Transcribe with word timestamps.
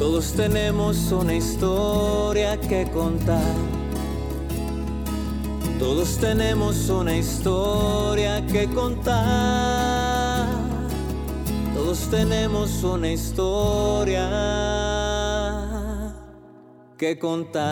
Todos 0.00 0.32
tenemos 0.32 1.12
una 1.12 1.34
historia 1.34 2.58
que 2.58 2.90
contar. 2.90 3.54
Todos 5.78 6.16
tenemos 6.16 6.88
una 6.88 7.18
historia 7.18 8.46
que 8.46 8.66
contar. 8.68 10.48
Todos 11.74 12.08
tenemos 12.10 12.82
una 12.82 13.12
historia 13.12 14.30
que 16.96 17.18
contar. 17.18 17.68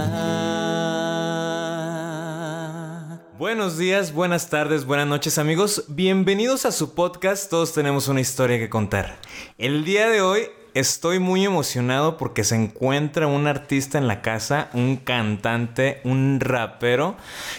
Buenos 3.38 3.78
días, 3.78 4.12
buenas 4.12 4.50
tardes, 4.50 4.84
buenas 4.84 5.06
noches 5.06 5.38
amigos. 5.38 5.84
Bienvenidos 5.88 6.66
a 6.66 6.72
su 6.72 6.94
podcast 6.94 7.48
Todos 7.48 7.72
tenemos 7.72 8.06
una 8.08 8.20
historia 8.20 8.58
que 8.58 8.68
contar. 8.68 9.18
El 9.56 9.86
día 9.86 10.10
de 10.10 10.20
hoy 10.20 10.50
estoy 10.78 11.18
muy 11.18 11.44
emocionado 11.44 12.16
porque 12.16 12.44
se 12.44 12.54
encuentra 12.54 13.26
un 13.26 13.46
artista 13.46 13.98
en 13.98 14.06
la 14.06 14.22
casa, 14.22 14.70
un 14.72 14.96
cantante, 14.96 16.00
un 16.04 16.38
rapero. 16.40 17.16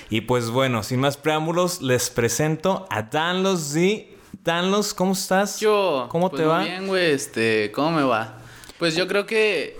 Y 0.09 0.21
pues 0.21 0.49
bueno, 0.49 0.83
sin 0.83 0.99
más 0.99 1.17
preámbulos, 1.17 1.81
les 1.81 2.09
presento 2.09 2.87
a 2.89 3.03
Danlos 3.03 3.59
Z. 3.61 4.05
Danlos, 4.43 4.93
¿cómo 4.93 5.13
estás? 5.13 5.59
Yo. 5.59 6.07
¿Cómo 6.09 6.29
pues 6.29 6.41
te 6.41 6.47
muy 6.47 6.55
va? 6.55 6.63
bien, 6.63 6.87
güey. 6.87 7.11
Este, 7.11 7.71
¿cómo 7.73 7.91
me 7.91 8.03
va? 8.03 8.37
Pues 8.77 8.95
yo 8.95 9.07
creo 9.07 9.25
que 9.25 9.77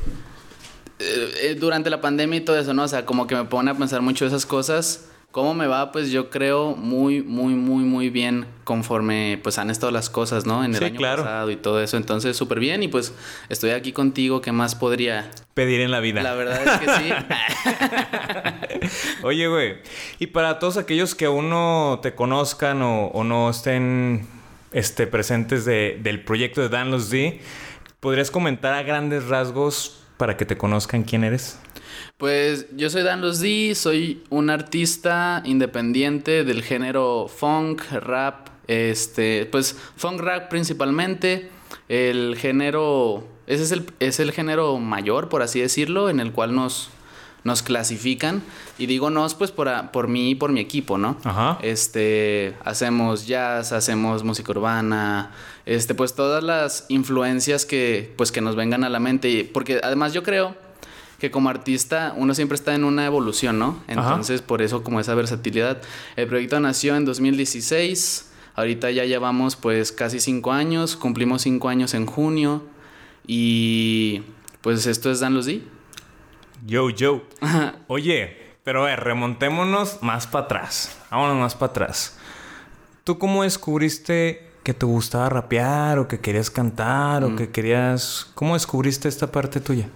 eh, 0.99 1.33
eh, 1.41 1.55
durante 1.58 1.89
la 1.89 2.02
pandemia 2.02 2.38
y 2.38 2.41
todo 2.41 2.59
eso, 2.59 2.73
¿no? 2.73 2.83
O 2.83 2.88
sea, 2.88 3.05
como 3.05 3.25
que 3.25 3.35
me 3.35 3.45
pone 3.45 3.71
a 3.71 3.75
pensar 3.75 4.02
mucho 4.02 4.25
esas 4.25 4.45
cosas. 4.45 5.09
¿Cómo 5.31 5.53
me 5.53 5.67
va? 5.67 5.91
Pues 5.91 6.09
yo 6.09 6.31
creo 6.31 6.75
muy, 6.75 7.21
muy, 7.21 7.53
muy, 7.53 7.83
muy 7.83 8.09
bien 8.09 8.47
conforme 8.63 9.39
pues 9.43 9.59
han 9.59 9.69
estado 9.69 9.91
las 9.91 10.09
cosas, 10.09 10.47
¿no? 10.47 10.63
En 10.63 10.71
el 10.73 10.79
Sí, 10.79 10.85
año 10.85 10.97
claro. 10.97 11.23
pasado 11.23 11.52
y 11.52 11.55
todo 11.55 11.81
eso. 11.83 11.97
Entonces, 11.97 12.35
súper 12.35 12.59
bien. 12.59 12.81
Y 12.81 12.88
pues 12.88 13.13
estoy 13.47 13.69
aquí 13.71 13.91
contigo. 13.91 14.41
¿Qué 14.41 14.52
más 14.52 14.73
podría? 14.73 15.29
Pedir 15.53 15.81
en 15.81 15.91
la 15.91 15.99
vida. 15.99 16.23
La 16.23 16.33
verdad 16.33 16.61
es 16.66 16.80
que 16.80 16.88
sí. 16.95 17.13
Oye, 19.23 19.47
güey, 19.47 19.75
y 20.19 20.27
para 20.27 20.58
todos 20.59 20.77
aquellos 20.77 21.13
que 21.16 21.25
aún 21.25 21.49
no 21.49 21.99
te 22.02 22.16
conozcan 22.16 22.81
o, 22.81 23.08
o 23.08 23.23
no 23.23 23.49
estén 23.49 24.25
este, 24.71 25.08
presentes 25.08 25.66
de- 25.66 25.99
del 26.02 26.23
proyecto 26.23 26.61
de 26.61 26.69
Dan 26.69 26.89
Los 26.91 27.09
D, 27.09 27.39
¿podrías 27.99 28.31
comentar 28.31 28.73
a 28.73 28.83
grandes 28.83 29.27
rasgos 29.27 30.02
para 30.17 30.38
que 30.38 30.45
te 30.45 30.58
conozcan 30.58 31.03
quién 31.03 31.23
eres? 31.23 31.59
Pues 32.20 32.66
yo 32.75 32.89
soy 32.89 33.03
Dan 33.03 33.22
Los 33.22 33.39
D, 33.39 33.73
soy 33.75 34.22
un 34.30 34.50
artista 34.50 35.42
independiente 35.45 36.44
del 36.44 36.64
género 36.64 37.30
funk, 37.34 37.81
rap, 37.92 38.50
este, 38.67 39.45
pues 39.50 39.73
funk 39.95 40.20
rap 40.20 40.50
principalmente, 40.50 41.50
el 41.88 42.36
género, 42.38 43.26
ese 43.48 43.64
es 43.64 43.72
el, 43.72 43.86
es 44.02 44.20
el 44.20 44.34
género 44.34 44.78
mayor, 44.80 45.30
por 45.30 45.42
así 45.42 45.61
decirlo, 45.61 46.09
en 46.09 46.20
el 46.20 46.34
cual 46.34 46.53
nos, 46.53 46.89
nos 47.45 47.64
clasifican, 47.64 48.44
y 48.78 48.88
digo 48.88 49.09
nos, 49.09 49.33
pues 49.33 49.52
por, 49.52 49.70
a- 49.70 49.94
por 49.94 50.09
mí 50.09 50.31
y 50.31 50.36
por 50.36 50.52
mi 50.52 50.59
equipo, 50.59 50.98
¿no? 50.98 51.16
Ajá. 51.23 51.58
Este, 51.61 52.54
hacemos 52.66 53.28
jazz, 53.28 53.72
hacemos 53.72 54.26
música 54.26 54.52
urbana, 54.52 55.31
este, 55.66 55.95
pues 55.95 56.16
todas 56.16 56.44
las 56.44 56.86
influencias 56.89 57.66
que, 57.66 58.14
pues 58.17 58.33
que 58.33 58.42
nos 58.42 58.58
vengan 58.58 58.83
a 58.83 58.89
la 58.89 59.00
mente, 59.00 59.30
y- 59.30 59.44
porque 59.45 59.80
además 59.81 60.11
yo 60.11 60.22
creo 60.22 60.67
que 61.20 61.31
como 61.31 61.50
artista 61.50 62.14
uno 62.16 62.34
siempre 62.34 62.56
está 62.56 62.73
en 62.73 62.84
una 62.84 63.06
evolución, 63.06 63.59
¿no? 63.59 63.84
Entonces, 63.88 64.42
por 64.42 64.62
eso 64.62 64.84
como 64.84 65.00
esa 65.00 65.16
versatilidad. 65.16 65.81
El 66.16 66.28
proyecto 66.28 66.59
nació 66.59 66.95
en 66.95 67.06
2016, 67.06 68.31
ahorita 68.56 68.92
ya 68.92 69.06
llevamos 69.06 69.56
pues 69.56 69.92
casi 69.92 70.20
cinco 70.20 70.52
años, 70.52 70.95
cumplimos 70.95 71.42
cinco 71.44 71.70
años 71.70 71.94
en 71.94 72.06
junio, 72.06 72.64
y 73.28 74.23
pues 74.61 74.86
esto 74.86 75.11
es 75.11 75.20
Dan 75.20 75.39
D. 75.42 75.61
Yo, 76.66 76.89
yo. 76.89 77.23
Oye, 77.88 78.38
pero 78.64 78.83
a 78.83 78.86
ver, 78.88 79.00
remontémonos 79.02 80.02
más 80.02 80.28
para 80.28 80.45
atrás. 80.45 80.98
Vámonos 81.11 81.38
más 81.38 81.55
para 81.55 81.72
atrás. 81.72 82.17
¿Tú 83.04 83.17
cómo 83.17 83.43
descubriste 83.43 84.52
que 84.64 84.73
te 84.73 84.86
gustaba 84.86 85.30
rapear 85.30 85.99
o 85.99 86.08
que 86.08 86.20
querías 86.20 86.52
cantar 86.52 87.23
o 87.23 87.36
que 87.36 87.49
querías... 87.49 88.30
¿Cómo 88.36 88.54
descubriste 88.55 89.08
esta 89.08 89.32
parte 89.32 89.60
tuya? 89.60 89.89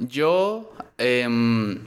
Yo, 0.00 0.72
em, 0.96 1.78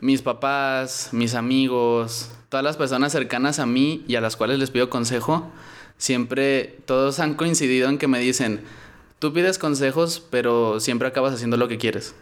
mis 0.00 0.20
papás, 0.20 1.10
mis 1.12 1.34
amigos, 1.34 2.30
todas 2.48 2.64
las 2.64 2.76
personas 2.76 3.12
cercanas 3.12 3.60
a 3.60 3.66
mí 3.66 4.04
y 4.08 4.16
a 4.16 4.20
las 4.20 4.36
cuales 4.36 4.58
les 4.58 4.70
pido 4.70 4.90
consejo, 4.90 5.48
siempre 5.96 6.80
todos 6.86 7.20
han 7.20 7.34
coincidido 7.34 7.88
en 7.88 7.98
que 7.98 8.08
me 8.08 8.18
dicen, 8.18 8.62
tú 9.20 9.32
pides 9.32 9.58
consejos, 9.58 10.26
pero 10.28 10.80
siempre 10.80 11.06
acabas 11.06 11.32
haciendo 11.32 11.56
lo 11.56 11.68
que 11.68 11.78
quieres. 11.78 12.16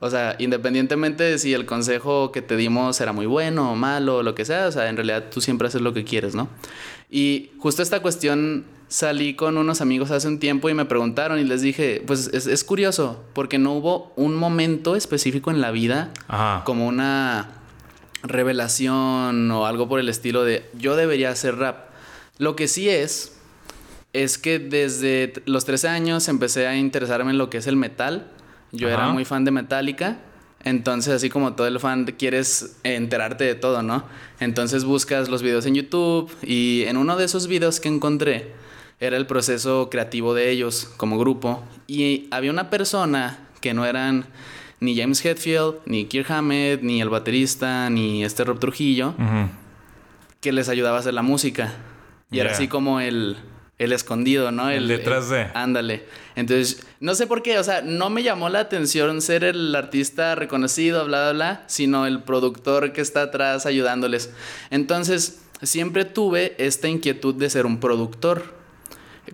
O 0.00 0.10
sea, 0.10 0.34
independientemente 0.40 1.22
de 1.22 1.38
si 1.38 1.54
el 1.54 1.64
consejo 1.64 2.32
que 2.32 2.42
te 2.42 2.56
dimos 2.56 3.00
era 3.00 3.12
muy 3.12 3.26
bueno 3.26 3.70
o 3.70 3.76
malo 3.76 4.16
o 4.16 4.22
lo 4.24 4.34
que 4.34 4.44
sea, 4.44 4.66
o 4.66 4.72
sea, 4.72 4.88
en 4.88 4.96
realidad 4.96 5.26
tú 5.30 5.40
siempre 5.40 5.68
haces 5.68 5.82
lo 5.82 5.94
que 5.94 6.02
quieres, 6.02 6.34
¿no? 6.34 6.48
Y 7.08 7.52
justo 7.58 7.80
esta 7.80 8.02
cuestión 8.02 8.64
salí 8.92 9.32
con 9.32 9.56
unos 9.56 9.80
amigos 9.80 10.10
hace 10.10 10.28
un 10.28 10.38
tiempo 10.38 10.68
y 10.68 10.74
me 10.74 10.84
preguntaron 10.84 11.38
y 11.38 11.44
les 11.44 11.62
dije, 11.62 12.02
pues 12.06 12.28
es, 12.34 12.46
es 12.46 12.62
curioso, 12.62 13.24
porque 13.32 13.56
no 13.58 13.72
hubo 13.72 14.12
un 14.16 14.34
momento 14.34 14.96
específico 14.96 15.50
en 15.50 15.62
la 15.62 15.70
vida 15.70 16.10
Ajá. 16.28 16.62
como 16.64 16.86
una 16.86 17.48
revelación 18.22 19.50
o 19.50 19.64
algo 19.64 19.88
por 19.88 19.98
el 19.98 20.10
estilo 20.10 20.44
de 20.44 20.68
yo 20.74 20.94
debería 20.94 21.30
hacer 21.30 21.56
rap. 21.56 21.86
Lo 22.36 22.54
que 22.54 22.68
sí 22.68 22.90
es, 22.90 23.38
es 24.12 24.36
que 24.36 24.58
desde 24.58 25.32
los 25.46 25.64
13 25.64 25.88
años 25.88 26.28
empecé 26.28 26.66
a 26.66 26.76
interesarme 26.76 27.30
en 27.30 27.38
lo 27.38 27.48
que 27.48 27.58
es 27.58 27.66
el 27.66 27.76
metal. 27.76 28.30
Yo 28.72 28.90
era 28.90 29.08
muy 29.08 29.24
fan 29.24 29.46
de 29.46 29.52
Metallica. 29.52 30.18
Entonces, 30.64 31.14
así 31.14 31.30
como 31.30 31.54
todo 31.54 31.66
el 31.66 31.80
fan, 31.80 32.04
quieres 32.04 32.76
enterarte 32.84 33.44
de 33.44 33.54
todo, 33.54 33.82
¿no? 33.82 34.04
Entonces 34.38 34.84
buscas 34.84 35.28
los 35.30 35.42
videos 35.42 35.64
en 35.64 35.76
YouTube 35.76 36.30
y 36.42 36.84
en 36.86 36.98
uno 36.98 37.16
de 37.16 37.24
esos 37.24 37.48
videos 37.48 37.80
que 37.80 37.88
encontré 37.88 38.61
era 39.02 39.16
el 39.16 39.26
proceso 39.26 39.88
creativo 39.90 40.32
de 40.32 40.50
ellos 40.50 40.88
como 40.96 41.18
grupo. 41.18 41.64
Y 41.88 42.28
había 42.30 42.52
una 42.52 42.70
persona 42.70 43.38
que 43.60 43.74
no 43.74 43.84
eran 43.84 44.26
ni 44.78 44.96
James 44.96 45.24
Hetfield, 45.24 45.76
ni 45.86 46.04
Kirk 46.06 46.30
Hammett, 46.30 46.82
ni 46.82 47.00
el 47.02 47.08
baterista, 47.08 47.90
ni 47.90 48.24
este 48.24 48.44
Rob 48.44 48.60
Trujillo, 48.60 49.14
que 50.40 50.52
les 50.52 50.68
ayudaba 50.68 50.98
a 50.98 51.00
hacer 51.00 51.14
la 51.14 51.22
música. 51.22 51.72
Y 52.30 52.38
era 52.38 52.50
Ya. 52.50 52.54
así 52.56 52.68
como 52.68 53.00
el, 53.00 53.36
el 53.78 53.92
escondido, 53.92 54.52
¿no? 54.52 54.70
El 54.70 54.86
detrás 54.86 55.28
de. 55.30 55.48
Ándale. 55.54 56.04
Entonces, 56.36 56.86
no 57.00 57.16
sé 57.16 57.26
por 57.26 57.42
qué, 57.42 57.58
o 57.58 57.64
sea, 57.64 57.82
no 57.82 58.08
me 58.08 58.22
llamó 58.22 58.48
la 58.50 58.60
atención 58.60 59.20
ser 59.20 59.42
el 59.42 59.74
artista 59.74 60.36
reconocido, 60.36 61.04
bla, 61.06 61.22
bla, 61.24 61.32
bla, 61.32 61.64
sino 61.66 62.06
el 62.06 62.22
productor 62.22 62.92
que 62.92 63.00
está 63.00 63.22
atrás 63.22 63.66
ayudándoles. 63.66 64.30
Entonces, 64.70 65.42
siempre 65.60 66.04
tuve 66.04 66.54
esta 66.58 66.86
inquietud 66.88 67.34
de 67.34 67.50
ser 67.50 67.66
un 67.66 67.78
productor. 67.80 68.61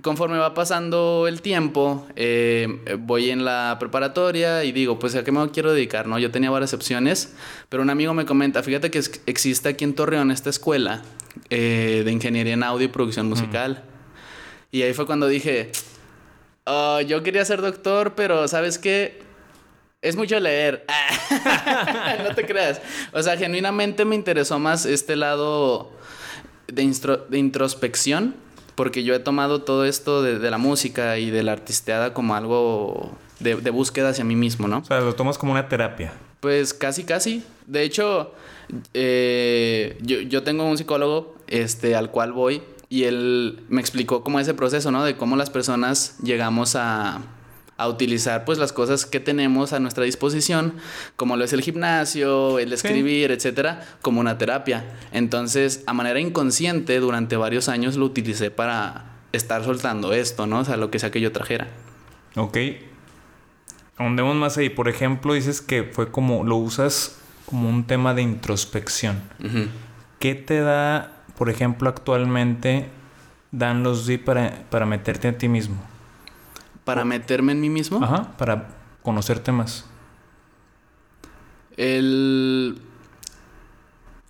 Conforme 0.03 0.37
va 0.37 0.53
pasando 0.53 1.27
el 1.27 1.41
tiempo, 1.41 2.07
eh, 2.15 2.69
voy 3.01 3.31
en 3.31 3.45
la 3.45 3.79
preparatoria 3.81 4.63
y 4.65 4.73
digo, 4.73 4.99
pues 4.99 5.15
a 5.15 5.25
qué 5.25 5.33
me 5.33 5.51
quiero 5.51 5.73
dedicar, 5.73 6.07
¿no? 6.07 6.19
Yo 6.19 6.31
tenía 6.31 6.51
varias 6.51 6.75
opciones, 6.75 7.35
pero 7.71 7.83
un 7.83 7.91
amigo 7.91 8.13
me 8.13 8.27
comenta, 8.27 8.63
fíjate 8.63 8.91
que 8.91 9.03
existe 9.27 9.71
aquí 9.71 9.85
en 9.85 9.95
Torreón 9.95 10.31
esta 10.31 10.51
escuela 10.51 11.03
eh, 11.49 12.03
de 12.05 12.13
ingeniería 12.13 12.53
en 12.53 12.63
audio 12.63 12.85
y 12.85 12.89
producción 12.89 13.29
musical. 13.29 13.83
Y 14.71 14.83
ahí 14.83 14.93
fue 14.93 15.07
cuando 15.07 15.27
dije, 15.27 15.73
"Oh, 16.65 17.01
yo 17.01 17.23
quería 17.23 17.45
ser 17.47 17.63
doctor, 17.63 18.15
pero 18.15 18.47
¿sabes 18.47 18.79
qué? 18.79 19.23
Es 20.01 20.15
mucho 20.15 20.39
leer. 20.39 20.85
no 22.29 22.35
te 22.35 22.47
creas. 22.47 22.81
O 23.13 23.23
sea, 23.23 23.37
genuinamente 23.37 24.05
me 24.05 24.15
interesó 24.15 24.59
más 24.59 24.87
este 24.87 25.17
lado 25.17 25.91
de 26.69 27.39
introspección, 27.39 28.37
porque 28.79 29.03
yo 29.03 29.13
he 29.13 29.19
tomado 29.19 29.63
todo 29.63 29.85
esto 29.85 30.23
de, 30.23 30.39
de 30.39 30.51
la 30.53 30.57
música 30.57 31.19
y 31.19 31.31
de 31.31 31.43
la 31.43 31.51
artisteada 31.51 32.15
como 32.15 32.37
algo 32.37 33.11
de, 33.41 33.57
de 33.57 33.71
búsqueda 33.71 34.11
hacia 34.11 34.23
mí 34.23 34.37
mismo, 34.37 34.69
¿no? 34.69 34.79
O 34.79 34.85
sea, 34.85 35.01
lo 35.01 35.17
tomas 35.17 35.37
como 35.37 35.51
una 35.51 35.69
terapia. 35.69 36.13
Pues 36.39 36.75
casi, 36.75 37.03
casi. 37.03 37.43
De 37.67 37.83
hecho, 37.83 38.33
eh, 38.95 39.99
yo, 40.03 40.21
yo 40.21 40.45
tengo 40.45 40.65
un 40.65 40.79
psicólogo 40.79 41.35
este, 41.49 41.97
al 41.97 42.13
cual 42.13 42.33
voy 42.33 42.63
y 42.89 43.03
él 43.03 43.65
me 43.69 43.81
explicó 43.81 44.23
cómo 44.23 44.39
ese 44.39 44.55
proceso, 44.55 44.93
¿no? 44.93 45.03
De 45.03 45.17
cómo 45.17 45.35
las 45.35 45.51
personas 45.51 46.17
llegamos 46.23 46.77
a, 46.77 47.21
a 47.79 47.89
utilizar 47.89 48.45
pues 48.45 48.59
las 48.59 48.73
cosas 48.73 49.07
que 49.07 49.21
tenemos 49.21 49.73
a 49.73 49.79
nuestra 49.79 50.05
disposición, 50.05 50.75
como 51.17 51.37
lo 51.37 51.45
es 51.45 51.53
el 51.53 51.63
gimnasio, 51.63 52.59
el 52.59 52.73
escribir, 52.73 53.31
etcétera, 53.31 53.87
como 54.03 54.21
una 54.21 54.37
terapia. 54.37 54.85
Entonces, 55.13 55.85
a 55.87 55.95
manera 55.95 56.21
inconsciente, 56.21 56.99
durante 56.99 57.37
varios 57.37 57.69
años 57.69 57.97
lo 57.97 58.05
utilicé 58.05 58.51
para 58.51 59.13
estar 59.33 59.65
soltando 59.65 60.13
esto, 60.13 60.47
¿no? 60.47 60.59
O 60.59 60.65
sea, 60.65 60.77
lo 60.77 60.91
que 60.91 60.99
sea 60.99 61.13
que 61.13 61.21
yo 61.21 61.31
trajera. 61.31 61.69
Ok. 62.35 62.59
Ahondemos 63.97 64.35
más 64.35 64.59
ahí. 64.59 64.71
Por 64.71 64.89
ejemplo, 64.89 65.35
dices 65.35 65.61
que 65.61 65.85
fue 65.85 66.11
como... 66.11 66.45
Lo 66.45 66.57
usas 66.57 67.19
como 67.47 67.69
un 67.69 67.87
tema 67.87 68.13
de 68.13 68.23
introspección. 68.23 69.23
¿Qué 70.19 70.35
te 70.35 70.61
da, 70.61 71.23
por 71.37 71.49
ejemplo, 71.49 71.89
actualmente 71.89 72.89
dan 73.53 73.85
los 73.85 74.07
D 74.07 74.19
para, 74.19 74.65
para 74.69 74.85
meterte 74.85 75.29
a 75.29 75.39
ti 75.39 75.49
mismo? 75.49 75.77
Para 76.89 77.05
meterme 77.05 77.53
en 77.53 77.61
mí 77.61 77.69
mismo. 77.69 78.03
Ajá, 78.03 78.35
para 78.39 78.69
conocerte 79.03 79.53
más. 79.53 79.85
El, 81.77 82.79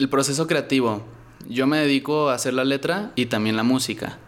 el 0.00 0.08
proceso 0.08 0.48
creativo. 0.48 1.04
Yo 1.48 1.68
me 1.68 1.78
dedico 1.78 2.30
a 2.30 2.34
hacer 2.34 2.54
la 2.54 2.64
letra 2.64 3.12
y 3.14 3.26
también 3.26 3.54
la 3.54 3.62
música. 3.62 4.18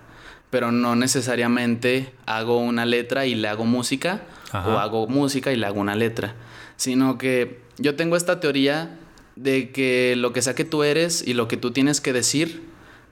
Pero 0.49 0.71
no 0.71 0.95
necesariamente 0.95 2.15
hago 2.25 2.59
una 2.59 2.87
letra 2.87 3.27
y 3.27 3.35
le 3.35 3.49
hago 3.49 3.65
música. 3.65 4.23
Ajá. 4.53 4.69
O 4.69 4.79
hago 4.79 5.09
música 5.09 5.51
y 5.51 5.57
le 5.57 5.67
hago 5.67 5.81
una 5.81 5.97
letra. 5.97 6.37
Sino 6.77 7.19
que 7.19 7.63
yo 7.79 7.97
tengo 7.97 8.15
esta 8.15 8.39
teoría 8.39 8.97
de 9.35 9.73
que 9.73 10.15
lo 10.17 10.33
que 10.33 10.41
sea 10.41 10.55
que 10.55 10.65
tú 10.65 10.85
eres 10.85 11.27
y 11.27 11.35
lo 11.35 11.49
que 11.49 11.57
tú 11.57 11.73
tienes 11.73 12.01
que 12.01 12.13
decir, 12.13 12.63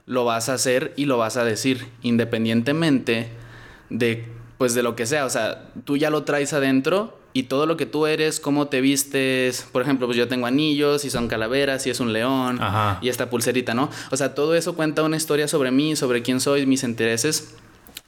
lo 0.05 0.23
vas 0.23 0.47
a 0.47 0.53
hacer 0.53 0.93
y 0.95 1.03
lo 1.03 1.17
vas 1.17 1.35
a 1.35 1.43
decir. 1.43 1.89
Independientemente 2.03 3.31
de 3.89 4.38
pues 4.59 4.75
de 4.75 4.83
lo 4.83 4.95
que 4.95 5.05
sea. 5.05 5.25
O 5.25 5.29
sea, 5.29 5.69
tú 5.85 5.95
ya 5.95 6.09
lo 6.09 6.25
traes 6.25 6.51
adentro 6.51 7.17
y 7.31 7.43
todo 7.43 7.65
lo 7.65 7.77
que 7.77 7.85
tú 7.85 8.07
eres, 8.07 8.41
cómo 8.41 8.67
te 8.67 8.81
vistes. 8.81 9.65
Por 9.71 9.81
ejemplo, 9.81 10.05
pues 10.05 10.17
yo 10.17 10.27
tengo 10.27 10.47
anillos 10.47 11.05
y 11.05 11.09
son 11.09 11.29
calaveras 11.29 11.87
y 11.87 11.89
es 11.89 12.01
un 12.01 12.11
león 12.11 12.61
Ajá. 12.61 12.99
y 13.01 13.07
esta 13.07 13.29
pulserita, 13.29 13.73
¿no? 13.73 13.89
O 14.11 14.17
sea, 14.17 14.35
todo 14.35 14.55
eso 14.55 14.75
cuenta 14.75 15.01
una 15.01 15.15
historia 15.15 15.47
sobre 15.47 15.71
mí, 15.71 15.95
sobre 15.95 16.21
quién 16.23 16.41
soy, 16.41 16.65
mis 16.65 16.83
intereses, 16.83 17.55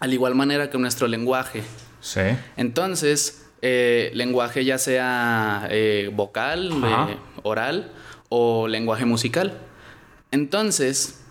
al 0.01 0.12
igual 0.12 0.36
manera 0.36 0.69
que 0.69 0.77
nuestro 0.77 1.07
lenguaje. 1.07 1.63
Sí. 2.01 2.19
Entonces, 2.57 3.48
eh, 3.62 4.12
lenguaje 4.13 4.65
ya 4.65 4.77
sea 4.77 5.68
eh, 5.71 6.12
vocal, 6.13 6.69
eh, 6.83 7.18
oral 7.44 7.94
o 8.27 8.68
lenguaje 8.68 9.06
musical. 9.06 9.53
Entonces, 10.31 11.21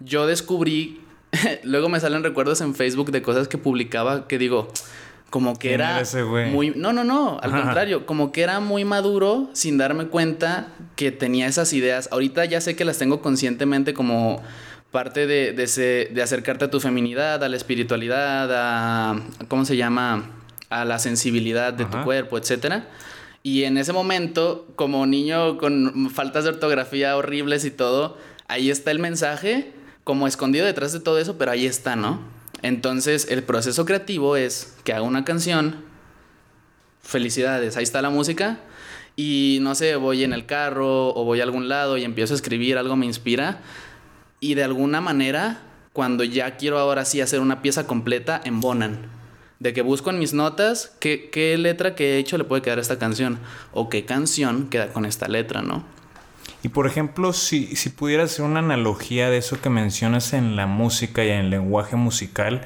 yo 0.00 0.26
descubrí, 0.26 1.02
luego 1.62 1.88
me 1.88 2.00
salen 2.00 2.22
recuerdos 2.22 2.60
en 2.60 2.74
Facebook 2.74 3.10
de 3.10 3.22
cosas 3.22 3.48
que 3.48 3.58
publicaba 3.58 4.26
que 4.28 4.38
digo, 4.38 4.68
como 5.30 5.54
que 5.58 5.68
¿Quién 5.68 5.80
era 5.80 6.00
ese 6.00 6.22
muy 6.22 6.70
no 6.70 6.92
no 6.92 7.02
no 7.04 7.38
al 7.42 7.50
Ajá. 7.52 7.62
contrario 7.62 8.06
como 8.06 8.30
que 8.32 8.42
era 8.42 8.60
muy 8.60 8.84
maduro 8.84 9.50
sin 9.52 9.76
darme 9.76 10.06
cuenta 10.06 10.68
que 10.94 11.10
tenía 11.12 11.46
esas 11.46 11.72
ideas. 11.72 12.08
Ahorita 12.12 12.44
ya 12.44 12.60
sé 12.60 12.76
que 12.76 12.84
las 12.84 12.98
tengo 12.98 13.20
conscientemente 13.20 13.92
como 13.92 14.40
parte 14.92 15.26
de, 15.26 15.52
de, 15.52 15.64
ese- 15.64 16.10
de 16.14 16.22
acercarte 16.22 16.66
a 16.66 16.70
tu 16.70 16.78
feminidad 16.80 17.42
a 17.42 17.48
la 17.48 17.56
espiritualidad 17.56 18.48
a 18.52 19.20
cómo 19.48 19.64
se 19.64 19.76
llama 19.76 20.30
a 20.70 20.84
la 20.84 20.98
sensibilidad 20.98 21.72
de 21.72 21.84
tu 21.86 22.00
cuerpo 22.02 22.38
etcétera. 22.38 22.88
Y 23.42 23.64
en 23.64 23.78
ese 23.78 23.92
momento 23.92 24.66
como 24.76 25.06
niño 25.06 25.58
con 25.58 26.10
faltas 26.10 26.44
de 26.44 26.50
ortografía 26.50 27.16
horribles 27.16 27.64
y 27.64 27.70
todo 27.70 28.16
ahí 28.48 28.70
está 28.70 28.90
el 28.92 28.98
mensaje 29.00 29.72
como 30.06 30.26
escondido 30.26 30.64
detrás 30.64 30.94
de 30.94 31.00
todo 31.00 31.18
eso 31.18 31.36
pero 31.36 31.50
ahí 31.50 31.66
está 31.66 31.96
no 31.96 32.20
entonces 32.62 33.26
el 33.30 33.42
proceso 33.42 33.84
creativo 33.84 34.36
es 34.36 34.74
que 34.84 34.94
hago 34.94 35.06
una 35.06 35.26
canción 35.26 35.84
felicidades, 37.06 37.76
ahí 37.76 37.84
está 37.84 38.02
la 38.02 38.10
música. 38.10 38.58
Y 39.14 39.58
no 39.62 39.74
sé, 39.74 39.96
voy 39.96 40.24
en 40.24 40.32
el 40.32 40.44
carro 40.44 41.14
o 41.14 41.24
voy 41.24 41.40
a 41.40 41.44
algún 41.44 41.68
lado 41.68 41.96
y 41.96 42.04
empiezo 42.04 42.34
a 42.34 42.36
escribir, 42.36 42.76
algo 42.76 42.96
me 42.96 43.06
inspira. 43.06 43.60
Y 44.40 44.54
de 44.54 44.64
alguna 44.64 45.00
manera, 45.00 45.62
cuando 45.92 46.24
ya 46.24 46.56
quiero 46.56 46.78
ahora 46.78 47.04
sí 47.04 47.20
hacer 47.20 47.40
una 47.40 47.62
pieza 47.62 47.86
completa, 47.86 48.40
embonan. 48.44 49.08
De 49.58 49.72
que 49.72 49.80
busco 49.80 50.10
en 50.10 50.18
mis 50.18 50.34
notas 50.34 50.94
qué, 51.00 51.30
qué 51.30 51.56
letra 51.56 51.94
que 51.94 52.16
he 52.16 52.18
hecho 52.18 52.36
le 52.36 52.44
puede 52.44 52.60
quedar 52.60 52.76
a 52.76 52.82
esta 52.82 52.98
canción. 52.98 53.38
O 53.72 53.88
qué 53.88 54.04
canción 54.04 54.68
queda 54.68 54.88
con 54.88 55.06
esta 55.06 55.28
letra, 55.28 55.62
¿no? 55.62 55.95
Y 56.66 56.68
por 56.68 56.88
ejemplo, 56.88 57.32
si, 57.32 57.76
si 57.76 57.90
pudieras 57.90 58.32
hacer 58.32 58.44
una 58.44 58.58
analogía 58.58 59.30
de 59.30 59.36
eso 59.36 59.60
que 59.60 59.70
mencionas 59.70 60.32
en 60.32 60.56
la 60.56 60.66
música 60.66 61.24
y 61.24 61.28
en 61.28 61.38
el 61.38 61.50
lenguaje 61.50 61.94
musical, 61.94 62.62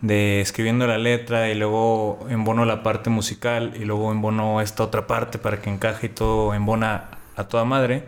de 0.00 0.40
escribiendo 0.40 0.88
la 0.88 0.98
letra 0.98 1.48
y 1.48 1.54
luego 1.54 2.26
embono 2.28 2.64
la 2.64 2.82
parte 2.82 3.10
musical 3.10 3.72
y 3.80 3.84
luego 3.84 4.10
embono 4.10 4.60
esta 4.60 4.82
otra 4.82 5.06
parte 5.06 5.38
para 5.38 5.62
que 5.62 5.70
encaje 5.70 6.06
y 6.06 6.08
todo 6.08 6.52
embona 6.52 7.10
a 7.36 7.44
toda 7.44 7.64
madre. 7.64 8.06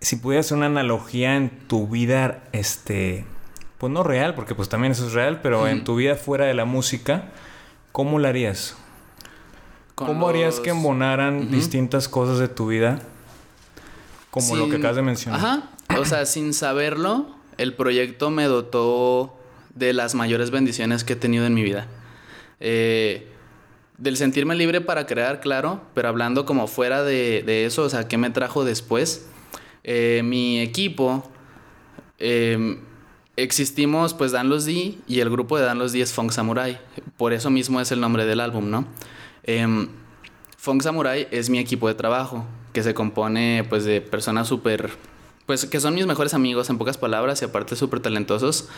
Si 0.00 0.16
pudieras 0.16 0.46
hacer 0.46 0.56
una 0.56 0.68
analogía 0.68 1.36
en 1.36 1.50
tu 1.50 1.86
vida, 1.86 2.42
este, 2.52 3.26
pues 3.76 3.92
no 3.92 4.02
real, 4.02 4.34
porque 4.34 4.54
pues 4.54 4.70
también 4.70 4.92
eso 4.92 5.08
es 5.08 5.12
real, 5.12 5.42
pero 5.42 5.68
en 5.68 5.84
tu 5.84 5.94
vida 5.94 6.16
fuera 6.16 6.46
de 6.46 6.54
la 6.54 6.64
música, 6.64 7.24
¿cómo 7.92 8.18
la 8.18 8.30
harías? 8.30 8.78
Con 9.94 10.06
¿Cómo 10.06 10.26
harías 10.26 10.58
que 10.58 10.70
embonaran 10.70 11.50
distintas 11.50 12.08
cosas 12.08 12.38
de 12.38 12.48
tu 12.48 12.68
vida? 12.68 13.02
Como 14.38 14.56
lo 14.56 14.68
que 14.68 14.76
acabas 14.76 14.96
de 14.96 15.02
mencionar. 15.02 15.40
Ajá. 15.40 15.70
O 15.98 16.04
sea, 16.04 16.26
sin 16.26 16.54
saberlo, 16.54 17.34
el 17.56 17.74
proyecto 17.74 18.30
me 18.30 18.44
dotó 18.44 19.36
de 19.74 19.92
las 19.92 20.14
mayores 20.14 20.50
bendiciones 20.50 21.04
que 21.04 21.14
he 21.14 21.16
tenido 21.16 21.46
en 21.46 21.54
mi 21.54 21.62
vida. 21.62 21.86
Eh, 22.60 23.28
del 23.96 24.16
sentirme 24.16 24.54
libre 24.54 24.80
para 24.80 25.06
crear, 25.06 25.40
claro, 25.40 25.82
pero 25.94 26.08
hablando 26.08 26.44
como 26.44 26.66
fuera 26.68 27.02
de, 27.02 27.42
de 27.44 27.64
eso, 27.64 27.82
o 27.82 27.88
sea, 27.88 28.06
¿qué 28.06 28.16
me 28.16 28.30
trajo 28.30 28.64
después? 28.64 29.26
Eh, 29.84 30.22
mi 30.24 30.60
equipo, 30.60 31.28
eh, 32.18 32.78
existimos 33.36 34.14
pues 34.14 34.32
Dan 34.32 34.48
Los 34.48 34.66
D 34.66 34.98
y 35.06 35.20
el 35.20 35.30
grupo 35.30 35.56
de 35.56 35.64
Dan 35.64 35.78
Los 35.78 35.92
D 35.92 36.00
es 36.00 36.12
Funk 36.12 36.30
Samurai. 36.30 36.78
Por 37.16 37.32
eso 37.32 37.50
mismo 37.50 37.80
es 37.80 37.90
el 37.92 38.00
nombre 38.00 38.26
del 38.26 38.40
álbum, 38.40 38.70
¿no? 38.70 38.86
Em, 39.44 39.88
Funk 40.56 40.82
Samurai 40.82 41.28
es 41.30 41.48
mi 41.48 41.58
equipo 41.58 41.88
de 41.88 41.94
trabajo, 41.94 42.44
que 42.72 42.82
se 42.82 42.94
compone 42.94 43.64
pues 43.68 43.84
de 43.84 44.00
personas 44.00 44.48
súper, 44.48 44.90
pues 45.46 45.66
que 45.66 45.80
son 45.80 45.94
mis 45.94 46.06
mejores 46.06 46.34
amigos 46.34 46.70
en 46.70 46.78
pocas 46.78 46.98
palabras 46.98 47.42
y 47.42 47.44
aparte 47.44 47.76
súper 47.76 48.00
talentosos. 48.00 48.68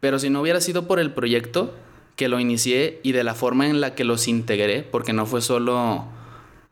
Pero 0.00 0.18
si 0.18 0.30
no 0.30 0.40
hubiera 0.40 0.60
sido 0.60 0.86
por 0.86 0.98
el 0.98 1.12
proyecto 1.12 1.74
que 2.16 2.28
lo 2.28 2.40
inicié 2.40 3.00
y 3.02 3.12
de 3.12 3.24
la 3.24 3.34
forma 3.34 3.68
en 3.68 3.80
la 3.80 3.94
que 3.94 4.04
los 4.04 4.28
integré, 4.28 4.82
porque 4.82 5.12
no 5.12 5.26
fue 5.26 5.40
solo, 5.40 6.04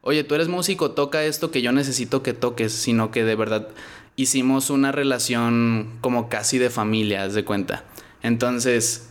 oye, 0.00 0.24
tú 0.24 0.34
eres 0.34 0.48
músico, 0.48 0.90
toca 0.90 1.24
esto 1.24 1.50
que 1.50 1.62
yo 1.62 1.72
necesito 1.72 2.22
que 2.22 2.32
toques, 2.32 2.72
sino 2.72 3.10
que 3.10 3.24
de 3.24 3.34
verdad 3.34 3.68
hicimos 4.16 4.70
una 4.70 4.92
relación 4.92 5.98
como 6.00 6.28
casi 6.28 6.58
de 6.58 6.70
familia, 6.70 7.22
haz 7.22 7.34
de 7.34 7.44
cuenta. 7.44 7.84
Entonces, 8.22 9.08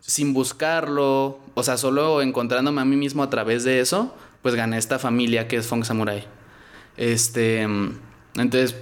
sin 0.00 0.34
buscarlo, 0.34 1.38
o 1.54 1.62
sea, 1.62 1.78
solo 1.78 2.20
encontrándome 2.20 2.82
a 2.82 2.84
mí 2.84 2.96
mismo 2.96 3.22
a 3.22 3.30
través 3.30 3.64
de 3.64 3.80
eso, 3.80 4.14
pues 4.42 4.54
gané 4.54 4.76
esta 4.76 4.98
familia 4.98 5.48
que 5.48 5.56
es 5.56 5.66
Funk 5.66 5.84
Samurai. 5.84 6.26
Este, 6.96 7.62
entonces, 7.62 8.76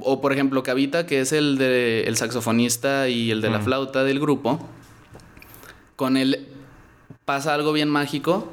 o 0.00 0.20
por 0.20 0.32
ejemplo, 0.32 0.62
Kavita, 0.62 1.06
que 1.06 1.20
es 1.20 1.32
el 1.32 1.58
de 1.58 2.04
el 2.04 2.16
saxofonista 2.16 3.08
y 3.08 3.30
el 3.30 3.40
de 3.40 3.50
la 3.50 3.58
Mm. 3.58 3.64
flauta 3.64 4.04
del 4.04 4.20
grupo, 4.20 4.66
con 5.96 6.16
él 6.16 6.48
pasa 7.24 7.54
algo 7.54 7.72
bien 7.72 7.88
mágico, 7.88 8.52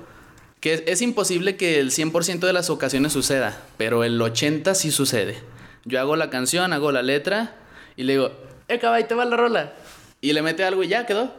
que 0.59 0.73
es, 0.73 0.83
es 0.87 1.01
imposible 1.01 1.55
que 1.55 1.79
el 1.79 1.91
100% 1.91 2.45
de 2.47 2.53
las 2.53 2.69
ocasiones 2.69 3.13
suceda, 3.13 3.61
pero 3.77 4.03
el 4.03 4.21
80 4.21 4.75
sí 4.75 4.91
sucede. 4.91 5.37
Yo 5.85 5.99
hago 5.99 6.15
la 6.15 6.29
canción, 6.29 6.73
hago 6.73 6.91
la 6.91 7.01
letra 7.01 7.55
y 7.95 8.03
le 8.03 8.13
digo, 8.13 8.31
eh, 8.67 8.79
caballo, 8.79 9.05
te 9.05 9.15
va 9.15 9.23
la 9.25 9.37
rola. 9.37 9.73
Y 10.19 10.33
le 10.33 10.41
mete 10.41 10.63
algo 10.63 10.83
y 10.83 10.87
ya 10.89 11.05
quedó. 11.05 11.31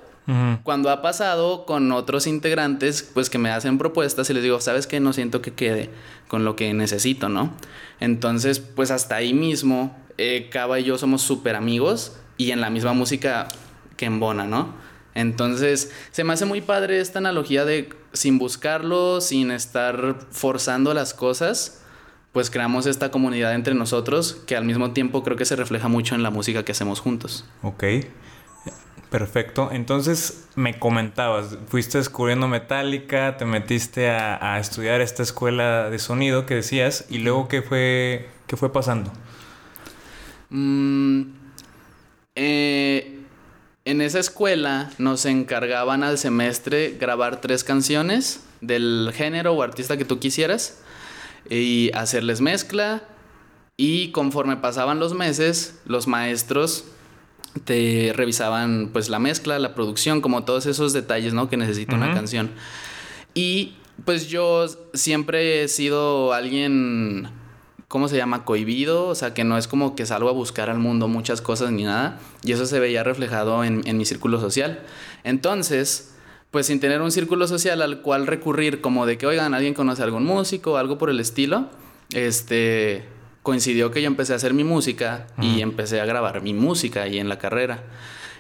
Cuando 0.63 0.91
ha 0.91 1.01
pasado 1.01 1.65
con 1.65 1.91
otros 1.91 2.27
integrantes, 2.27 3.03
pues 3.15 3.31
que 3.31 3.39
me 3.39 3.51
hacen 3.51 3.79
propuestas 3.79 4.29
y 4.29 4.35
les 4.35 4.43
digo, 4.43 4.61
¿sabes 4.61 4.87
qué? 4.87 5.01
No 5.01 5.15
siento 5.15 5.41
que 5.41 5.55
quede 5.55 5.89
con 6.29 6.45
lo 6.45 6.55
que 6.55 6.75
necesito, 6.75 7.31
¿no? 7.31 7.55
Entonces, 7.99 8.59
pues 8.61 8.91
hasta 8.91 9.17
ahí 9.17 9.33
mismo, 9.33 9.97
eh, 10.19 10.51
Cava 10.51 10.81
y 10.81 10.85
yo 10.85 10.99
somos 10.99 11.23
súper 11.23 11.57
amigos 11.57 12.19
y 12.37 12.51
en 12.51 12.61
la 12.61 12.69
misma 12.69 12.93
música 12.93 13.49
que 13.97 14.05
embona, 14.05 14.45
¿no? 14.45 14.75
Entonces, 15.15 15.93
se 16.11 16.25
me 16.25 16.35
hace 16.35 16.45
muy 16.45 16.61
padre 16.61 17.01
esta 17.01 17.19
analogía 17.19 17.65
de 17.65 17.89
sin 18.13 18.39
buscarlo, 18.39 19.21
sin 19.23 19.51
estar 19.51 20.17
forzando 20.31 20.93
las 20.93 21.15
cosas, 21.15 21.83
pues 22.33 22.51
creamos 22.51 22.87
esta 22.87 23.11
comunidad 23.11 23.55
entre 23.55 23.75
nosotros 23.75 24.35
que 24.47 24.57
al 24.57 24.65
mismo 24.65 24.93
tiempo 24.93 25.25
creo 25.25 25.37
que 25.37 25.45
se 25.45 25.57
refleja 25.57 25.89
mucho 25.89 26.15
en 26.15 26.23
la 26.23 26.31
música 26.31 26.65
que 26.65 26.73
hacemos 26.73 27.01
juntos. 27.01 27.47
Ok. 27.63 27.85
Perfecto. 29.11 29.71
Entonces 29.73 30.49
me 30.55 30.79
comentabas, 30.79 31.57
fuiste 31.69 31.99
descubriendo 31.99 32.47
Metallica, 32.47 33.39
te 33.39 33.47
metiste 33.47 34.11
a, 34.11 34.59
estudiar 34.59 35.01
esta 35.01 35.23
escuela 35.23 35.89
de 35.89 35.99
sonido 35.99 36.45
que 36.45 36.57
decías, 36.57 37.07
y 37.09 37.19
luego 37.19 37.49
qué 37.49 37.63
fue, 37.63 38.29
qué 38.47 38.57
fue 38.57 38.71
pasando. 38.71 39.11
Mm, 40.51 41.23
eh, 42.35 43.19
en 43.87 44.03
esa 44.03 44.19
escuela 44.19 44.91
nos 44.99 45.25
encargaban 45.25 46.03
al 46.03 46.19
semestre 46.19 46.97
grabar 47.01 47.41
tres 47.41 47.65
canciones 47.65 48.45
del 48.61 49.13
género 49.15 49.55
o 49.55 49.63
artista 49.63 49.97
que 49.97 50.05
tú 50.05 50.19
quisieras 50.19 50.83
y 51.49 51.91
hacerles 51.95 52.43
mezcla 52.43 53.03
y 53.79 54.11
conforme 54.11 54.57
pasaban 54.59 54.99
los 54.99 55.15
meses 55.15 55.81
los 55.87 56.07
maestros 56.07 56.85
te 57.65 58.13
revisaban 58.15 58.91
pues 58.93 59.09
la 59.09 59.19
mezcla, 59.19 59.59
la 59.59 59.75
producción, 59.75 60.21
como 60.21 60.45
todos 60.45 60.67
esos 60.67 60.93
detalles, 60.93 61.35
¿no? 61.35 61.49
que 61.49 61.57
necesita 61.57 61.97
una 61.97 62.15
canción. 62.15 62.51
Y 63.35 63.75
pues 64.05 64.29
yo 64.29 64.67
siempre 64.95 65.63
he 65.63 65.69
sido 65.69 66.33
alguien, 66.33 67.29
¿cómo 67.89 68.09
se 68.09 68.17
llama? 68.17 68.45
Cohibido, 68.45 69.07
o 69.07 69.15
sea, 69.15 69.35
que 69.35 69.45
no 69.45 69.59
es 69.59 69.69
como 69.69 69.97
que 69.97 70.07
salgo 70.07 70.29
a 70.29 70.33
buscar 70.33 70.71
al 70.71 70.79
mundo 70.79 71.09
muchas 71.09 71.41
cosas 71.41 71.73
ni 71.73 71.85
nada. 71.85 72.21
Y 72.43 72.53
eso 72.53 72.67
se 72.67 72.81
veía 72.81 73.03
reflejado 73.05 73.65
en, 73.65 73.83
en 73.87 73.99
mi 73.99 74.05
círculo 74.05 74.41
social. 74.41 74.81
Entonces, 75.25 76.15
pues 76.51 76.67
sin 76.67 76.81
tener 76.81 77.03
un 77.03 77.13
círculo 77.13 77.47
social 77.47 77.83
al 77.83 78.01
cual 78.01 78.27
recurrir 78.27 78.81
como 78.81 79.07
de 79.07 79.19
que, 79.19 79.27
oigan, 79.27 79.55
alguien 79.55 79.75
conoce 79.75 80.03
a 80.03 80.07
algún 80.07 80.25
músico 80.25 80.77
algo 80.77 80.97
por 80.97 81.11
el 81.11 81.21
estilo, 81.21 81.69
este, 82.15 83.05
coincidió 83.49 83.91
que 83.91 84.03
yo 84.03 84.09
empecé 84.09 84.35
a 84.35 84.37
hacer 84.37 84.53
mi 84.53 84.63
música 84.63 85.27
y 85.41 85.63
empecé 85.63 86.03
a 86.03 86.05
grabar 86.05 86.43
mi 86.43 86.53
música 86.53 87.05
ahí 87.05 87.19
en 87.19 87.31
la 87.31 87.39
carrera. 87.39 87.83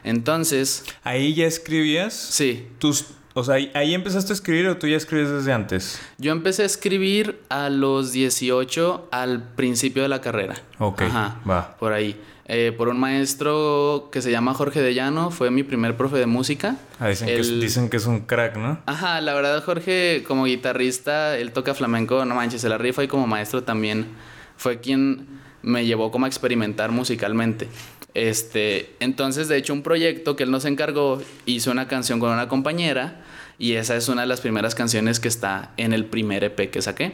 Entonces... 0.05 0.85
¿Ahí 1.03 1.33
ya 1.33 1.47
escribías? 1.47 2.13
Sí. 2.13 2.67
Tus, 2.79 3.07
o 3.33 3.43
sea, 3.43 3.55
¿ahí 3.55 3.95
empezaste 3.95 4.33
a 4.33 4.35
escribir 4.35 4.67
o 4.69 4.77
tú 4.77 4.87
ya 4.87 4.99
escribes 4.99 5.31
desde 5.31 5.55
antes? 5.55 5.99
Yo 6.19 6.31
empecé 6.33 6.63
a 6.63 6.67
escribir 6.67 7.41
a 7.49 7.71
los 7.71 8.13
18 8.13 9.09
al 9.11 9.43
principio 9.55 10.03
de 10.03 10.11
la 10.11 10.21
carrera. 10.21 10.57
Ok, 10.79 11.01
Ajá, 11.01 11.41
va. 11.49 11.75
Por 11.79 11.95
ahí. 11.95 12.21
Eh, 12.51 12.75
por 12.77 12.89
un 12.89 13.01
maestro 13.01 14.11
que 14.13 14.21
se 14.21 14.31
llama 14.31 14.53
Jorge 14.53 14.83
de 14.83 14.93
Llano, 14.93 15.31
fue 15.31 15.51
mi 15.51 15.63
primer 15.63 15.97
profe 15.97 16.19
de 16.19 16.27
música. 16.27 16.77
Ah, 17.01 17.09
dicen, 17.09 17.29
que 17.29 17.39
es, 17.41 17.49
Él- 17.49 17.61
dicen 17.63 17.89
que 17.89 17.97
es 17.97 18.05
un 18.05 18.21
crack, 18.27 18.57
¿no? 18.57 18.79
Ajá, 18.85 19.23
la 19.23 19.33
verdad 19.33 19.65
Jorge 19.65 20.23
como 20.29 20.45
guitarrista, 20.45 21.39
él 21.39 21.53
toca 21.53 21.73
flamenco, 21.75 22.27
no 22.27 22.35
manches, 22.35 22.61
se 22.61 22.69
la 22.69 22.77
rifa 22.77 23.03
y 23.05 23.09
como 23.09 23.27
maestro 23.27 23.63
también 23.65 24.07
fue 24.59 24.81
quien 24.81 25.27
me 25.63 25.87
llevó 25.87 26.11
como 26.11 26.27
a 26.27 26.29
experimentar 26.29 26.91
musicalmente. 26.93 27.69
Este, 28.13 28.95
entonces 29.01 29.49
de 29.49 29.57
hecho 29.57 29.73
un 29.73 29.83
proyecto 29.83 30.37
que 30.37 30.43
él 30.43 30.51
nos 30.51 30.65
encargó, 30.65 31.23
hizo 31.47 31.71
una 31.71 31.89
canción 31.89 32.21
con 32.21 32.31
una 32.31 32.49
compañera 32.49 33.23
y 33.59 33.75
esa 33.75 33.97
es 33.97 34.09
una 34.09 34.23
de 34.23 34.29
las 34.29 34.41
primeras 34.41 34.75
canciones 34.75 35.21
que 35.21 35.29
está 35.29 35.73
en 35.77 35.93
el 35.93 36.05
primer 36.05 36.45
EP 36.45 36.71
que 36.71 36.83
saqué. 36.83 37.13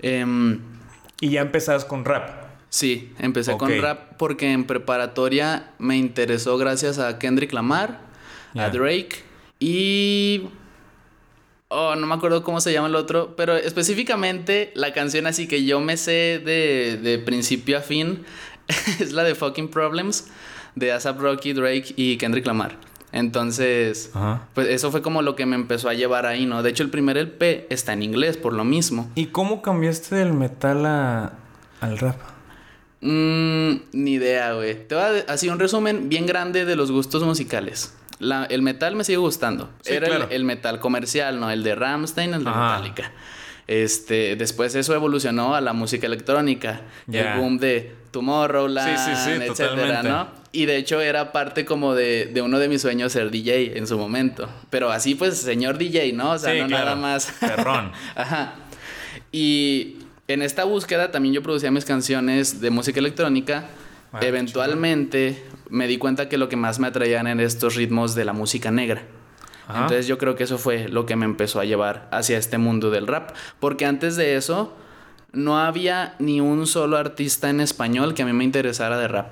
Em, 0.00 0.60
Y 1.20 1.30
ya 1.30 1.40
empezabas 1.40 1.84
con 1.84 2.04
rap. 2.04 2.44
Sí, 2.68 3.12
empecé 3.18 3.56
con 3.56 3.80
rap 3.80 4.16
porque 4.18 4.52
en 4.52 4.64
preparatoria 4.64 5.70
me 5.78 5.96
interesó 5.96 6.58
gracias 6.58 6.98
a 6.98 7.18
Kendrick 7.18 7.52
Lamar, 7.52 8.00
a 8.54 8.68
Drake 8.68 9.22
y... 9.58 10.48
Oh, 11.76 11.96
no 11.96 12.06
me 12.06 12.14
acuerdo 12.14 12.44
cómo 12.44 12.60
se 12.60 12.72
llama 12.72 12.86
el 12.86 12.94
otro, 12.94 13.34
pero 13.36 13.56
específicamente 13.56 14.70
la 14.74 14.92
canción 14.92 15.26
así 15.26 15.48
que 15.48 15.64
yo 15.64 15.80
me 15.80 15.96
sé 15.96 16.40
de, 16.44 17.00
de 17.02 17.18
principio 17.18 17.78
a 17.78 17.80
fin 17.80 18.24
es 19.00 19.12
la 19.12 19.24
de 19.24 19.34
Fucking 19.34 19.68
Problems 19.68 20.28
de 20.76 20.92
ASAP 20.92 21.18
Rocky, 21.18 21.52
Drake 21.52 21.92
y 21.96 22.16
Kendrick 22.16 22.46
Lamar. 22.46 22.76
Entonces, 23.10 24.10
Ajá. 24.14 24.48
pues 24.54 24.68
eso 24.68 24.90
fue 24.90 25.02
como 25.02 25.22
lo 25.22 25.36
que 25.36 25.46
me 25.46 25.56
empezó 25.56 25.88
a 25.88 25.94
llevar 25.94 26.26
ahí, 26.26 26.46
¿no? 26.46 26.62
De 26.62 26.70
hecho, 26.70 26.82
el 26.82 26.90
primer 26.90 27.16
LP 27.16 27.66
está 27.70 27.92
en 27.92 28.02
inglés 28.02 28.36
por 28.36 28.52
lo 28.52 28.64
mismo. 28.64 29.10
¿Y 29.14 29.26
cómo 29.26 29.62
cambiaste 29.62 30.16
del 30.16 30.32
metal 30.32 30.84
a, 30.86 31.32
al 31.80 31.98
rap? 31.98 32.16
Mm, 33.00 33.74
ni 33.92 34.12
idea, 34.14 34.54
güey. 34.54 34.86
Te 34.88 34.94
voy 34.94 35.04
a 35.04 35.32
así 35.32 35.48
un 35.48 35.58
resumen 35.58 36.08
bien 36.08 36.26
grande 36.26 36.64
de 36.64 36.74
los 36.74 36.90
gustos 36.90 37.22
musicales. 37.22 37.94
La- 38.24 38.44
el 38.44 38.62
metal 38.62 38.96
me 38.96 39.04
sigue 39.04 39.18
gustando. 39.18 39.70
Sí, 39.82 39.92
Era 39.94 40.06
el- 40.06 40.12
claro. 40.16 40.30
el, 40.30 40.44
metal 40.44 40.80
comercial, 40.80 41.38
¿no? 41.38 41.50
El 41.50 41.62
de 41.62 41.74
Rammstein, 41.74 42.34
el 42.34 42.44
de 42.44 42.50
Ajá. 42.50 42.78
Metallica. 42.80 43.12
Este, 43.66 44.36
después 44.36 44.74
eso 44.74 44.94
evolucionó 44.94 45.54
a 45.54 45.60
la 45.60 45.72
música 45.72 46.06
electrónica. 46.06 46.82
El 47.10 47.38
boom 47.38 47.58
de 47.58 47.94
Tomorrowland, 48.10 48.98
Sí, 48.98 49.04
sí, 49.04 49.16
sí, 49.24 49.30
etcétera, 49.30 49.68
totalmente. 49.70 50.08
¿no? 50.08 50.28
Y 50.52 50.66
de 50.66 50.76
hecho 50.76 51.00
era 51.00 51.32
parte 51.32 51.64
como 51.64 51.94
de, 51.94 52.26
de 52.26 52.42
uno 52.42 52.58
de 52.58 52.68
mis 52.68 52.82
sueños 52.82 53.12
ser 53.12 53.30
DJ 53.30 53.76
en 53.78 53.86
su 53.86 53.96
momento. 53.98 54.48
Pero 54.70 54.90
así 54.92 55.14
pues, 55.14 55.38
señor 55.38 55.78
DJ, 55.78 56.12
¿no? 56.12 56.32
O 56.32 56.38
sea, 56.38 56.52
no 56.60 56.68
claro. 56.68 56.84
nada 56.84 56.96
más. 56.96 57.32
Perrón. 57.40 57.90
Ajá. 58.14 58.54
Y 59.32 59.96
en 60.28 60.42
esta 60.42 60.64
búsqueda 60.64 61.10
también 61.10 61.34
yo 61.34 61.42
producía 61.42 61.70
mis 61.70 61.84
canciones 61.84 62.60
de 62.60 62.70
música 62.70 63.00
electrónica. 63.00 63.64
Ah, 64.14 64.20
Eventualmente 64.22 65.42
me 65.70 65.86
di 65.86 65.98
cuenta 65.98 66.28
que 66.28 66.38
lo 66.38 66.48
que 66.48 66.56
más 66.56 66.78
me 66.78 66.86
atraían 66.86 67.26
eran 67.26 67.40
estos 67.40 67.74
ritmos 67.74 68.14
de 68.14 68.24
la 68.24 68.32
música 68.32 68.70
negra. 68.70 69.02
Ajá. 69.66 69.82
Entonces 69.82 70.06
yo 70.06 70.18
creo 70.18 70.36
que 70.36 70.44
eso 70.44 70.58
fue 70.58 70.88
lo 70.88 71.06
que 71.06 71.16
me 71.16 71.24
empezó 71.24 71.58
a 71.60 71.64
llevar 71.64 72.08
hacia 72.12 72.38
este 72.38 72.58
mundo 72.58 72.90
del 72.90 73.06
rap. 73.06 73.30
Porque 73.60 73.86
antes 73.86 74.16
de 74.16 74.36
eso 74.36 74.74
no 75.32 75.58
había 75.58 76.14
ni 76.18 76.40
un 76.40 76.66
solo 76.66 76.96
artista 76.96 77.50
en 77.50 77.60
español 77.60 78.14
que 78.14 78.22
a 78.22 78.26
mí 78.26 78.32
me 78.32 78.44
interesara 78.44 78.98
de 78.98 79.08
rap. 79.08 79.28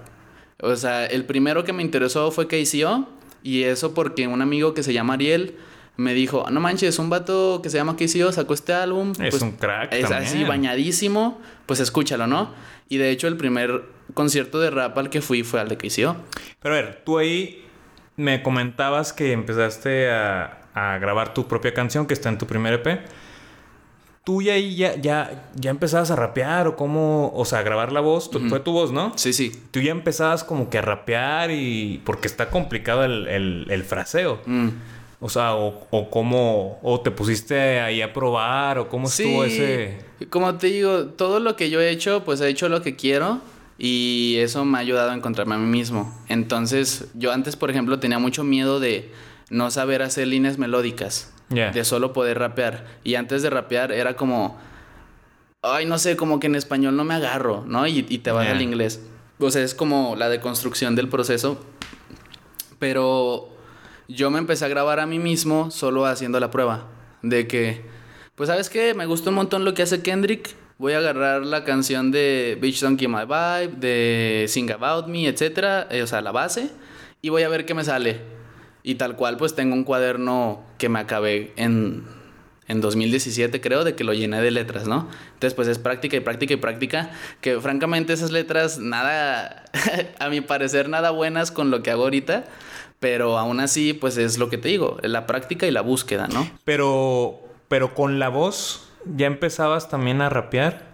O 0.61 0.75
sea, 0.77 1.07
el 1.07 1.25
primero 1.25 1.65
que 1.65 1.73
me 1.73 1.83
interesó 1.83 2.31
fue 2.31 2.47
KCO. 2.49 3.09
Y 3.45 3.65
eso 3.65 3.93
porque 3.95 4.27
un 4.29 4.41
amigo 4.43 4.73
que 4.75 4.83
se 4.83 4.93
llama 4.93 5.15
Ariel 5.15 5.57
me 5.97 6.15
dijo, 6.15 6.47
no 6.51 6.61
manches, 6.61 6.99
un 6.99 7.11
vato 7.11 7.61
que 7.63 7.69
se 7.71 7.77
llama 7.77 7.97
KCO 7.97 8.33
sacó 8.33 8.55
este 8.55 8.73
álbum. 8.73 9.13
Es 9.21 9.43
un 9.43 9.53
crack 9.53 9.93
Es 9.93 10.09
también. 10.09 10.23
así, 10.23 10.45
bañadísimo. 10.45 11.41
Pues 11.67 11.81
escúchalo, 11.81 12.27
¿no? 12.27 12.51
Y 12.89 12.97
de 12.99 13.11
hecho 13.11 13.29
el 13.29 13.37
primer 13.37 13.83
concierto 14.15 14.61
de 14.61 14.71
rap 14.71 14.97
al 14.99 15.11
que 15.11 15.21
fui 15.21 15.43
fue 15.43 15.61
al 15.61 15.69
de 15.69 15.77
KCO. 15.77 16.17
Pero 16.61 16.75
a 16.75 16.79
ver, 16.81 17.03
tú 17.05 17.19
ahí 17.19 17.65
me 18.17 18.43
comentabas 18.43 19.13
que 19.13 19.33
empezaste 19.33 20.11
a, 20.11 20.61
a 20.75 20.99
grabar 20.99 21.35
tu 21.35 21.47
propia 21.49 21.73
canción 21.75 22.07
que 22.07 22.15
está 22.15 22.29
en 22.29 22.39
tu 22.39 22.47
primer 22.47 22.75
EP. 22.75 23.01
¿Tú 24.25 24.41
ya 24.41 24.53
ahí 24.53 24.77
ya, 24.77 24.95
ya, 24.97 25.49
ya 25.57 25.71
empezabas 25.73 26.13
a 26.13 26.17
rapear 26.17 26.69
o 26.69 26.77
cómo? 26.77 27.33
O 27.35 27.45
sea, 27.45 27.59
a 27.59 27.63
grabar 27.63 27.91
la 27.91 27.99
voz. 28.01 28.31
Tu- 28.31 28.39
Fue 28.49 28.61
tu 28.61 28.71
voz, 28.73 28.93
¿no? 28.93 29.13
Sí, 29.17 29.33
sí. 29.33 29.51
Tú 29.73 29.81
ya 29.81 29.91
empezabas 29.91 30.45
como 30.45 30.71
que 30.71 30.79
a 30.79 30.83
rapear 30.83 31.51
y... 31.51 32.01
Porque 32.05 32.29
está 32.29 32.49
complicado 32.49 33.05
el, 33.05 33.27
el, 33.27 33.67
el 33.69 33.83
fraseo. 33.83 34.41
Mm. 34.47 34.69
O 35.19 35.29
sea, 35.29 35.57
o, 35.57 35.89
o 35.91 36.09
cómo... 36.09 36.79
O 36.85 37.01
te 37.01 37.11
pusiste 37.11 37.81
ahí 37.81 38.01
a 38.01 38.13
probar 38.13 38.79
o 38.79 38.89
cómo 38.89 39.09
estuvo 39.09 39.45
ese... 39.45 39.99
Como 40.31 40.55
te 40.55 40.69
digo, 40.69 41.07
todo 41.07 41.41
lo 41.41 41.57
que 41.57 41.69
yo 41.69 41.81
he 41.81 41.91
hecho, 41.91 42.23
pues 42.25 42.41
he 42.41 42.49
hecho 42.49 42.69
lo 42.69 42.81
que 42.81 42.95
quiero 42.95 43.41
y 43.85 44.37
eso 44.39 44.65
me 44.65 44.79
ha 44.79 44.81
ayudado 44.81 45.11
a 45.11 45.15
encontrarme 45.15 45.57
a 45.57 45.59
mí 45.59 45.67
mismo. 45.67 46.17
Entonces, 46.29 47.07
yo 47.15 47.33
antes, 47.33 47.57
por 47.57 47.69
ejemplo, 47.69 47.99
tenía 47.99 48.21
mucho 48.21 48.45
miedo 48.45 48.79
de 48.79 49.11
no 49.51 49.73
saber 49.73 50.03
hacer 50.03 50.29
líneas 50.29 50.57
melódicas, 50.57 51.33
Ya. 51.51 51.73
de 51.73 51.85
solo 51.85 52.13
poder 52.13 52.39
rapear. 52.39 52.87
Y 53.03 53.17
antes 53.17 53.43
de 53.43 53.51
rapear 53.51 53.91
era 53.91 54.15
como, 54.15 54.57
ay, 55.63 55.85
no 55.85 55.99
sé, 55.99 56.17
como 56.17 56.39
que 56.39 56.47
en 56.47 56.55
español 56.55 56.95
no 56.97 57.03
me 57.03 57.15
agarro, 57.15 57.65
¿no? 57.67 57.85
Y, 57.89 58.07
y 58.09 58.19
te 58.19 58.31
vas 58.31 58.47
Ya. 58.47 58.53
al 58.53 58.63
inglés. 58.63 59.01
O 59.41 59.51
sea, 59.51 59.65
es 59.65 59.75
como 59.75 60.15
la 60.17 60.29
deconstrucción 60.29 60.95
del 60.95 61.09
proceso. 61.09 61.59
Pero 62.79 63.49
yo 64.07 64.31
me 64.31 64.39
empecé 64.39 64.65
a 64.65 64.69
grabar 64.69 65.01
a 65.01 65.07
mí 65.07 65.19
mismo 65.19 65.73
solo 65.73 66.07
haciendo 66.07 66.39
la 66.41 66.53
prueba. 66.53 66.87
De 67.23 67.47
que, 67.49 67.85
pues 68.35 68.49
sabes 68.49 68.71
qué, 68.71 68.95
me 68.95 69.07
gustó 69.07 69.31
un 69.31 69.37
montón 69.37 69.65
lo 69.65 69.75
que 69.75 69.83
hace 69.83 70.03
Kendrick. 70.03 70.55
Voy 70.83 70.95
a 70.95 70.99
agarrar 70.99 71.47
la 71.47 71.63
canción 71.63 72.11
de 72.11 72.59
Bitch 72.61 72.81
Don't 72.81 72.99
Kill 72.99 73.09
My 73.09 73.21
Vibe, 73.21 73.77
de 73.77 74.47
Sing 74.49 74.69
About 74.73 75.07
Me, 75.07 75.29
etcétera, 75.29 75.87
eh, 75.93 76.03
o 76.03 76.09
sea, 76.09 76.21
la 76.23 76.33
base, 76.33 76.71
y 77.21 77.29
voy 77.29 77.45
a 77.45 77.49
ver 77.49 77.65
qué 77.65 77.73
me 77.73 77.85
sale. 77.85 78.21
Y 78.83 78.97
tal 78.97 79.15
cual, 79.15 79.37
pues 79.37 79.55
tengo 79.55 79.77
un 79.77 79.85
cuaderno 79.85 80.65
que 80.79 80.89
me 80.89 80.99
acabé 80.99 81.53
en, 81.55 82.03
en 82.67 82.81
2017, 82.81 83.61
creo, 83.61 83.85
de 83.85 83.95
que 83.95 84.03
lo 84.03 84.13
llené 84.13 84.43
de 84.43 84.51
letras, 84.51 84.89
¿no? 84.89 85.09
Entonces, 85.35 85.55
pues 85.55 85.69
es 85.69 85.79
práctica 85.79 86.17
y 86.17 86.21
práctica 86.21 86.55
y 86.55 86.57
práctica, 86.57 87.13
que 87.41 87.61
francamente 87.61 88.13
esas 88.13 88.33
letras, 88.33 88.81
nada, 88.81 89.63
a 90.19 90.29
mi 90.31 90.41
parecer, 90.41 90.89
nada 90.89 91.11
buenas 91.11 91.53
con 91.53 91.71
lo 91.71 91.85
que 91.85 91.93
hago 91.93 92.03
ahorita, 92.03 92.47
pero 92.99 93.39
aún 93.39 93.61
así, 93.61 93.93
pues 93.93 94.17
es 94.17 94.37
lo 94.37 94.51
que 94.51 94.59
te 94.59 94.67
digo, 94.67 94.99
la 95.03 95.29
práctica 95.29 95.65
y 95.65 95.71
la 95.71 95.83
búsqueda, 95.83 96.27
¿no? 96.27 96.51
Pero... 96.65 97.39
Pero 97.69 97.95
con 97.95 98.19
la 98.19 98.29
voz 98.29 98.92
ya 99.05 99.27
empezabas 99.27 99.89
también 99.89 100.21
a 100.21 100.29
rapear. 100.29 100.93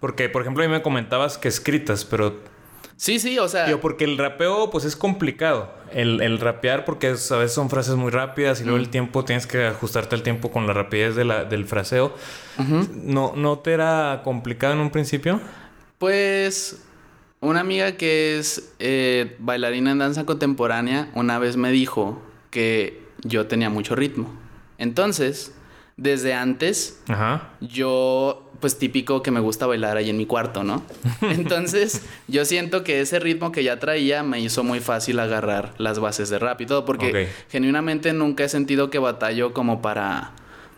Porque, 0.00 0.28
por 0.28 0.42
ejemplo, 0.42 0.62
a 0.62 0.66
mí 0.66 0.72
me 0.72 0.82
comentabas 0.82 1.38
que 1.38 1.48
escritas, 1.48 2.04
pero... 2.04 2.38
Sí, 2.96 3.18
sí, 3.18 3.38
o 3.38 3.46
sea... 3.48 3.66
Tío, 3.66 3.80
porque 3.80 4.04
el 4.04 4.16
rapeo, 4.16 4.70
pues 4.70 4.84
es 4.84 4.96
complicado. 4.96 5.70
El, 5.92 6.20
el 6.22 6.38
rapear, 6.38 6.84
porque 6.86 7.10
es- 7.10 7.30
a 7.32 7.36
veces 7.36 7.52
son 7.52 7.68
frases 7.70 7.94
muy 7.94 8.10
rápidas 8.10 8.60
y 8.60 8.64
luego 8.64 8.78
el 8.78 8.88
tiempo 8.88 9.24
tienes 9.24 9.46
que 9.46 9.66
ajustarte 9.66 10.14
al 10.14 10.22
tiempo 10.22 10.50
con 10.50 10.66
la 10.66 10.72
rapidez 10.72 11.14
de 11.14 11.24
la- 11.24 11.44
del 11.44 11.66
fraseo. 11.66 12.14
¿No, 12.94 13.34
¿No 13.36 13.58
te 13.58 13.72
era 13.72 14.22
complicado 14.24 14.72
en 14.74 14.80
un 14.80 14.90
principio? 14.90 15.40
Pues 15.98 16.82
una 17.40 17.60
amiga 17.60 17.92
que 17.92 18.38
es 18.38 18.72
eh, 18.78 19.36
bailarina 19.38 19.90
en 19.92 19.98
danza 19.98 20.24
contemporánea 20.24 21.10
una 21.14 21.38
vez 21.38 21.56
me 21.56 21.70
dijo 21.70 22.22
que 22.50 23.02
yo 23.24 23.46
tenía 23.46 23.68
mucho 23.70 23.94
ritmo. 23.94 24.32
Entonces, 24.78 25.54
desde 25.96 26.34
antes, 26.34 27.00
Ajá. 27.08 27.50
yo, 27.60 28.50
pues 28.60 28.78
típico 28.78 29.22
que 29.22 29.30
me 29.30 29.40
gusta 29.40 29.66
bailar 29.66 29.96
ahí 29.96 30.10
en 30.10 30.16
mi 30.18 30.26
cuarto, 30.26 30.62
¿no? 30.62 30.82
Entonces, 31.22 32.02
yo 32.28 32.44
siento 32.44 32.84
que 32.84 33.00
ese 33.00 33.18
ritmo 33.18 33.50
que 33.50 33.64
ya 33.64 33.78
traía 33.78 34.22
me 34.22 34.40
hizo 34.40 34.62
muy 34.62 34.80
fácil 34.80 35.18
agarrar 35.18 35.72
las 35.78 35.98
bases 35.98 36.28
de 36.28 36.38
rap 36.38 36.60
y 36.60 36.66
todo, 36.66 36.84
porque 36.84 37.28
genuinamente 37.48 38.12
nunca 38.12 38.44
he 38.44 38.48
sentido 38.48 38.90
que 38.90 38.98
batallo 38.98 39.54
como 39.54 39.80
para, 39.80 40.32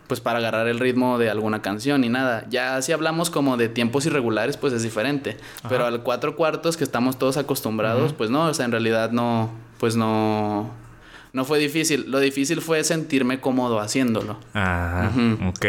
pues 0.07 0.21
para 0.21 0.39
agarrar 0.39 0.69
el 0.69 0.79
ritmo 0.79 1.17
de 1.17 1.29
alguna 1.29 1.61
canción 1.61 1.99
ni 1.99 2.07
nada. 2.09 2.45
Ya 2.49 2.81
si 2.81 2.93
hablamos 2.93 3.29
como 3.29 3.57
de 3.57 3.67
tiempos 3.67 4.05
irregulares, 4.05 4.55
pues 4.55 4.71
es 4.71 4.83
diferente. 4.83 5.35
Pero 5.67 5.85
al 5.85 6.01
cuatro 6.01 6.37
cuartos 6.37 6.77
que 6.77 6.85
estamos 6.85 7.19
todos 7.19 7.35
acostumbrados, 7.35 8.13
pues 8.13 8.29
no, 8.29 8.45
o 8.45 8.53
sea, 8.53 8.63
en 8.63 8.71
realidad 8.71 9.11
no, 9.11 9.51
pues 9.79 9.97
no, 9.97 10.71
no 11.33 11.45
fue 11.45 11.59
difícil. 11.59 12.05
Lo 12.09 12.19
difícil 12.19 12.61
fue 12.61 12.83
sentirme 12.83 13.39
cómodo 13.39 13.79
haciéndolo. 13.79 14.39
Ajá. 14.53 15.11
Ujú. 15.13 15.49
Ok. 15.49 15.65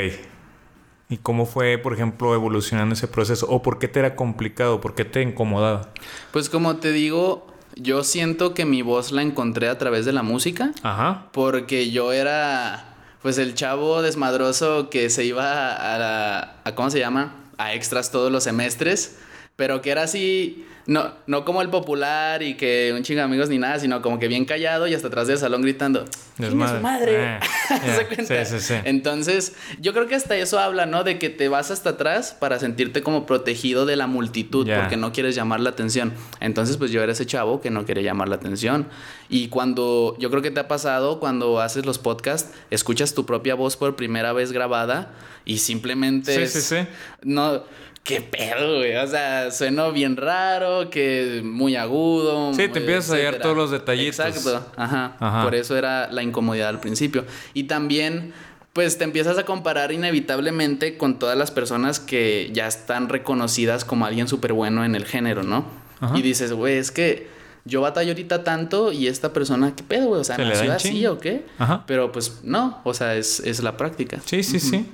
¿Y 1.09 1.17
cómo 1.19 1.45
fue, 1.45 1.77
por 1.77 1.93
ejemplo, 1.93 2.35
evolucionando 2.35 2.95
ese 2.95 3.09
proceso? 3.09 3.47
¿O 3.49 3.63
por 3.63 3.79
qué 3.79 3.89
te 3.89 3.99
era 3.99 4.15
complicado? 4.15 4.81
¿Por 4.81 4.95
qué 4.95 5.05
te 5.05 5.23
incomodaba? 5.23 5.91
Pues 6.31 6.49
como 6.49 6.77
te 6.77 6.93
digo, 6.93 7.49
yo 7.75 8.05
siento 8.05 8.55
que 8.55 8.65
mi 8.65 8.83
voz 8.83 9.11
la 9.11 9.23
encontré 9.23 9.69
a 9.69 9.77
través 9.77 10.05
de 10.05 10.13
la 10.13 10.23
música. 10.23 10.71
Ajá. 10.85 11.27
Porque 11.33 11.91
yo 11.91 12.13
era, 12.13 12.95
pues, 13.23 13.39
el 13.39 13.55
chavo 13.55 14.03
desmadroso 14.03 14.89
que 14.89 15.11
se 15.11 15.25
iba 15.25 15.73
a, 15.73 15.99
la, 15.99 16.61
a 16.63 16.75
¿cómo 16.77 16.91
se 16.91 17.01
llama? 17.01 17.35
A 17.59 17.75
extras 17.75 18.13
todos 18.13 18.31
los 18.31 18.45
semestres. 18.45 19.19
Pero 19.61 19.83
que 19.83 19.91
era 19.91 20.05
así, 20.05 20.65
no, 20.87 21.13
no 21.27 21.45
como 21.45 21.61
el 21.61 21.69
popular 21.69 22.43
y 22.43 22.55
que 22.57 22.95
un 22.97 23.03
chingo 23.03 23.19
de 23.19 23.25
amigos 23.25 23.51
ni 23.51 23.59
nada, 23.59 23.79
sino 23.79 24.01
como 24.01 24.19
que 24.19 24.27
bien 24.27 24.47
callado 24.47 24.87
y 24.89 24.95
hasta 24.95 25.09
atrás 25.09 25.29
del 25.29 25.37
salón 25.37 25.61
gritando. 25.61 26.07
¿Quién 26.39 26.63
es 26.63 26.81
madre? 26.81 27.37
Eh, 27.37 27.41
¿Se 27.69 27.87
ya, 27.87 28.07
cuenta? 28.09 28.45
Sí, 28.47 28.59
sí, 28.59 28.65
sí. 28.67 28.75
Entonces, 28.85 29.55
yo 29.79 29.93
creo 29.93 30.07
que 30.07 30.15
hasta 30.15 30.35
eso 30.37 30.59
habla, 30.59 30.87
¿no? 30.87 31.05
De 31.05 31.19
que 31.19 31.29
te 31.29 31.51
vas 31.51 31.71
hasta 31.71 31.91
atrás 31.91 32.35
para 32.41 32.59
sentirte 32.59 33.03
como 33.03 33.27
protegido 33.27 33.85
de 33.85 33.97
la 33.97 34.07
multitud, 34.07 34.67
porque 34.75 34.97
no 34.97 35.13
quieres 35.13 35.35
llamar 35.35 35.61
la 35.61 35.69
atención. 35.69 36.15
Entonces, 36.41 36.79
pues 36.79 36.91
yo 36.91 37.03
era 37.03 37.13
ese 37.13 37.27
chavo 37.27 37.61
que 37.61 37.71
no 37.71 37.85
quería 37.85 38.03
llamar 38.05 38.31
la 38.31 38.37
atención. 38.37 38.87
Y 39.29 39.49
cuando, 39.49 40.17
yo 40.19 40.31
creo 40.31 40.41
que 40.41 40.51
te 40.51 40.61
ha 40.61 40.69
pasado, 40.69 41.21
cuando 41.21 41.61
haces 41.61 41.85
los 41.85 41.99
podcasts, 41.99 42.51
escuchas 42.71 43.13
tu 43.13 43.27
propia 43.27 43.55
voz 43.55 43.77
por 43.77 43.95
primera 43.95 44.33
vez 44.33 44.53
grabada 44.53 45.13
y 45.45 45.59
simplemente 45.59 46.35
Sí, 46.35 46.41
es- 46.43 46.53
sí, 46.53 46.61
sí. 46.63 46.77
no, 47.23 47.63
qué 48.05 48.21
pedo, 48.21 48.79
güey. 48.79 48.97
O 48.97 49.07
sea, 49.07 49.51
sueno 49.51 49.93
bien 49.93 50.17
raro, 50.17 50.91
que 50.91 51.43
muy 51.45 51.77
agudo. 51.77 52.53
Sí, 52.55 52.69
te 52.69 52.81
empiezas 52.81 53.11
a 53.13 53.15
hallar 53.15 53.39
todos 53.39 53.57
los 53.57 53.71
detallitos. 53.71 54.19
Exacto, 54.19 54.67
ajá. 54.77 55.17
Ajá. 55.19 55.45
Por 55.45 55.55
eso 55.55 55.77
era 55.77 56.11
la 56.11 56.23
incomodidad 56.23 56.69
al 56.69 56.81
principio. 56.81 57.25
Y 57.55 57.65
también, 57.65 58.33
pues 58.73 58.99
te 58.99 59.05
empiezas 59.05 59.39
a 59.39 59.45
comparar 59.45 59.93
inevitablemente 59.93 60.97
con 60.97 61.19
todas 61.19 61.37
las 61.37 61.51
personas 61.51 62.01
que 62.01 62.51
ya 62.53 62.67
están 62.67 63.09
reconocidas 63.09 63.85
como 63.85 64.07
alguien 64.07 64.29
súper 64.29 64.53
bueno 64.53 64.85
en 64.85 64.95
el 64.95 65.05
género, 65.05 65.43
¿no? 65.43 65.65
Ajá. 66.01 66.19
Y 66.19 66.23
dices, 66.23 66.53
güey, 66.53 66.79
es 66.79 66.91
que 66.91 67.29
yo 67.65 67.83
batallo 67.83 68.11
ahorita 68.11 68.43
tanto 68.43 68.91
y 68.91 69.07
esta 69.07 69.33
persona, 69.33 69.75
¿qué 69.77 69.83
pedo, 69.83 70.07
güey? 70.07 70.21
O 70.21 70.25
sea, 70.25 70.37
Se 70.37 70.45
¿nació 70.45 70.73
así 70.73 71.07
o 71.07 71.19
qué? 71.19 71.45
Ajá. 71.59 71.85
Pero 71.87 72.11
pues 72.11 72.41
no, 72.43 72.81
o 72.85 72.95
sea, 72.95 73.17
es, 73.17 73.41
es 73.41 73.63
la 73.63 73.77
práctica. 73.77 74.19
Sí, 74.25 74.43
sí, 74.43 74.59
sí. 74.59 74.87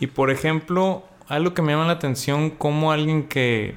Y 0.00 0.06
por 0.06 0.30
ejemplo, 0.30 1.04
algo 1.28 1.54
que 1.54 1.62
me 1.62 1.72
llama 1.72 1.86
la 1.86 1.92
atención, 1.92 2.50
como 2.50 2.92
alguien 2.92 3.28
que 3.28 3.76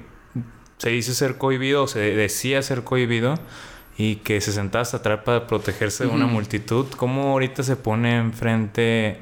se 0.78 0.90
dice 0.90 1.14
ser 1.14 1.38
cohibido 1.38 1.84
o 1.84 1.88
se 1.88 2.00
decía 2.00 2.62
ser 2.62 2.84
cohibido 2.84 3.36
y 3.98 4.18
que 4.18 4.42
se 4.42 4.52
sentaba 4.52 4.84
hasta 4.84 4.98
atrás 4.98 5.22
para 5.26 5.48
protegerse 5.48 6.06
de 6.06 6.12
una 6.12 6.28
multitud, 6.28 6.86
cómo 6.98 7.32
ahorita 7.32 7.64
se 7.64 7.76
pone 7.76 8.18
enfrente 8.18 9.22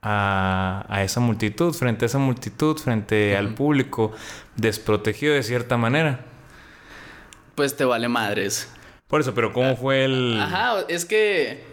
a, 0.00 0.86
a 0.88 1.02
esa 1.02 1.20
multitud, 1.20 1.72
frente 1.74 2.04
a 2.04 2.06
esa 2.06 2.18
multitud, 2.18 2.76
frente 2.76 3.36
al 3.36 3.54
público, 3.54 4.12
desprotegido 4.56 5.34
de 5.34 5.42
cierta 5.42 5.76
manera. 5.76 6.24
Pues 7.56 7.76
te 7.76 7.84
vale 7.84 8.08
madres. 8.08 8.72
Por 9.08 9.22
eso, 9.22 9.34
pero 9.34 9.52
¿cómo 9.52 9.76
fue 9.76 10.04
el...? 10.04 10.38
Ajá, 10.40 10.82
es 10.88 11.04
que 11.04 11.64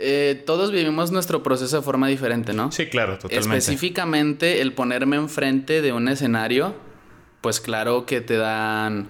eh, 0.00 0.42
todos 0.46 0.72
vivimos 0.72 1.10
nuestro 1.10 1.42
proceso 1.42 1.76
de 1.76 1.82
forma 1.82 2.08
diferente, 2.08 2.52
¿no? 2.52 2.72
Sí, 2.72 2.86
claro, 2.86 3.18
totalmente. 3.18 3.56
Específicamente 3.58 4.60
el 4.60 4.72
ponerme 4.72 5.16
enfrente 5.16 5.82
de 5.82 5.92
un 5.92 6.08
escenario, 6.08 6.74
pues 7.40 7.60
claro 7.60 8.06
que 8.06 8.20
te 8.20 8.36
dan... 8.36 9.08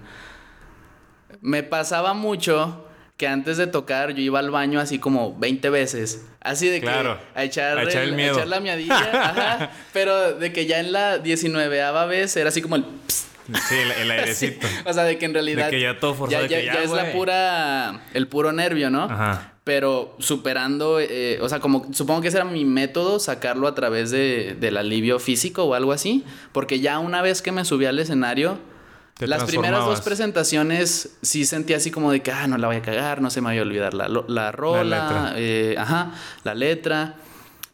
Me 1.41 1.63
pasaba 1.63 2.13
mucho 2.13 2.87
que 3.17 3.29
antes 3.29 3.57
de 3.57 3.67
tocar 3.67 4.15
yo 4.15 4.23
iba 4.23 4.39
al 4.39 4.51
baño 4.51 4.81
así 4.81 4.99
como 4.99 5.39
20 5.39 5.71
veces. 5.71 6.27
Así 6.41 6.69
de 6.69 6.81
que 6.81 6.87
Claro, 6.87 7.19
a 7.35 7.45
echar, 7.45 7.79
a 7.79 7.83
echar 7.85 8.03
el 8.03 8.13
miedo. 8.15 8.35
a 8.35 8.37
echar 8.39 8.49
la 8.49 8.61
miadilla, 8.61 8.97
ajá, 8.97 9.71
pero 9.93 10.35
de 10.35 10.53
que 10.53 10.67
ya 10.67 10.81
en 10.81 10.93
la 10.93 11.19
19 11.19 12.07
vez 12.07 12.37
era 12.37 12.49
así 12.49 12.63
como 12.63 12.77
el... 12.77 12.85
pss, 12.85 13.27
Sí, 13.69 13.75
el, 13.77 13.91
el 13.93 14.11
airecito. 14.11 14.67
o 14.85 14.93
sea, 14.93 15.05
de 15.05 15.19
que 15.19 15.25
en 15.27 15.35
realidad 15.35 15.67
De 15.67 15.71
que 15.71 15.81
ya 15.81 15.99
todo 15.99 16.15
forzado, 16.15 16.47
ya, 16.47 16.49
de 16.49 16.61
que 16.61 16.67
ya- 16.67 16.75
ya, 16.75 16.83
es 16.83 16.91
la 16.91 17.13
pura 17.13 18.01
el 18.15 18.27
puro 18.29 18.53
nervio, 18.53 18.91
¿no? 18.91 19.05
Ajá. 19.05 19.53
Pero 19.65 20.17
superando, 20.19 20.99
eh, 21.01 21.39
o 21.43 21.49
sea, 21.49 21.61
como 21.61 21.87
supongo 21.93 22.23
que 22.23 22.29
ese 22.29 22.39
era 22.39 22.47
mi 22.47 22.65
método, 22.65 23.21
sacarlo 23.21 23.69
a 23.69 23.75
través 23.75 24.11
de, 24.11 24.57
del 24.59 24.77
alivio 24.77 25.19
físico 25.19 25.65
o 25.65 25.75
algo 25.75 25.93
así, 25.93 26.25
porque 26.53 26.81
ya 26.81 26.99
una 26.99 27.23
vez 27.23 27.43
que 27.43 27.53
me 27.53 27.65
subí 27.65 27.85
al 27.87 27.99
escenario, 27.99 28.59
las 29.21 29.45
primeras 29.45 29.85
dos 29.85 30.01
presentaciones 30.01 31.17
sí 31.21 31.45
sentí 31.45 31.75
así 31.75 31.91
como 31.91 32.11
de 32.11 32.21
que, 32.23 32.33
ah, 32.33 32.47
no 32.47 32.57
la 32.57 32.69
voy 32.69 32.77
a 32.77 32.83
cagar, 32.83 33.21
no 33.21 33.29
se 33.31 33.43
me 33.43 33.49
vaya 33.49 33.61
a 33.61 33.65
olvidar 33.65 33.93
la, 33.93 34.09
la 34.09 34.51
rola, 34.51 34.83
letra. 34.83 35.33
eh, 35.37 35.75
ajá, 35.79 36.13
la 36.43 36.55
letra, 36.55 37.17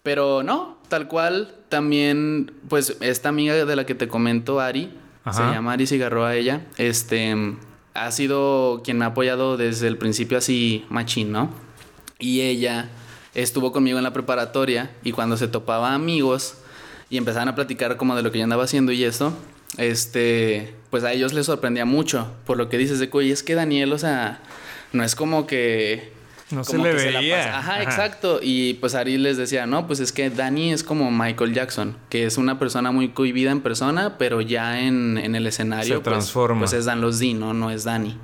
pero 0.02 0.42
no, 0.42 0.78
tal 0.88 1.06
cual, 1.06 1.54
también, 1.68 2.52
pues 2.68 2.96
esta 3.00 3.28
amiga 3.28 3.64
de 3.64 3.76
la 3.76 3.86
que 3.86 3.94
te 3.94 4.08
comento, 4.08 4.58
Ari, 4.60 4.92
Ajá. 5.26 5.48
se 5.48 5.54
llama 5.54 5.72
Ari 5.72 5.86
Cigarroa 5.86 6.36
ella, 6.36 6.62
este, 6.78 7.34
ha 7.94 8.10
sido 8.12 8.80
quien 8.84 8.96
me 8.98 9.04
ha 9.04 9.08
apoyado 9.08 9.56
desde 9.56 9.88
el 9.88 9.98
principio 9.98 10.38
así 10.38 10.86
machín, 10.88 11.32
¿no? 11.32 11.50
Y 12.18 12.42
ella 12.42 12.88
estuvo 13.34 13.72
conmigo 13.72 13.98
en 13.98 14.04
la 14.04 14.12
preparatoria 14.12 14.90
y 15.02 15.12
cuando 15.12 15.36
se 15.36 15.48
topaba 15.48 15.94
amigos 15.94 16.54
y 17.10 17.18
empezaban 17.18 17.48
a 17.48 17.54
platicar 17.54 17.96
como 17.96 18.14
de 18.14 18.22
lo 18.22 18.30
que 18.30 18.38
yo 18.38 18.44
andaba 18.44 18.64
haciendo 18.64 18.92
y 18.92 19.02
eso, 19.04 19.36
este, 19.78 20.74
pues 20.90 21.02
a 21.02 21.12
ellos 21.12 21.32
les 21.32 21.46
sorprendía 21.46 21.84
mucho 21.84 22.32
por 22.46 22.56
lo 22.56 22.68
que 22.68 22.78
dices 22.78 22.98
de 23.00 23.10
oye, 23.12 23.32
es 23.32 23.42
que 23.42 23.54
Daniel, 23.54 23.92
o 23.92 23.98
sea, 23.98 24.40
no 24.92 25.02
es 25.02 25.14
como 25.14 25.46
que... 25.46 26.15
No 26.50 26.62
se 26.62 26.78
le 26.78 26.90
que 26.90 26.96
veía. 27.18 27.58
Ajá, 27.58 27.72
Ajá. 27.74 27.82
exacto. 27.82 28.38
Y 28.40 28.74
pues 28.74 28.94
Ari 28.94 29.18
les 29.18 29.36
decía, 29.36 29.66
no, 29.66 29.86
pues 29.86 29.98
es 30.00 30.12
que 30.12 30.30
Dani 30.30 30.72
es 30.72 30.84
como 30.84 31.10
Michael 31.10 31.52
Jackson, 31.52 31.96
que 32.08 32.24
es 32.24 32.38
una 32.38 32.58
persona 32.58 32.92
muy 32.92 33.08
cohibida 33.08 33.50
en 33.50 33.60
persona, 33.60 34.16
pero 34.16 34.40
ya 34.40 34.80
en, 34.80 35.18
en 35.18 35.34
el 35.34 35.46
escenario 35.46 35.96
Se 35.96 36.00
pues- 36.00 36.04
transforma. 36.04 36.60
Pues, 36.60 36.72
es 36.72 36.84
Dan 36.84 37.00
Los 37.00 37.18
D, 37.18 37.34
¿no? 37.34 37.52
No 37.52 37.70
es 37.70 37.82
Dani. 37.84 38.16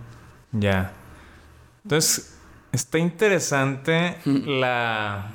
Ya. 0.52 0.92
Entonces, 1.82 2.36
está 2.70 2.98
interesante 2.98 4.18
la 4.24 5.30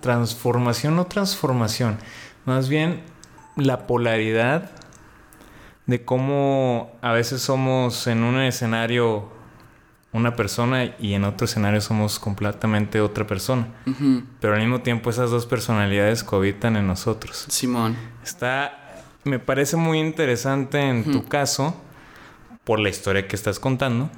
transformación 0.00 0.98
o 0.98 1.06
transformación. 1.06 1.98
Más 2.46 2.68
bien 2.68 3.00
la 3.56 3.86
polaridad 3.86 4.70
de 5.86 6.04
cómo 6.04 6.92
a 7.02 7.12
veces 7.12 7.42
somos 7.42 8.06
en 8.06 8.22
un 8.22 8.38
escenario 8.40 9.28
una 10.12 10.34
persona 10.34 10.94
y 10.98 11.14
en 11.14 11.24
otro 11.24 11.44
escenario 11.44 11.80
somos 11.80 12.18
completamente 12.18 13.00
otra 13.00 13.26
persona. 13.26 13.68
Pero 14.40 14.54
al 14.54 14.60
mismo 14.60 14.80
tiempo 14.80 15.10
esas 15.10 15.30
dos 15.30 15.46
personalidades 15.46 16.24
cohabitan 16.24 16.76
en 16.76 16.86
nosotros. 16.86 17.46
Simón. 17.48 17.96
Está, 18.24 19.04
me 19.24 19.38
parece 19.38 19.76
muy 19.76 20.00
interesante 20.00 20.80
en 20.80 21.10
tu 21.10 21.26
caso, 21.26 21.80
por 22.64 22.80
la 22.80 22.88
historia 22.88 23.28
que 23.28 23.36
estás 23.36 23.60
contando. 23.60 24.10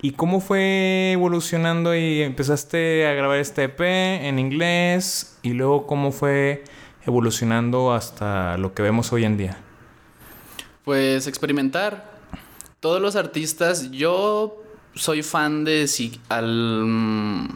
¿Y 0.00 0.12
cómo 0.12 0.40
fue 0.40 1.12
evolucionando 1.12 1.94
y 1.94 2.22
empezaste 2.22 3.06
a 3.06 3.14
grabar 3.14 3.38
este 3.38 3.64
EP 3.64 3.80
en 3.80 4.38
inglés? 4.38 5.38
Y 5.42 5.50
luego 5.50 5.86
cómo 5.86 6.12
fue 6.12 6.64
evolucionando 7.04 7.92
hasta 7.92 8.56
lo 8.58 8.74
que 8.74 8.82
vemos 8.82 9.12
hoy 9.12 9.24
en 9.24 9.36
día. 9.36 9.58
Pues 10.84 11.26
experimentar. 11.26 12.18
Todos 12.80 13.02
los 13.02 13.16
artistas, 13.16 13.90
yo 13.90 14.62
soy 14.98 15.22
fan 15.22 15.64
de 15.64 15.86
si 15.86 16.20
al 16.28 16.84
mm, 16.84 17.48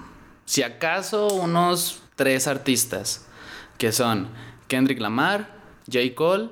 si 0.44 0.62
acaso 0.62 1.28
unos 1.28 2.02
tres 2.14 2.46
artistas 2.46 3.26
que 3.78 3.92
son 3.92 4.28
Kendrick 4.68 5.00
Lamar, 5.00 5.50
J. 5.90 6.14
Cole, 6.14 6.50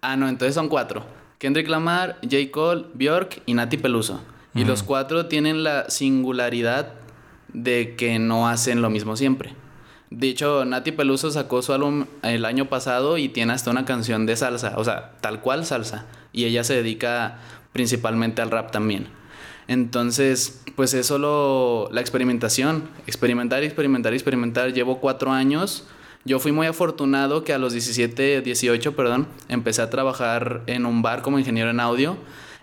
ah 0.00 0.16
no, 0.16 0.28
entonces 0.28 0.54
son 0.54 0.68
cuatro. 0.68 1.04
Kendrick 1.38 1.68
Lamar, 1.68 2.18
J. 2.22 2.50
Cole, 2.50 2.86
Bjork 2.94 3.42
y 3.46 3.54
Nati 3.54 3.76
Peluso. 3.76 4.20
Y 4.56 4.64
los 4.64 4.84
cuatro 4.84 5.26
tienen 5.26 5.64
la 5.64 5.90
singularidad 5.90 6.92
de 7.52 7.96
que 7.96 8.20
no 8.20 8.48
hacen 8.48 8.82
lo 8.82 8.90
mismo 8.90 9.16
siempre. 9.16 9.52
De 10.10 10.28
hecho, 10.28 10.64
Nati 10.64 10.92
Peluso 10.92 11.32
sacó 11.32 11.60
su 11.60 11.72
álbum 11.72 12.06
el 12.22 12.44
año 12.44 12.68
pasado 12.68 13.18
y 13.18 13.28
tiene 13.28 13.52
hasta 13.52 13.72
una 13.72 13.84
canción 13.84 14.26
de 14.26 14.36
salsa, 14.36 14.74
o 14.76 14.84
sea, 14.84 15.12
tal 15.20 15.40
cual 15.40 15.66
salsa. 15.66 16.06
Y 16.32 16.44
ella 16.44 16.62
se 16.62 16.74
dedica 16.74 17.38
principalmente 17.72 18.42
al 18.42 18.52
rap 18.52 18.70
también. 18.70 19.08
Entonces, 19.68 20.62
pues 20.76 20.94
es 20.94 21.06
solo 21.06 21.88
la 21.92 22.00
experimentación, 22.00 22.88
experimentar, 23.06 23.62
experimentar, 23.62 24.12
experimentar. 24.12 24.72
Llevo 24.72 25.00
cuatro 25.00 25.32
años. 25.32 25.84
Yo 26.24 26.38
fui 26.38 26.52
muy 26.52 26.66
afortunado 26.66 27.44
que 27.44 27.52
a 27.52 27.58
los 27.58 27.72
17, 27.72 28.40
18, 28.40 28.96
perdón, 28.96 29.26
empecé 29.48 29.82
a 29.82 29.90
trabajar 29.90 30.62
en 30.66 30.86
un 30.86 31.02
bar 31.02 31.22
como 31.22 31.38
ingeniero 31.38 31.70
en 31.70 31.80
audio. 31.80 32.16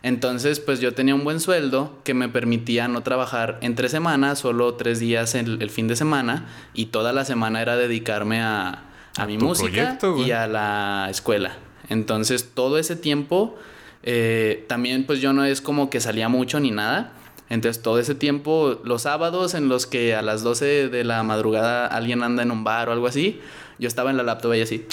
Entonces, 0.04 0.60
pues 0.60 0.80
yo 0.80 0.94
tenía 0.94 1.14
un 1.14 1.24
buen 1.24 1.40
sueldo 1.40 2.00
que 2.04 2.16
me 2.16 2.28
permitía 2.28 2.88
no 2.88 3.02
trabajar 3.02 3.60
entre 3.62 3.88
semanas, 3.88 4.40
solo 4.40 4.74
tres 4.74 5.00
días 5.00 5.36
el, 5.36 5.62
el 5.62 5.70
fin 5.70 5.88
de 5.88 5.96
semana, 5.96 6.48
y 6.74 6.88
toda 6.88 7.14
la 7.14 7.24
semana 7.24 7.62
era 7.62 7.78
dedicarme 7.78 8.42
a, 8.42 8.70
a 9.18 9.24
A 9.24 9.28
mi 9.28 9.38
música 9.38 9.98
proyecto, 10.00 10.26
y 10.26 10.32
a 10.32 10.48
la 10.48 11.08
escuela. 11.12 11.58
Entonces, 11.90 12.52
todo 12.56 12.80
ese 12.80 12.96
tiempo, 12.96 13.58
eh, 14.04 14.66
también 14.68 15.06
pues 15.06 15.20
yo 15.20 15.34
no 15.34 15.46
es 15.46 15.62
como 15.62 15.90
que 15.90 16.00
salía 16.00 16.30
mucho 16.30 16.60
ni 16.60 16.72
nada. 16.72 17.14
Entonces, 17.50 17.84
todo 17.84 18.00
ese 18.00 18.16
tiempo, 18.16 18.80
los 18.86 19.02
sábados 19.02 19.54
en 19.56 19.68
los 19.68 19.86
que 19.86 20.16
a 20.16 20.22
las 20.22 20.42
12 20.42 20.88
de 20.88 21.04
la 21.04 21.22
madrugada 21.24 21.86
alguien 21.86 22.24
anda 22.24 22.44
en 22.44 22.52
un 22.52 22.64
bar 22.64 22.88
o 22.88 22.94
algo 22.94 23.08
así, 23.08 23.42
yo 23.78 23.88
estaba 23.90 24.10
en 24.10 24.16
la 24.18 24.24
laptop 24.24 24.54
y 24.54 24.62
así, 24.62 24.86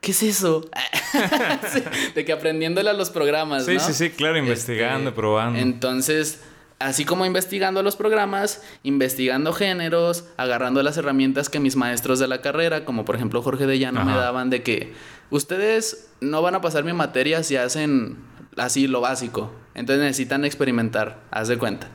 ¿qué 0.00 0.12
es 0.12 0.22
eso? 0.22 0.70
De 2.14 2.24
que 2.24 2.32
aprendiéndole 2.32 2.88
a 2.88 2.92
los 2.94 3.10
programas, 3.10 3.66
Sí, 3.66 3.74
¿no? 3.74 3.80
sí, 3.80 3.92
sí, 3.92 4.10
claro, 4.10 4.38
investigando, 4.38 5.14
probando. 5.14 5.58
Entonces, 5.58 6.40
así 6.78 7.04
como 7.04 7.26
investigando 7.26 7.82
los 7.82 7.96
programas, 7.96 8.62
investigando 8.82 9.52
géneros, 9.52 10.24
agarrando 10.38 10.82
las 10.82 10.96
herramientas 10.96 11.48
que 11.50 11.60
mis 11.60 11.76
maestros 11.76 12.18
de 12.18 12.28
la 12.28 12.40
carrera, 12.40 12.84
como 12.86 13.04
por 13.04 13.16
ejemplo 13.16 13.42
Jorge 13.42 13.66
de 13.66 13.78
Llano, 13.78 14.02
me 14.04 14.12
Ajá. 14.12 14.20
daban 14.22 14.48
de 14.50 14.62
que 14.62 14.92
ustedes 15.30 16.10
no 16.20 16.42
van 16.42 16.54
a 16.54 16.60
pasar 16.60 16.84
mi 16.84 16.92
materia 16.92 17.42
si 17.42 17.56
hacen 17.56 18.16
así 18.56 18.86
lo 18.86 19.00
básico. 19.00 19.52
Entonces 19.74 20.02
necesitan 20.02 20.44
experimentar, 20.44 21.20
haz 21.30 21.48
de 21.48 21.58
cuenta. 21.58 21.88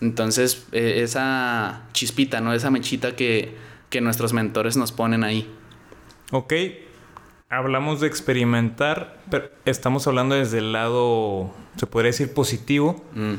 Entonces, 0.00 0.66
eh, 0.72 1.00
esa 1.02 1.82
chispita, 1.92 2.40
¿no? 2.40 2.54
Esa 2.54 2.70
mechita 2.70 3.14
que, 3.14 3.54
que 3.90 4.00
nuestros 4.00 4.32
mentores 4.32 4.76
nos 4.76 4.92
ponen 4.92 5.24
ahí. 5.24 5.52
Ok, 6.32 6.54
hablamos 7.50 8.00
de 8.00 8.06
experimentar, 8.06 9.20
pero 9.30 9.50
estamos 9.66 10.06
hablando 10.06 10.36
desde 10.36 10.58
el 10.58 10.72
lado, 10.72 11.52
se 11.76 11.86
podría 11.86 12.10
decir, 12.10 12.32
positivo. 12.32 13.04
Mm. 13.14 13.34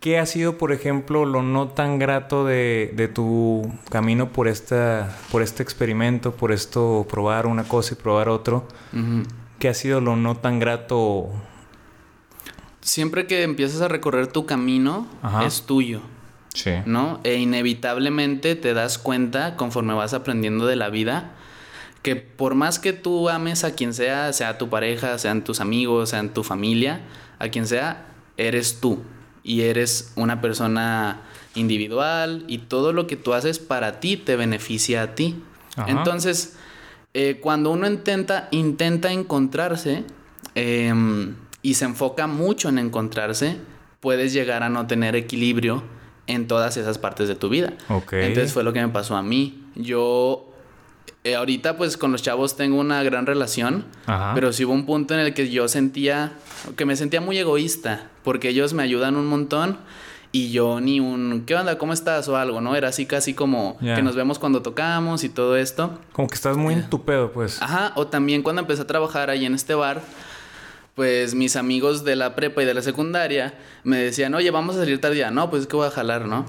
¿Qué 0.00 0.18
ha 0.18 0.24
sido, 0.24 0.56
por 0.56 0.72
ejemplo, 0.72 1.26
lo 1.26 1.42
no 1.42 1.68
tan 1.68 1.98
grato 1.98 2.46
de, 2.46 2.92
de 2.96 3.06
tu 3.06 3.70
camino 3.90 4.32
por, 4.32 4.48
esta, 4.48 5.14
por 5.30 5.42
este 5.42 5.62
experimento, 5.62 6.32
por 6.32 6.52
esto, 6.52 7.06
probar 7.08 7.46
una 7.46 7.64
cosa 7.64 7.94
y 7.94 7.96
probar 8.02 8.30
otro? 8.30 8.66
¿Qué 9.58 9.68
ha 9.68 9.74
sido 9.74 10.00
lo 10.00 10.16
no 10.16 10.36
tan 10.36 10.58
grato? 10.58 11.28
Siempre 12.80 13.26
que 13.26 13.42
empiezas 13.42 13.82
a 13.82 13.88
recorrer 13.88 14.26
tu 14.26 14.46
camino, 14.46 15.06
Ajá. 15.20 15.44
es 15.44 15.62
tuyo. 15.62 16.00
Sí. 16.54 16.70
¿no? 16.86 17.20
E 17.24 17.34
inevitablemente 17.34 18.54
te 18.54 18.74
das 18.74 18.96
cuenta 18.96 19.56
conforme 19.56 19.92
vas 19.92 20.14
aprendiendo 20.14 20.66
de 20.66 20.76
la 20.76 20.88
vida 20.88 21.32
que 22.02 22.16
por 22.16 22.54
más 22.54 22.78
que 22.78 22.92
tú 22.92 23.28
ames 23.28 23.64
a 23.64 23.74
quien 23.74 23.92
sea, 23.92 24.32
sea 24.34 24.56
tu 24.56 24.68
pareja, 24.68 25.18
sean 25.18 25.42
tus 25.42 25.60
amigos, 25.60 26.10
sean 26.10 26.28
tu 26.28 26.44
familia, 26.44 27.00
a 27.38 27.48
quien 27.48 27.66
sea, 27.66 28.06
eres 28.36 28.78
tú 28.80 29.02
y 29.44 29.62
eres 29.62 30.12
una 30.16 30.40
persona 30.40 31.20
individual 31.54 32.44
y 32.48 32.58
todo 32.58 32.92
lo 32.92 33.06
que 33.06 33.16
tú 33.16 33.34
haces 33.34 33.58
para 33.60 34.00
ti 34.00 34.16
te 34.16 34.34
beneficia 34.34 35.02
a 35.02 35.14
ti. 35.14 35.36
Ajá. 35.76 35.90
Entonces, 35.90 36.56
eh, 37.12 37.38
cuando 37.40 37.70
uno 37.70 37.86
intenta, 37.86 38.48
intenta 38.50 39.12
encontrarse 39.12 40.04
em, 40.56 41.36
y 41.62 41.74
se 41.74 41.84
enfoca 41.84 42.26
mucho 42.26 42.68
en 42.68 42.78
encontrarse, 42.78 43.58
puedes 44.00 44.32
llegar 44.32 44.62
a 44.62 44.68
no 44.68 44.86
tener 44.86 45.14
equilibrio 45.14 45.82
en 46.26 46.48
todas 46.48 46.76
esas 46.76 46.98
partes 46.98 47.28
de 47.28 47.34
tu 47.34 47.48
vida. 47.48 47.74
Entonces 47.88 48.52
fue 48.52 48.64
lo 48.64 48.72
que 48.72 48.80
me 48.80 48.88
pasó 48.88 49.16
a 49.16 49.22
mí. 49.22 49.64
Yo 49.76 50.53
eh, 51.24 51.34
ahorita 51.36 51.76
pues 51.78 51.96
con 51.96 52.12
los 52.12 52.22
chavos 52.22 52.56
tengo 52.56 52.78
una 52.78 53.02
gran 53.02 53.24
relación, 53.26 53.86
Ajá. 54.06 54.32
pero 54.34 54.52
sí 54.52 54.64
hubo 54.64 54.74
un 54.74 54.84
punto 54.84 55.14
en 55.14 55.20
el 55.20 55.32
que 55.34 55.48
yo 55.50 55.68
sentía, 55.68 56.32
que 56.76 56.84
me 56.84 56.96
sentía 56.96 57.20
muy 57.22 57.38
egoísta, 57.38 58.08
porque 58.22 58.50
ellos 58.50 58.74
me 58.74 58.82
ayudan 58.82 59.16
un 59.16 59.26
montón 59.26 59.78
y 60.32 60.50
yo 60.50 60.80
ni 60.80 61.00
un, 61.00 61.44
¿qué 61.46 61.54
onda? 61.54 61.78
¿Cómo 61.78 61.92
estás? 61.92 62.28
o 62.28 62.36
algo, 62.36 62.60
¿no? 62.60 62.76
Era 62.76 62.88
así 62.88 63.06
casi 63.06 63.34
como 63.34 63.78
que 63.78 64.02
nos 64.02 64.16
vemos 64.16 64.38
cuando 64.38 64.62
tocamos 64.62 65.24
y 65.24 65.28
todo 65.28 65.56
esto. 65.56 65.98
Como 66.12 66.28
que 66.28 66.34
estás 66.34 66.56
muy 66.56 66.74
en 66.74 66.90
tu 66.90 67.04
pedo, 67.04 67.30
pues. 67.32 67.62
Ajá, 67.62 67.92
o 67.94 68.08
también 68.08 68.42
cuando 68.42 68.60
empecé 68.60 68.82
a 68.82 68.86
trabajar 68.86 69.30
ahí 69.30 69.46
en 69.46 69.54
este 69.54 69.74
bar, 69.74 70.02
pues 70.94 71.34
mis 71.34 71.56
amigos 71.56 72.04
de 72.04 72.16
la 72.16 72.34
prepa 72.34 72.62
y 72.62 72.66
de 72.66 72.74
la 72.74 72.82
secundaria 72.82 73.54
me 73.84 73.96
decían, 73.96 74.34
oye, 74.34 74.50
vamos 74.50 74.76
a 74.76 74.80
salir 74.80 75.00
tal 75.00 75.14
día. 75.14 75.30
No, 75.30 75.50
pues 75.50 75.62
es 75.62 75.68
que 75.68 75.76
voy 75.76 75.86
a 75.86 75.90
jalar, 75.90 76.26
¿no? 76.26 76.44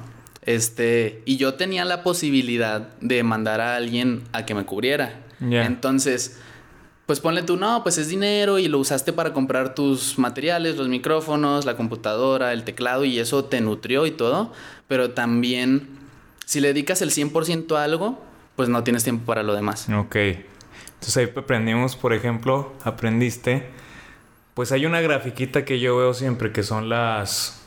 Este, 0.46 1.22
y 1.26 1.38
yo 1.38 1.56
tenía 1.56 1.86
la 1.86 2.04
posibilidad 2.04 2.90
de 3.02 3.24
mandar 3.24 3.62
a 3.62 3.76
alguien 3.76 4.24
a 4.32 4.46
que 4.46 4.54
me 4.54 4.66
cubriera. 4.66 5.22
Entonces, 5.42 6.40
pues 7.06 7.20
ponle 7.20 7.44
tú, 7.44 7.58
no, 7.58 7.84
pues 7.84 7.98
es 7.98 8.10
dinero 8.10 8.58
y 8.58 8.68
lo 8.68 8.80
usaste 8.80 9.14
para 9.14 9.34
comprar 9.34 9.76
tus 9.76 10.18
materiales, 10.18 10.78
los 10.78 10.88
micrófonos, 10.88 11.66
la 11.66 11.76
computadora, 11.76 12.54
el 12.54 12.64
teclado 12.64 13.06
y 13.06 13.20
eso 13.20 13.46
te 13.46 13.62
nutrió 13.62 14.06
y 14.06 14.12
todo. 14.12 14.54
Pero 14.88 15.12
también, 15.12 15.88
si 16.46 16.62
le 16.62 16.70
dedicas 16.70 17.02
el 17.02 17.12
100% 17.12 17.76
a 17.76 17.84
algo, 17.84 18.24
pues 18.56 18.70
no 18.70 18.84
tienes 18.84 19.04
tiempo 19.04 19.26
para 19.26 19.44
lo 19.44 19.54
demás. 19.54 19.88
Ok. 19.90 20.16
Entonces 20.16 21.18
ahí 21.18 21.32
aprendimos, 21.36 21.96
por 21.96 22.14
ejemplo, 22.14 22.74
aprendiste. 22.84 23.68
Pues 24.54 24.72
hay 24.72 24.86
una 24.86 25.02
grafiquita 25.02 25.66
que 25.66 25.80
yo 25.80 25.98
veo 25.98 26.14
siempre 26.14 26.52
que 26.52 26.64
son 26.64 26.90
las. 26.90 27.65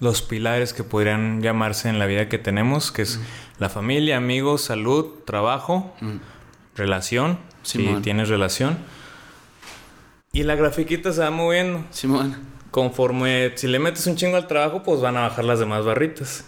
Los 0.00 0.22
pilares 0.22 0.72
que 0.72 0.82
podrían 0.82 1.42
llamarse 1.42 1.88
en 1.88 1.98
la 1.98 2.06
vida 2.06 2.28
que 2.28 2.38
tenemos, 2.38 2.90
que 2.90 3.02
es 3.02 3.20
la 3.58 3.68
familia, 3.68 4.16
amigos, 4.16 4.62
salud, 4.62 5.06
trabajo, 5.26 5.94
Mm. 6.00 6.16
relación, 6.74 7.38
si 7.62 7.78
Simón. 7.78 8.02
tienes 8.02 8.28
relación. 8.28 8.78
Y 10.32 10.44
la 10.44 10.54
grafiquita 10.54 11.12
se 11.12 11.20
va 11.20 11.30
moviendo. 11.30 11.84
Simón. 11.90 12.36
Conforme 12.70 13.52
si 13.56 13.66
le 13.66 13.78
metes 13.78 14.06
un 14.06 14.16
chingo 14.16 14.36
al 14.36 14.46
trabajo, 14.46 14.82
pues 14.82 15.00
van 15.00 15.16
a 15.16 15.22
bajar 15.22 15.44
las 15.44 15.58
demás 15.58 15.84
barritas. 15.84 16.44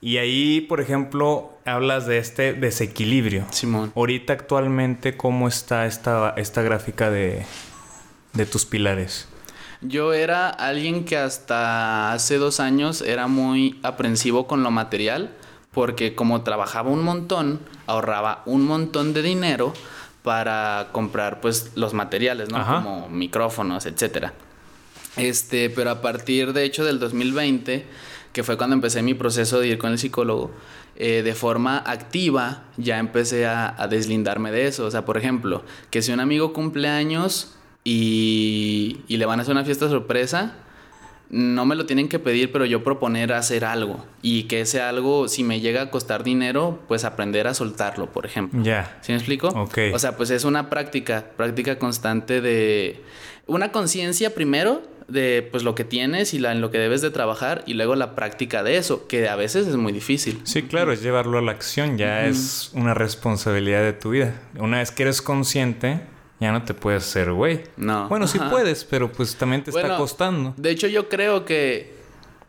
Y 0.00 0.16
ahí, 0.18 0.60
por 0.62 0.80
ejemplo, 0.80 1.52
hablas 1.64 2.06
de 2.06 2.18
este 2.18 2.52
desequilibrio. 2.54 3.46
Simón. 3.50 3.92
Ahorita 3.94 4.32
actualmente, 4.32 5.16
¿cómo 5.16 5.46
está 5.48 5.86
esta, 5.86 6.34
esta 6.36 6.62
gráfica 6.62 7.10
de, 7.10 7.44
de 8.32 8.46
tus 8.46 8.64
pilares? 8.66 9.28
Yo 9.80 10.12
era 10.12 10.48
alguien 10.48 11.04
que 11.04 11.16
hasta 11.16 12.12
hace 12.12 12.38
dos 12.38 12.60
años 12.60 13.02
era 13.02 13.26
muy 13.26 13.78
aprensivo 13.82 14.46
con 14.46 14.62
lo 14.62 14.70
material, 14.70 15.30
porque 15.72 16.14
como 16.14 16.42
trabajaba 16.42 16.90
un 16.90 17.02
montón, 17.02 17.60
ahorraba 17.86 18.42
un 18.46 18.64
montón 18.64 19.12
de 19.12 19.22
dinero 19.22 19.74
para 20.22 20.88
comprar 20.92 21.40
pues 21.40 21.72
los 21.74 21.92
materiales, 21.92 22.48
¿no? 22.50 22.58
Ajá. 22.58 22.82
Como 22.82 23.08
micrófonos, 23.08 23.84
etcétera. 23.86 24.32
Este, 25.16 25.70
pero 25.70 25.90
a 25.90 26.00
partir 26.00 26.52
de 26.52 26.64
hecho 26.64 26.84
del 26.84 26.98
2020, 26.98 27.86
que 28.32 28.42
fue 28.42 28.56
cuando 28.56 28.74
empecé 28.74 29.02
mi 29.02 29.14
proceso 29.14 29.60
de 29.60 29.68
ir 29.68 29.78
con 29.78 29.92
el 29.92 29.98
psicólogo, 29.98 30.50
eh, 30.96 31.22
de 31.22 31.34
forma 31.34 31.78
activa 31.78 32.64
ya 32.76 32.98
empecé 32.98 33.46
a, 33.46 33.74
a 33.76 33.86
deslindarme 33.86 34.50
de 34.50 34.66
eso. 34.66 34.86
O 34.86 34.90
sea, 34.90 35.04
por 35.04 35.18
ejemplo, 35.18 35.62
que 35.90 36.02
si 36.02 36.12
un 36.12 36.20
amigo 36.20 36.52
cumple 36.52 36.88
años 36.88 37.54
y, 37.84 39.00
y 39.06 39.16
le 39.18 39.26
van 39.26 39.38
a 39.38 39.42
hacer 39.42 39.52
una 39.52 39.64
fiesta 39.64 39.88
sorpresa, 39.88 40.56
no 41.30 41.66
me 41.66 41.74
lo 41.74 41.86
tienen 41.86 42.08
que 42.08 42.18
pedir, 42.18 42.52
pero 42.52 42.64
yo 42.64 42.84
proponer 42.84 43.32
hacer 43.32 43.64
algo. 43.64 44.04
Y 44.22 44.44
que 44.44 44.60
ese 44.60 44.80
algo, 44.80 45.28
si 45.28 45.42
me 45.42 45.60
llega 45.60 45.82
a 45.82 45.90
costar 45.90 46.22
dinero, 46.22 46.80
pues 46.86 47.04
aprender 47.04 47.46
a 47.46 47.54
soltarlo, 47.54 48.12
por 48.12 48.26
ejemplo. 48.26 48.62
Ya. 48.62 48.98
¿Sí 49.00 49.12
me 49.12 49.18
explico? 49.18 49.48
Ok. 49.48 49.78
O 49.92 49.98
sea, 49.98 50.16
pues 50.16 50.30
es 50.30 50.44
una 50.44 50.70
práctica, 50.70 51.26
práctica 51.36 51.78
constante 51.78 52.40
de 52.40 53.02
una 53.46 53.72
conciencia 53.72 54.34
primero 54.34 54.82
de 55.08 55.46
pues 55.50 55.64
lo 55.64 55.74
que 55.74 55.84
tienes 55.84 56.32
y 56.32 56.38
la, 56.38 56.52
en 56.52 56.60
lo 56.60 56.70
que 56.70 56.78
debes 56.78 57.02
de 57.02 57.10
trabajar 57.10 57.62
y 57.66 57.74
luego 57.74 57.94
la 57.94 58.14
práctica 58.14 58.62
de 58.62 58.76
eso, 58.78 59.06
que 59.06 59.28
a 59.28 59.36
veces 59.36 59.66
es 59.66 59.76
muy 59.76 59.92
difícil. 59.92 60.40
Sí, 60.44 60.62
claro, 60.62 60.92
es 60.92 61.02
llevarlo 61.02 61.38
a 61.38 61.42
la 61.42 61.52
acción, 61.52 61.98
ya 61.98 62.26
es 62.26 62.70
una 62.74 62.94
responsabilidad 62.94 63.82
de 63.82 63.92
tu 63.92 64.10
vida. 64.10 64.40
Una 64.58 64.78
vez 64.78 64.92
que 64.92 65.02
eres 65.02 65.20
consciente, 65.20 66.00
ya 66.44 66.52
no 66.52 66.62
te 66.64 66.74
puedes 66.74 67.02
hacer 67.04 67.32
güey. 67.32 67.62
No. 67.76 68.08
Bueno, 68.08 68.26
sí 68.26 68.38
Ajá. 68.38 68.50
puedes, 68.50 68.84
pero 68.84 69.10
pues 69.12 69.36
también 69.36 69.64
te 69.64 69.70
está 69.70 69.96
costando. 69.96 70.54
De 70.56 70.70
hecho, 70.70 70.86
yo 70.86 71.08
creo 71.08 71.44
que 71.44 71.94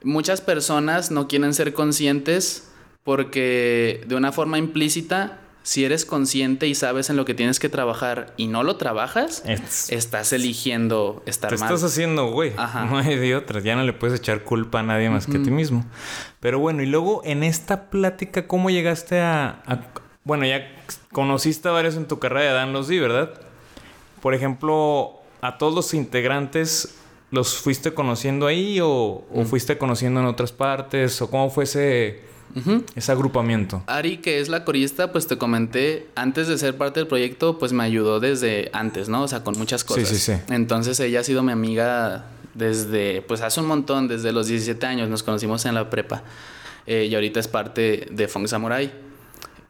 muchas 0.04 0.42
personas 0.42 1.10
no 1.12 1.28
quieren 1.28 1.54
ser 1.54 1.74
conscientes 1.74 2.70
porque 3.04 4.04
de 4.08 4.16
una 4.16 4.32
forma 4.32 4.58
implícita, 4.58 5.40
si 5.64 5.84
eres 5.86 6.06
consciente 6.06 6.68
y 6.68 6.76
sabes 6.76 7.10
en 7.10 7.16
lo 7.18 7.26
que 7.26 7.34
tienes 7.34 7.60
que 7.60 7.70
trabajar 7.70 8.34
y 8.38 8.48
no 8.48 8.62
lo 8.64 8.76
trabajas, 8.76 9.42
Es- 9.46 9.90
estás 9.92 10.32
eligiendo 10.34 11.24
estar 11.26 11.50
Te 11.50 11.58
mal. 11.58 11.72
estás 11.74 11.84
haciendo, 11.92 12.28
güey. 12.32 12.54
Ajá. 12.58 12.86
No 12.86 12.98
hay 13.00 13.16
de 13.16 13.36
otra. 13.36 13.62
Ya 13.62 13.76
no 13.76 13.84
le 13.84 13.94
puedes 13.94 14.20
echar 14.20 14.44
culpa 14.44 14.82
a 14.82 14.84
nadie 14.84 15.10
más 15.10 15.26
que 15.28 15.38
a 15.38 15.42
ti 15.44 15.50
mismo. 15.50 15.86
Pero 16.40 16.60
bueno, 16.60 16.84
y 16.84 16.86
luego 16.86 17.22
en 17.26 17.44
esta 17.44 17.90
plática, 17.90 18.48
¿cómo 18.48 18.70
llegaste 18.70 19.20
a, 19.22 19.62
a- 19.66 19.82
Bueno, 20.24 20.46
ya 20.46 20.68
conociste 21.12 21.68
a 21.68 21.72
varios 21.72 21.96
en 21.96 22.08
tu 22.08 22.20
carrera 22.20 22.46
de 22.46 22.54
Dan 22.54 22.74
¿verdad? 22.74 23.34
Por 24.26 24.34
ejemplo, 24.34 25.20
a 25.42 25.60
todos 25.60 25.76
los 25.76 25.94
integrantes, 25.94 26.96
¿los 27.30 27.58
fuiste 27.58 27.94
conociendo 27.94 28.48
ahí 28.48 28.80
o, 28.82 29.24
o 29.32 29.46
fuiste 29.46 29.78
conociendo 29.78 30.20
en 30.20 30.26
otras 30.26 30.52
partes? 30.52 31.22
¿O 31.22 31.30
cómo 31.30 31.52
fue 31.52 31.66
ese, 31.66 32.22
ese 32.96 33.12
agrupamiento? 33.12 33.84
Ari, 33.86 34.18
que 34.18 34.40
es 34.40 34.50
la 34.50 34.66
corista, 34.66 35.12
pues 35.12 35.28
te 35.28 35.38
comenté, 35.38 36.08
antes 36.16 36.48
de 36.48 36.58
ser 36.58 36.76
parte 36.76 37.02
del 37.02 37.06
proyecto, 37.06 37.60
pues 37.60 37.72
me 37.72 37.84
ayudó 37.84 38.20
desde 38.20 38.72
antes, 38.74 39.10
¿no? 39.10 39.22
O 39.22 39.28
sea, 39.28 39.44
con 39.44 39.60
muchas 39.60 39.84
cosas. 39.84 40.10
sí, 40.10 40.18
sí. 40.18 40.34
Entonces 40.50 41.00
ella 41.00 41.20
ha 41.20 41.24
sido 41.24 41.44
mi 41.44 41.52
amiga 41.52 42.26
desde, 42.56 43.22
pues 43.22 43.42
hace 43.42 43.60
un 43.60 43.68
montón, 43.68 44.08
desde 44.08 44.32
los 44.32 44.48
17 44.48 44.88
años, 44.88 45.08
nos 45.08 45.22
conocimos 45.22 45.68
en 45.68 45.76
la 45.76 45.92
prepa. 45.92 46.24
Eh, 46.88 47.06
y 47.12 47.14
ahorita 47.14 47.40
es 47.40 47.48
parte 47.48 48.08
de 48.10 48.28
Funk 48.28 48.48
Samurai. 48.48 48.92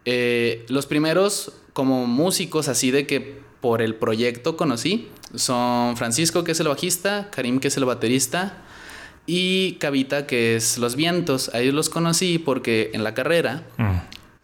Eh, 0.05 0.65
los 0.69 0.85
primeros 0.85 1.51
como 1.73 2.07
músicos 2.07 2.69
así 2.69 2.89
de 2.89 3.05
que 3.05 3.43
por 3.61 3.81
el 3.81 3.95
proyecto 3.95 4.57
conocí 4.57 5.09
son 5.35 5.97
Francisco, 5.97 6.43
que 6.43 6.51
es 6.53 6.59
el 6.59 6.67
bajista, 6.67 7.29
Karim, 7.31 7.59
que 7.59 7.67
es 7.69 7.77
el 7.77 7.85
baterista, 7.85 8.57
y 9.27 9.73
Cavita, 9.79 10.27
que 10.27 10.55
es 10.55 10.77
los 10.77 10.95
vientos. 10.95 11.49
A 11.53 11.59
ellos 11.59 11.73
los 11.73 11.89
conocí 11.89 12.37
porque 12.37 12.91
en 12.93 13.03
la 13.03 13.13
carrera 13.13 13.63
Mm. 13.77 13.97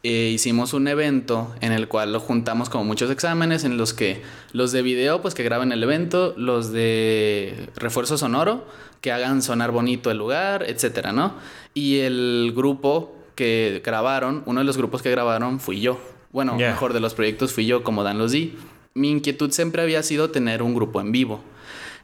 eh, 0.03 0.31
hicimos 0.33 0.73
un 0.73 0.87
evento 0.87 1.53
en 1.61 1.71
el 1.71 1.87
cual 1.87 2.11
lo 2.11 2.19
juntamos 2.19 2.69
como 2.69 2.83
muchos 2.83 3.11
exámenes 3.11 3.63
en 3.63 3.77
los 3.77 3.93
que 3.93 4.23
los 4.51 4.71
de 4.71 4.81
video 4.81 5.21
pues 5.21 5.35
que 5.35 5.43
graben 5.43 5.71
el 5.71 5.83
evento, 5.83 6.33
los 6.35 6.71
de 6.71 7.69
refuerzo 7.75 8.17
sonoro 8.17 8.65
que 9.01 9.11
hagan 9.11 9.41
sonar 9.43 9.69
bonito 9.71 10.09
el 10.09 10.17
lugar, 10.17 10.63
etcétera, 10.67 11.11
¿no? 11.13 11.35
Y 11.75 11.99
el 11.99 12.51
grupo 12.55 13.15
que 13.35 13.81
grabaron, 13.85 14.41
uno 14.47 14.59
de 14.61 14.65
los 14.65 14.77
grupos 14.77 15.01
que 15.03 15.11
grabaron 15.11 15.59
fui 15.59 15.79
yo. 15.79 15.99
Bueno, 16.31 16.55
mejor 16.55 16.93
de 16.93 16.99
los 16.99 17.13
proyectos 17.13 17.51
fui 17.53 17.65
yo, 17.65 17.83
como 17.83 18.03
Dan 18.03 18.17
los 18.17 18.31
di. 18.31 18.55
Mi 18.93 19.09
inquietud 19.09 19.51
siempre 19.51 19.81
había 19.81 20.03
sido 20.03 20.31
tener 20.31 20.61
un 20.61 20.75
grupo 20.75 21.01
en 21.01 21.11
vivo. 21.11 21.41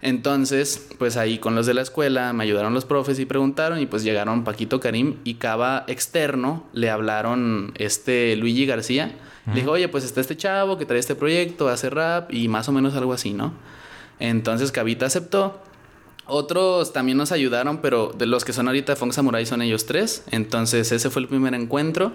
Entonces, 0.01 0.87
pues 0.99 1.17
ahí 1.17 1.39
con 1.39 1.55
los 1.55 1.65
de 1.65 1.73
la 1.73 1.81
escuela 1.81 2.31
me 2.33 2.43
ayudaron 2.43 2.73
los 2.73 2.85
profes 2.85 3.19
y 3.19 3.25
preguntaron 3.25 3.79
y 3.79 3.87
pues 3.87 4.03
llegaron 4.03 4.43
Paquito 4.43 4.79
Karim 4.79 5.15
y 5.23 5.35
Cava 5.35 5.85
externo 5.87 6.65
le 6.71 6.89
hablaron 6.89 7.73
este 7.75 8.35
Luigi 8.35 8.65
García. 8.65 9.15
Le 9.47 9.61
dijo, 9.61 9.71
oye, 9.71 9.87
pues 9.87 10.03
está 10.03 10.19
este 10.19 10.35
chavo 10.35 10.77
que 10.77 10.85
trae 10.85 10.99
este 10.99 11.15
proyecto, 11.15 11.69
hace 11.69 11.89
rap 11.89 12.33
y 12.33 12.49
más 12.49 12.67
o 12.67 12.73
menos 12.73 12.95
algo 12.95 13.13
así, 13.13 13.31
¿no? 13.31 13.53
Entonces 14.19 14.73
Cavita 14.73 15.05
aceptó. 15.05 15.61
Otros 16.25 16.91
también 16.91 17.17
nos 17.17 17.31
ayudaron, 17.31 17.77
pero 17.77 18.11
de 18.17 18.25
los 18.25 18.43
que 18.43 18.51
son 18.51 18.67
ahorita 18.67 18.97
Funk 18.97 19.13
Samurai 19.13 19.45
son 19.45 19.61
ellos 19.61 19.85
tres. 19.85 20.25
Entonces 20.31 20.91
ese 20.91 21.09
fue 21.09 21.21
el 21.21 21.29
primer 21.29 21.53
encuentro. 21.53 22.11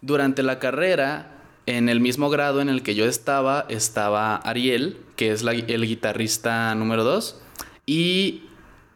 Durante 0.00 0.42
la 0.42 0.58
carrera, 0.58 1.41
en 1.66 1.88
el 1.88 2.00
mismo 2.00 2.28
grado 2.30 2.60
en 2.60 2.68
el 2.68 2.82
que 2.82 2.94
yo 2.94 3.04
estaba, 3.06 3.66
estaba 3.68 4.36
Ariel, 4.36 4.96
que 5.16 5.30
es 5.30 5.42
la- 5.42 5.52
el 5.52 5.86
guitarrista 5.86 6.74
número 6.74 7.04
dos. 7.04 7.40
Y 7.86 8.42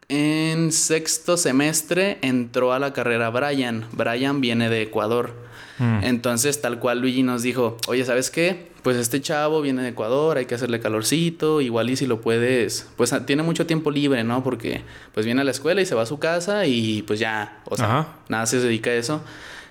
en 0.09 0.71
sexto 0.73 1.37
semestre 1.37 2.19
entró 2.23 2.73
a 2.73 2.79
la 2.79 2.93
carrera 2.93 3.31
Brian. 3.31 3.87
Brian 3.93 4.41
viene 4.41 4.69
de 4.69 4.83
Ecuador. 4.83 5.35
Mm. 5.79 6.05
Entonces, 6.05 6.61
tal 6.63 6.79
cual 6.79 7.01
Luigi 7.01 7.23
nos 7.23 7.43
dijo, 7.43 7.77
oye, 7.89 8.05
¿sabes 8.05 8.31
qué? 8.31 8.71
Pues 8.83 8.97
este 8.97 9.21
chavo 9.21 9.61
viene 9.63 9.83
de 9.83 9.89
Ecuador, 9.89 10.39
hay 10.39 10.47
que 10.47 10.55
hacerle 10.55 10.79
calorcito, 10.81 11.61
igual 11.61 11.91
y 11.91 11.97
si 11.97 12.07
lo 12.07 12.21
puedes, 12.21 12.89
pues 12.97 13.13
ah, 13.13 13.27
tiene 13.27 13.43
mucho 13.43 13.67
tiempo 13.67 13.91
libre, 13.91 14.23
¿no? 14.23 14.45
Porque 14.45 14.83
pues 15.13 15.27
viene 15.27 15.41
a 15.41 15.45
la 15.45 15.51
escuela 15.51 15.81
y 15.83 15.87
se 15.87 15.97
va 15.97 16.03
a 16.03 16.07
su 16.07 16.19
casa 16.21 16.67
y 16.67 17.03
pues 17.03 17.19
ya, 17.19 17.61
o 17.67 17.77
sea, 17.77 17.87
Ajá. 17.87 18.09
nada 18.29 18.47
se 18.47 18.61
dedica 18.61 18.91
a 18.91 18.95
eso. 18.95 19.23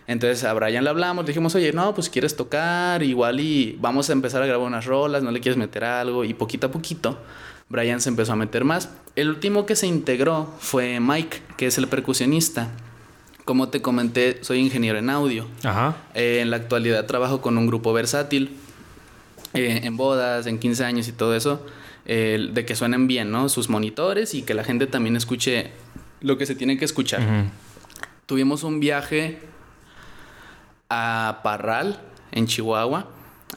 Entonces 0.07 0.43
a 0.43 0.53
Brian 0.53 0.83
le 0.83 0.89
hablamos, 0.89 1.25
le 1.25 1.29
dijimos, 1.29 1.55
oye, 1.55 1.73
no, 1.73 1.95
pues 1.95 2.09
quieres 2.09 2.35
tocar, 2.35 3.01
igual 3.01 3.39
y 3.39 3.77
vamos 3.79 4.09
a 4.09 4.13
empezar 4.13 4.41
a 4.43 4.45
grabar 4.45 4.67
unas 4.67 4.85
rolas, 4.85 5.23
no 5.23 5.31
le 5.31 5.39
quieres 5.39 5.57
meter 5.57 5.83
algo, 5.83 6.23
y 6.23 6.33
poquito 6.33 6.67
a 6.67 6.71
poquito. 6.71 7.17
Brian 7.69 7.99
se 7.99 8.09
empezó 8.09 8.33
a 8.33 8.35
meter 8.35 8.63
más. 8.63 8.89
El 9.15 9.29
último 9.29 9.65
que 9.65 9.75
se 9.75 9.87
integró 9.87 10.53
fue 10.59 10.99
Mike, 10.99 11.41
que 11.57 11.67
es 11.67 11.77
el 11.77 11.87
percusionista. 11.87 12.69
Como 13.43 13.69
te 13.69 13.81
comenté, 13.81 14.39
soy 14.41 14.59
ingeniero 14.59 14.99
en 14.99 15.09
audio. 15.09 15.47
Ajá. 15.63 15.97
Eh, 16.13 16.39
en 16.41 16.51
la 16.51 16.57
actualidad 16.57 17.05
trabajo 17.05 17.41
con 17.41 17.57
un 17.57 17.65
grupo 17.65 17.91
versátil, 17.93 18.55
eh, 19.53 19.81
en 19.83 19.97
bodas, 19.97 20.45
en 20.45 20.59
15 20.59 20.85
años 20.85 21.07
y 21.07 21.11
todo 21.11 21.35
eso, 21.35 21.65
eh, 22.05 22.49
de 22.51 22.65
que 22.65 22.75
suenen 22.75 23.07
bien, 23.07 23.31
¿no? 23.31 23.49
Sus 23.49 23.69
monitores 23.69 24.35
y 24.35 24.43
que 24.43 24.53
la 24.53 24.63
gente 24.63 24.85
también 24.85 25.15
escuche 25.15 25.71
lo 26.21 26.37
que 26.37 26.45
se 26.45 26.55
tiene 26.55 26.77
que 26.77 26.85
escuchar. 26.85 27.21
Tuvimos 28.25 28.63
un 28.63 28.79
viaje 28.79 29.39
a 30.97 31.41
Parral, 31.43 31.99
en 32.31 32.47
Chihuahua. 32.47 33.07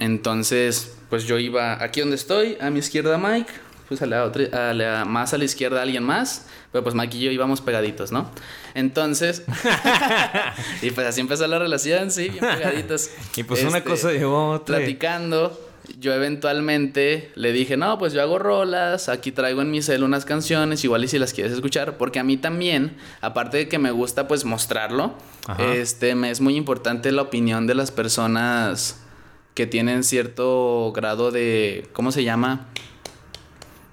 Entonces, 0.01 0.97
pues 1.11 1.25
yo 1.25 1.39
iba 1.39 1.83
aquí 1.83 2.01
donde 2.01 2.17
estoy, 2.17 2.57
a 2.61 2.71
mi 2.71 2.79
izquierda 2.81 3.19
Mike, 3.19 3.53
pues 3.89 4.03
a 4.03 4.07
la 4.07 4.25
otra, 4.25 4.71
a 4.71 4.75
la- 4.75 5.05
más 5.05 5.33
a 5.35 5.39
la 5.39 5.45
izquierda 5.45 5.81
alguien 5.83 6.03
más, 6.05 6.47
pero 6.73 6.83
pues 6.85 6.95
Mike 6.95 7.17
y 7.17 7.21
yo 7.23 7.31
íbamos 7.31 7.61
pegaditos, 7.61 8.13
¿no? 8.13 8.31
Entonces, 8.75 9.43
y 10.83 10.91
pues 10.91 11.07
así 11.07 11.21
empezó 11.21 11.47
la 11.47 11.59
relación, 11.59 12.11
sí, 12.11 12.29
bien 12.29 12.45
pegaditos. 12.45 13.11
Y 13.37 13.43
pues 13.45 13.63
una 13.63 13.79
Este, 13.79 13.91
cosa 13.91 14.13
llevó 14.13 14.37
a 14.37 14.49
otra. 14.57 14.77
Platicando, 14.77 15.68
yo 15.99 16.13
eventualmente 16.13 17.31
le 17.35 17.53
dije, 17.53 17.77
no, 17.77 17.99
pues 17.99 18.13
yo 18.13 18.23
hago 18.23 18.39
rolas, 18.39 19.09
aquí 19.09 19.33
traigo 19.33 19.63
en 19.63 19.71
mi 19.71 19.83
cel 19.83 20.03
unas 20.03 20.25
canciones, 20.25 20.85
igual 20.85 21.05
y 21.05 21.09
si 21.09 21.19
las 21.19 21.33
quieres 21.33 21.53
escuchar, 21.53 21.97
porque 21.97 22.19
a 22.19 22.25
mí 22.25 22.37
también, 22.37 22.97
aparte 23.21 23.57
de 23.57 23.69
que 23.69 23.79
me 23.79 23.91
gusta 23.91 24.29
pues 24.29 24.45
mostrarlo, 24.45 25.15
Ajá. 25.47 25.75
este, 25.75 26.15
me 26.15 26.31
es 26.31 26.41
muy 26.41 26.57
importante 26.57 27.13
la 27.13 27.23
opinión 27.23 27.67
de 27.67 27.75
las 27.75 27.91
personas 27.91 29.01
que 29.55 29.67
tienen 29.67 30.05
cierto 30.05 30.93
grado 30.95 31.31
de, 31.31 31.89
¿cómo 31.93 32.13
se 32.13 32.23
llama? 32.23 32.69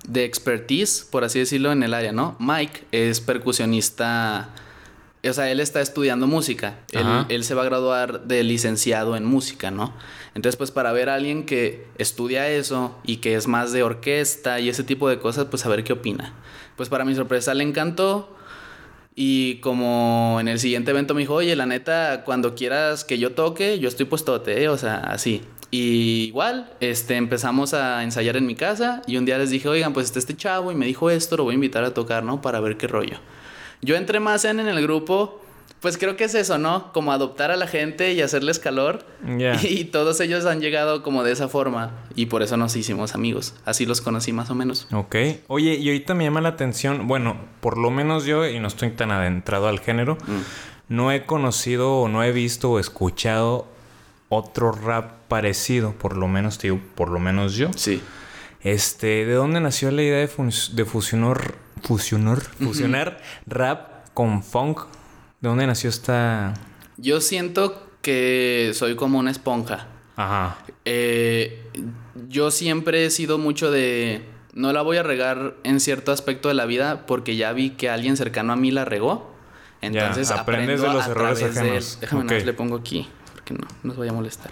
De 0.07 0.23
expertise, 0.23 1.07
por 1.09 1.23
así 1.23 1.39
decirlo, 1.39 1.71
en 1.71 1.81
el 1.81 1.93
área, 1.93 2.11
¿no? 2.11 2.35
Mike 2.39 2.83
es 2.91 3.19
percusionista, 3.21 4.49
o 5.29 5.33
sea, 5.33 5.51
él 5.51 5.59
está 5.59 5.81
estudiando 5.81 6.27
música, 6.27 6.79
él, 7.29 7.43
se 7.43 7.55
va 7.55 7.63
a 7.63 7.65
graduar 7.65 8.25
de 8.25 8.43
licenciado 8.43 9.15
en 9.15 9.25
música, 9.25 9.71
¿no? 9.71 9.93
Entonces, 10.33 10.57
pues 10.57 10.71
para 10.71 10.91
ver 10.91 11.09
a 11.09 11.15
alguien 11.15 11.45
que 11.45 11.87
estudia 11.97 12.49
eso 12.49 12.95
y 13.03 13.17
que 13.17 13.35
es 13.35 13.47
más 13.47 13.71
de 13.71 13.83
orquesta 13.83 14.59
y 14.59 14.69
ese 14.69 14.83
tipo 14.83 15.09
de 15.09 15.19
cosas, 15.19 15.45
pues 15.45 15.65
a 15.65 15.69
ver 15.69 15.83
qué 15.83 15.93
opina. 15.93 16.33
Pues 16.75 16.89
para 16.89 17.05
mi 17.05 17.15
sorpresa 17.15 17.53
le 17.53 17.63
encantó. 17.63 18.31
Y 19.17 19.55
como 19.61 20.39
en 20.41 20.49
el 20.49 20.59
siguiente 20.59 20.91
evento 20.91 21.13
me 21.13 21.21
dijo, 21.21 21.35
oye, 21.35 21.55
la 21.55 21.65
neta, 21.65 22.23
cuando 22.25 22.53
quieras 22.53 23.05
que 23.05 23.17
yo 23.17 23.31
toque, 23.31 23.79
yo 23.79 23.87
estoy 23.87 24.05
puestote, 24.05 24.61
¿eh? 24.61 24.67
o 24.67 24.77
sea, 24.77 24.97
así. 24.97 25.41
Y 25.71 26.25
igual, 26.27 26.69
este, 26.81 27.15
empezamos 27.15 27.73
a 27.73 28.03
ensayar 28.03 28.35
en 28.35 28.45
mi 28.45 28.55
casa 28.55 29.01
y 29.07 29.15
un 29.15 29.25
día 29.25 29.37
les 29.37 29.49
dije, 29.49 29.69
oigan, 29.69 29.93
pues 29.93 30.07
está 30.07 30.19
este 30.19 30.35
chavo 30.35 30.71
y 30.71 30.75
me 30.75 30.85
dijo 30.85 31.09
esto, 31.09 31.37
lo 31.37 31.45
voy 31.45 31.53
a 31.53 31.55
invitar 31.55 31.85
a 31.85 31.93
tocar, 31.93 32.23
¿no? 32.23 32.41
Para 32.41 32.59
ver 32.59 32.75
qué 32.75 32.87
rollo. 32.87 33.17
Yo 33.81 33.95
entré 33.95 34.19
más 34.19 34.45
en, 34.45 34.59
en 34.59 34.67
el 34.67 34.81
grupo, 34.81 35.41
pues 35.81 35.97
creo 35.97 36.15
que 36.15 36.23
es 36.23 36.33
eso, 36.33 36.57
¿no? 36.57 36.91
Como 36.93 37.11
adoptar 37.11 37.51
a 37.51 37.57
la 37.57 37.67
gente 37.67 38.13
y 38.13 38.21
hacerles 38.21 38.57
calor. 38.59 39.05
Y 39.61 39.85
todos 39.85 40.19
ellos 40.19 40.45
han 40.45 40.59
llegado 40.59 41.03
como 41.03 41.23
de 41.23 41.31
esa 41.31 41.47
forma 41.47 41.91
y 42.15 42.25
por 42.27 42.41
eso 42.41 42.57
nos 42.57 42.75
hicimos 42.75 43.13
amigos. 43.13 43.53
Así 43.65 43.85
los 43.85 44.01
conocí 44.01 44.33
más 44.33 44.49
o 44.49 44.55
menos. 44.55 44.87
Ok. 44.91 45.15
Oye, 45.47 45.75
y 45.75 45.87
ahorita 45.89 46.13
me 46.13 46.23
llama 46.23 46.41
la 46.41 46.49
atención, 46.49 47.07
bueno, 47.07 47.37
por 47.61 47.77
lo 47.77 47.91
menos 47.91 48.25
yo, 48.25 48.47
y 48.47 48.59
no 48.59 48.67
estoy 48.67 48.91
tan 48.91 49.11
adentrado 49.11 49.67
al 49.67 49.79
género, 49.79 50.17
no 50.87 51.11
he 51.11 51.25
conocido 51.25 51.93
o 51.97 52.07
no 52.07 52.23
he 52.23 52.31
visto 52.31 52.71
o 52.71 52.79
escuchado 52.79 53.67
otro 54.29 54.71
rap 54.71 55.27
parecido, 55.27 55.93
por 55.93 56.17
lo 56.17 56.27
menos, 56.27 56.57
tío, 56.57 56.79
por 56.95 57.09
lo 57.09 57.19
menos 57.19 57.53
yo. 57.55 57.69
Sí. 57.75 58.01
Este, 58.61 59.25
¿de 59.25 59.33
dónde 59.33 59.59
nació 59.59 59.91
la 59.91 60.01
idea 60.01 60.17
de, 60.17 60.29
de 60.73 60.85
fusionar, 60.85 61.55
fusionar, 61.83 62.39
fusionar 62.41 63.21
rap 63.45 64.07
con 64.13 64.43
funk? 64.43 64.81
¿De 65.41 65.49
dónde 65.49 65.67
nació 65.67 65.89
esta...? 65.89 66.53
Yo 66.97 67.21
siento 67.21 67.87
que 68.01 68.71
soy 68.73 68.95
como 68.95 69.19
una 69.19 69.31
esponja. 69.31 69.87
Ajá. 70.15 70.57
Eh, 70.85 71.63
yo 72.29 72.51
siempre 72.51 73.05
he 73.05 73.09
sido 73.09 73.37
mucho 73.37 73.69
de... 73.71 74.25
No 74.53 74.71
la 74.71 74.81
voy 74.81 74.95
a 74.97 75.03
regar 75.03 75.55
en 75.63 75.81
cierto 75.81 76.13
aspecto 76.13 76.47
de 76.47 76.53
la 76.55 76.65
vida 76.65 77.05
porque 77.05 77.35
ya 77.35 77.51
vi 77.51 77.71
que 77.71 77.89
alguien 77.89 78.15
cercano 78.15 78.53
a 78.53 78.55
mí 78.55 78.71
la 78.71 78.85
regó. 78.85 79.35
Entonces 79.81 80.31
aprendes 80.31 80.79
aprendo 80.79 80.87
de 80.87 80.93
los 80.93 81.05
a 81.07 81.11
errores 81.11 81.39
través 81.39 81.55
de- 81.55 81.61
ajenos. 81.61 81.97
Déjame 81.99 82.23
nada 82.23 82.33
más 82.35 82.41
Ok. 82.41 82.45
le 82.45 82.53
pongo 82.53 82.75
aquí 82.77 83.09
porque 83.33 83.53
no 83.53 83.67
nos 83.83 83.97
vaya 83.97 84.11
a 84.11 84.13
molestar. 84.13 84.51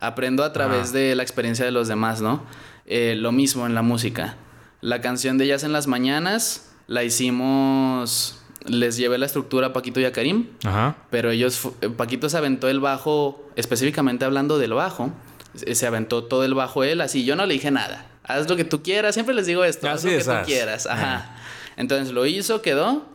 Aprendo 0.00 0.42
a 0.42 0.52
través 0.54 0.92
de 0.92 1.14
la 1.14 1.22
experiencia 1.22 1.64
de 1.66 1.70
los 1.70 1.86
demás, 1.88 2.22
¿no? 2.22 2.42
Eh, 2.86 3.14
lo 3.18 3.30
mismo 3.32 3.66
en 3.66 3.74
la 3.74 3.82
música. 3.82 4.36
La 4.80 5.00
canción 5.00 5.38
de 5.38 5.46
Jazz 5.46 5.64
en 5.64 5.72
las 5.72 5.86
Mañanas 5.86 6.70
la 6.86 7.04
hicimos... 7.04 8.40
Les 8.64 8.96
llevé 8.96 9.16
la 9.16 9.26
estructura 9.26 9.68
a 9.68 9.72
Paquito 9.72 10.00
y 10.00 10.04
a 10.06 10.12
Karim. 10.12 10.48
Ajá. 10.64 10.96
Pero 11.10 11.30
ellos, 11.30 11.60
eh, 11.82 11.88
Paquito 11.88 12.28
se 12.28 12.36
aventó 12.36 12.68
el 12.68 12.80
bajo, 12.80 13.48
específicamente 13.54 14.24
hablando 14.24 14.58
del 14.58 14.72
bajo, 14.72 15.12
se 15.54 15.86
aventó 15.86 16.24
todo 16.24 16.44
el 16.44 16.54
bajo 16.54 16.82
él, 16.82 17.00
así 17.00 17.24
yo 17.24 17.36
no 17.36 17.46
le 17.46 17.54
dije 17.54 17.70
nada. 17.70 18.06
Haz 18.24 18.48
lo 18.48 18.56
que 18.56 18.64
tú 18.64 18.82
quieras, 18.82 19.14
siempre 19.14 19.36
les 19.36 19.46
digo 19.46 19.62
esto, 19.62 19.88
haz 19.88 20.02
lo 20.02 20.10
que 20.10 20.24
tú 20.24 20.32
haz. 20.32 20.46
quieras. 20.46 20.86
Ajá. 20.86 21.36
Entonces 21.76 22.12
lo 22.12 22.26
hizo, 22.26 22.60
quedó. 22.60 23.06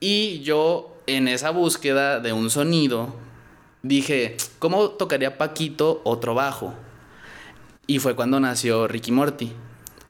Y 0.00 0.40
yo, 0.40 0.96
en 1.06 1.28
esa 1.28 1.50
búsqueda 1.50 2.18
de 2.18 2.32
un 2.32 2.50
sonido, 2.50 3.14
dije, 3.82 4.36
¿cómo 4.58 4.90
tocaría 4.90 5.38
Paquito 5.38 6.00
otro 6.04 6.34
bajo? 6.34 6.74
Y 7.86 8.00
fue 8.00 8.16
cuando 8.16 8.40
nació 8.40 8.88
Ricky 8.88 9.12
Morty. 9.12 9.52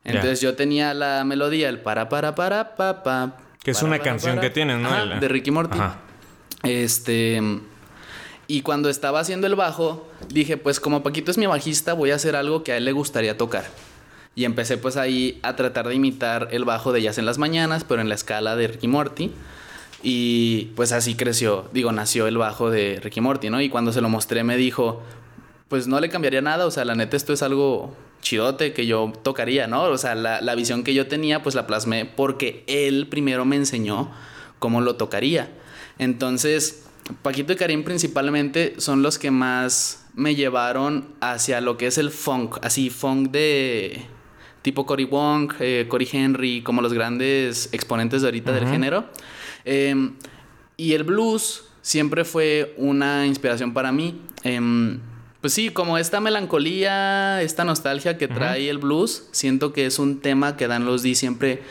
Entonces 0.04 0.40
yo 0.40 0.54
tenía 0.54 0.94
la 0.94 1.24
melodía, 1.24 1.68
el 1.68 1.78
para, 1.80 2.08
para, 2.08 2.34
para, 2.34 2.74
pa, 2.76 3.02
pa. 3.02 3.36
Que 3.62 3.72
es 3.72 3.78
para, 3.78 3.86
una 3.88 3.98
para, 3.98 4.10
canción 4.10 4.36
para. 4.36 4.48
que 4.48 4.54
tienes, 4.54 4.78
¿no? 4.78 4.88
Ajá, 4.88 5.02
El- 5.02 5.20
de 5.20 5.28
Ricky 5.28 5.50
Morty. 5.50 5.78
Ajá. 5.78 5.98
Este. 6.62 7.40
Y 8.46 8.62
cuando 8.62 8.88
estaba 8.88 9.20
haciendo 9.20 9.46
el 9.46 9.54
bajo, 9.54 10.08
dije, 10.28 10.56
pues 10.56 10.80
como 10.80 11.02
Paquito 11.02 11.30
es 11.30 11.38
mi 11.38 11.46
bajista, 11.46 11.92
voy 11.92 12.10
a 12.10 12.16
hacer 12.16 12.34
algo 12.34 12.64
que 12.64 12.72
a 12.72 12.76
él 12.76 12.84
le 12.84 12.92
gustaría 12.92 13.36
tocar. 13.36 13.64
Y 14.34 14.44
empecé 14.44 14.76
pues 14.76 14.96
ahí 14.96 15.38
a 15.42 15.54
tratar 15.54 15.86
de 15.86 15.94
imitar 15.94 16.48
el 16.50 16.64
bajo 16.64 16.92
de 16.92 17.02
Jazz 17.02 17.18
en 17.18 17.26
las 17.26 17.38
Mañanas, 17.38 17.84
pero 17.84 18.00
en 18.00 18.08
la 18.08 18.14
escala 18.14 18.56
de 18.56 18.68
Ricky 18.68 18.88
Morty. 18.88 19.30
Y 20.02 20.66
pues 20.76 20.92
así 20.92 21.14
creció, 21.14 21.68
digo, 21.72 21.92
nació 21.92 22.26
el 22.26 22.38
bajo 22.38 22.70
de 22.70 22.98
Ricky 23.02 23.20
Morty, 23.20 23.50
¿no? 23.50 23.60
Y 23.60 23.68
cuando 23.68 23.92
se 23.92 24.00
lo 24.00 24.08
mostré 24.08 24.42
me 24.44 24.56
dijo, 24.56 25.02
pues 25.68 25.86
no 25.86 26.00
le 26.00 26.08
cambiaría 26.08 26.40
nada, 26.40 26.64
o 26.66 26.70
sea, 26.70 26.84
la 26.84 26.94
neta 26.94 27.16
esto 27.16 27.32
es 27.32 27.42
algo 27.42 27.94
chidote 28.20 28.72
que 28.72 28.86
yo 28.86 29.12
tocaría, 29.22 29.66
¿no? 29.66 29.84
O 29.84 29.98
sea, 29.98 30.14
la, 30.14 30.40
la 30.40 30.54
visión 30.54 30.84
que 30.84 30.94
yo 30.94 31.06
tenía 31.06 31.42
pues 31.42 31.54
la 31.54 31.66
plasmé 31.66 32.04
porque 32.04 32.64
él 32.66 33.06
primero 33.08 33.44
me 33.44 33.56
enseñó 33.56 34.10
cómo 34.58 34.80
lo 34.80 34.96
tocaría. 34.96 35.50
Entonces, 35.98 36.84
Paquito 37.22 37.52
y 37.52 37.56
Karim 37.56 37.84
principalmente 37.84 38.74
son 38.78 39.02
los 39.02 39.18
que 39.18 39.30
más 39.30 40.06
me 40.14 40.34
llevaron 40.34 41.08
hacia 41.20 41.60
lo 41.60 41.76
que 41.76 41.86
es 41.86 41.98
el 41.98 42.10
funk, 42.10 42.58
así 42.62 42.90
funk 42.90 43.30
de 43.30 44.06
tipo 44.62 44.86
Cory 44.86 45.04
Wong, 45.04 45.52
eh, 45.60 45.86
Cory 45.88 46.08
Henry, 46.12 46.62
como 46.62 46.82
los 46.82 46.92
grandes 46.92 47.70
exponentes 47.72 48.22
de 48.22 48.28
ahorita 48.28 48.52
del 48.52 48.68
género. 48.68 49.06
Em, 49.64 50.14
y 50.76 50.92
el 50.92 51.04
blues 51.04 51.64
siempre 51.82 52.24
fue 52.24 52.74
una 52.76 53.26
inspiración 53.26 53.72
para 53.72 53.92
mí. 53.92 54.20
Em, 54.42 55.00
pues 55.40 55.54
sí, 55.54 55.70
como 55.70 55.96
esta 55.98 56.20
melancolía, 56.20 57.40
esta 57.42 57.64
nostalgia 57.64 58.18
que 58.18 58.28
trae 58.28 58.68
el 58.68 58.78
blues, 58.78 59.28
siento 59.32 59.72
que 59.72 59.86
es 59.86 59.98
un 59.98 60.20
tema 60.20 60.56
que 60.56 60.66
Dan 60.66 60.84
Los 60.84 61.02
D 61.02 61.14
siempre 61.14 61.62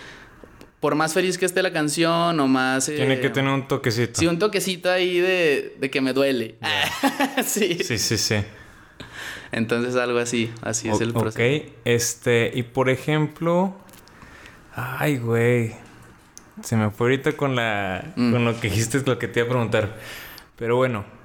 por 0.80 0.96
más 0.96 1.14
feliz 1.14 1.38
que 1.38 1.46
esté 1.46 1.62
la 1.62 1.74
canción 1.74 2.40
o 2.40 2.48
más... 2.48 2.86
Tiene 2.86 3.20
que 3.20 3.28
eh, 3.28 3.32
tener 3.32 3.52
un 3.52 3.68
toquecito. 3.68 4.20
Sí, 4.20 4.28
un 4.28 4.40
toquecito 4.40 4.90
ahí 4.90 5.20
de, 5.20 5.76
de 5.78 5.90
que 5.90 6.02
me 6.02 6.14
duele. 6.14 6.56
sí. 7.46 7.80
Sí, 7.84 7.98
sí, 7.98 8.18
sí. 8.18 8.36
Entonces 9.52 9.96
algo 9.96 10.20
así, 10.20 10.52
así 10.62 10.90
es 10.90 11.02
el 11.02 11.12
proceso. 11.12 11.40
Ok, 11.40 11.74
este, 11.86 12.52
y 12.54 12.64
por 12.64 12.90
ejemplo... 12.90 13.76
Ay, 14.74 15.18
güey. 15.18 15.76
Se 16.64 16.78
me 16.78 16.90
fue 16.92 17.08
ahorita 17.08 17.34
con 17.34 17.56
la... 17.56 18.14
Mm. 18.16 18.32
Con 18.32 18.46
lo 18.46 18.60
que 18.60 18.70
dijiste, 18.70 18.98
es 18.98 19.08
lo 19.08 19.20
que 19.20 19.28
te 19.28 19.42
iba 19.42 19.48
a 19.48 19.50
preguntar. 19.50 19.98
Pero 20.56 20.78
bueno. 20.78 21.19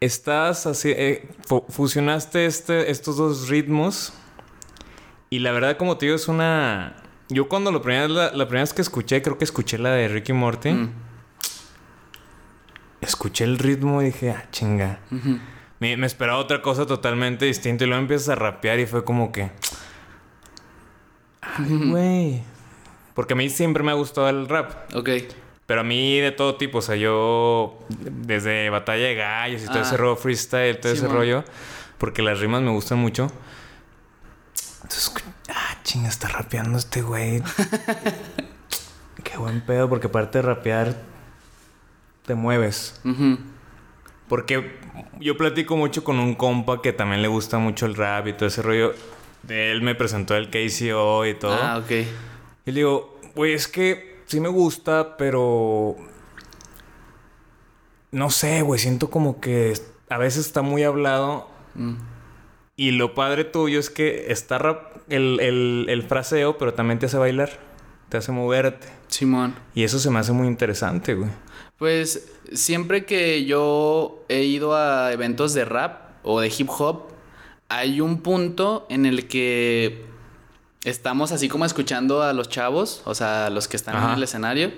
Estás 0.00 0.66
así... 0.66 0.90
Eh, 0.90 1.28
fusionaste 1.68 2.46
este, 2.46 2.90
estos 2.90 3.16
dos 3.16 3.48
ritmos. 3.48 4.12
Y 5.30 5.40
la 5.40 5.52
verdad, 5.52 5.76
como 5.76 5.98
te 5.98 6.06
digo, 6.06 6.16
es 6.16 6.28
una 6.28 6.96
yo 7.30 7.48
cuando 7.48 7.70
lo 7.70 7.82
primera, 7.82 8.08
la, 8.08 8.30
primera 8.30 8.62
vez 8.62 8.72
que 8.72 8.80
escuché, 8.80 9.20
creo 9.20 9.36
que 9.36 9.44
escuché 9.44 9.76
la 9.76 9.90
de 9.90 10.08
Ricky 10.08 10.32
Morty. 10.32 10.70
Mm. 10.70 10.92
Escuché 13.02 13.44
el 13.44 13.58
ritmo 13.58 14.00
y 14.00 14.06
dije, 14.06 14.30
ah, 14.30 14.48
chinga. 14.50 15.00
me, 15.78 16.06
esperaba 16.06 16.38
otra 16.38 16.62
cosa 16.62 16.86
totalmente 16.86 17.44
distinta. 17.44 17.84
Y 17.84 17.86
luego 17.86 18.00
empiezas 18.00 18.30
a 18.30 18.34
rapear 18.34 18.78
y 18.80 18.86
fue 18.86 19.04
como 19.04 19.30
que. 19.30 19.50
Ay, 21.42 21.90
güey. 21.90 22.42
Porque 23.14 23.34
a 23.34 23.36
mí 23.36 23.50
siempre 23.50 23.82
me 23.82 23.90
ha 23.90 23.94
gustado 23.94 24.28
el 24.30 24.48
rap. 24.48 24.94
Ok. 24.94 25.10
Pero 25.68 25.82
a 25.82 25.84
mí 25.84 26.18
de 26.18 26.32
todo 26.32 26.54
tipo, 26.54 26.78
o 26.78 26.80
sea, 26.80 26.96
yo 26.96 27.78
desde 27.90 28.70
batalla 28.70 29.04
de 29.04 29.14
gallos 29.14 29.62
y 29.62 29.66
todo 29.66 29.82
ese 29.82 29.96
ah. 29.96 29.98
rollo 29.98 30.16
freestyle, 30.16 30.80
todo 30.80 30.90
ese 30.90 31.06
rollo, 31.06 31.44
porque 31.98 32.22
las 32.22 32.40
rimas 32.40 32.62
me 32.62 32.70
gustan 32.70 32.96
mucho. 32.96 33.30
Entonces, 34.76 35.12
ah, 35.50 35.76
chinga, 35.84 36.08
está 36.08 36.28
rapeando 36.28 36.78
este 36.78 37.02
güey. 37.02 37.42
Qué 39.22 39.36
buen 39.36 39.60
pedo, 39.60 39.90
porque 39.90 40.06
aparte 40.06 40.38
de 40.38 40.42
rapear, 40.42 40.96
te 42.24 42.34
mueves. 42.34 42.98
Porque 44.26 44.80
yo 45.20 45.36
platico 45.36 45.76
mucho 45.76 46.02
con 46.02 46.18
un 46.18 46.34
compa 46.34 46.80
que 46.80 46.94
también 46.94 47.20
le 47.20 47.28
gusta 47.28 47.58
mucho 47.58 47.84
el 47.84 47.94
rap 47.94 48.26
y 48.26 48.32
todo 48.32 48.46
ese 48.46 48.62
rollo. 48.62 48.94
De 49.42 49.70
él 49.70 49.82
me 49.82 49.94
presentó 49.94 50.34
el 50.34 50.48
KCO 50.48 51.26
y 51.26 51.34
todo. 51.34 51.52
Ah, 51.52 51.76
ok. 51.76 51.90
Y 51.90 52.72
le 52.72 52.72
digo, 52.72 53.20
güey, 53.34 53.52
es 53.52 53.68
que 53.68 54.17
sí 54.28 54.40
me 54.40 54.48
gusta, 54.48 55.16
pero. 55.16 55.96
No 58.10 58.30
sé, 58.30 58.62
güey, 58.62 58.78
siento 58.78 59.10
como 59.10 59.40
que 59.40 59.74
a 60.08 60.18
veces 60.18 60.46
está 60.46 60.62
muy 60.62 60.84
hablado. 60.84 61.48
Mm. 61.74 61.96
Y 62.76 62.92
lo 62.92 63.14
padre 63.14 63.44
tuyo 63.44 63.80
es 63.80 63.90
que 63.90 64.30
está 64.30 64.58
rap, 64.58 64.98
el, 65.08 65.40
el, 65.88 66.02
fraseo, 66.04 66.58
pero 66.58 66.74
también 66.74 67.00
te 67.00 67.06
hace 67.06 67.18
bailar. 67.18 67.50
Te 68.08 68.18
hace 68.18 68.30
moverte. 68.30 68.86
Simón. 69.08 69.54
Y 69.74 69.82
eso 69.82 69.98
se 69.98 70.10
me 70.10 70.20
hace 70.20 70.32
muy 70.32 70.46
interesante, 70.46 71.14
güey. 71.14 71.30
Pues 71.76 72.30
siempre 72.52 73.04
que 73.04 73.44
yo 73.44 74.24
he 74.28 74.44
ido 74.44 74.76
a 74.76 75.12
eventos 75.12 75.54
de 75.54 75.64
rap 75.64 76.10
o 76.22 76.40
de 76.40 76.52
hip 76.56 76.68
hop, 76.70 77.08
hay 77.68 78.00
un 78.00 78.22
punto 78.22 78.86
en 78.88 79.06
el 79.06 79.28
que 79.28 80.06
estamos 80.84 81.32
así 81.32 81.48
como 81.48 81.64
escuchando 81.64 82.22
a 82.22 82.32
los 82.32 82.48
chavos, 82.48 83.02
o 83.04 83.14
sea, 83.14 83.46
a 83.46 83.50
los 83.50 83.68
que 83.68 83.76
están 83.76 84.02
en 84.02 84.16
el 84.16 84.22
escenario. 84.22 84.72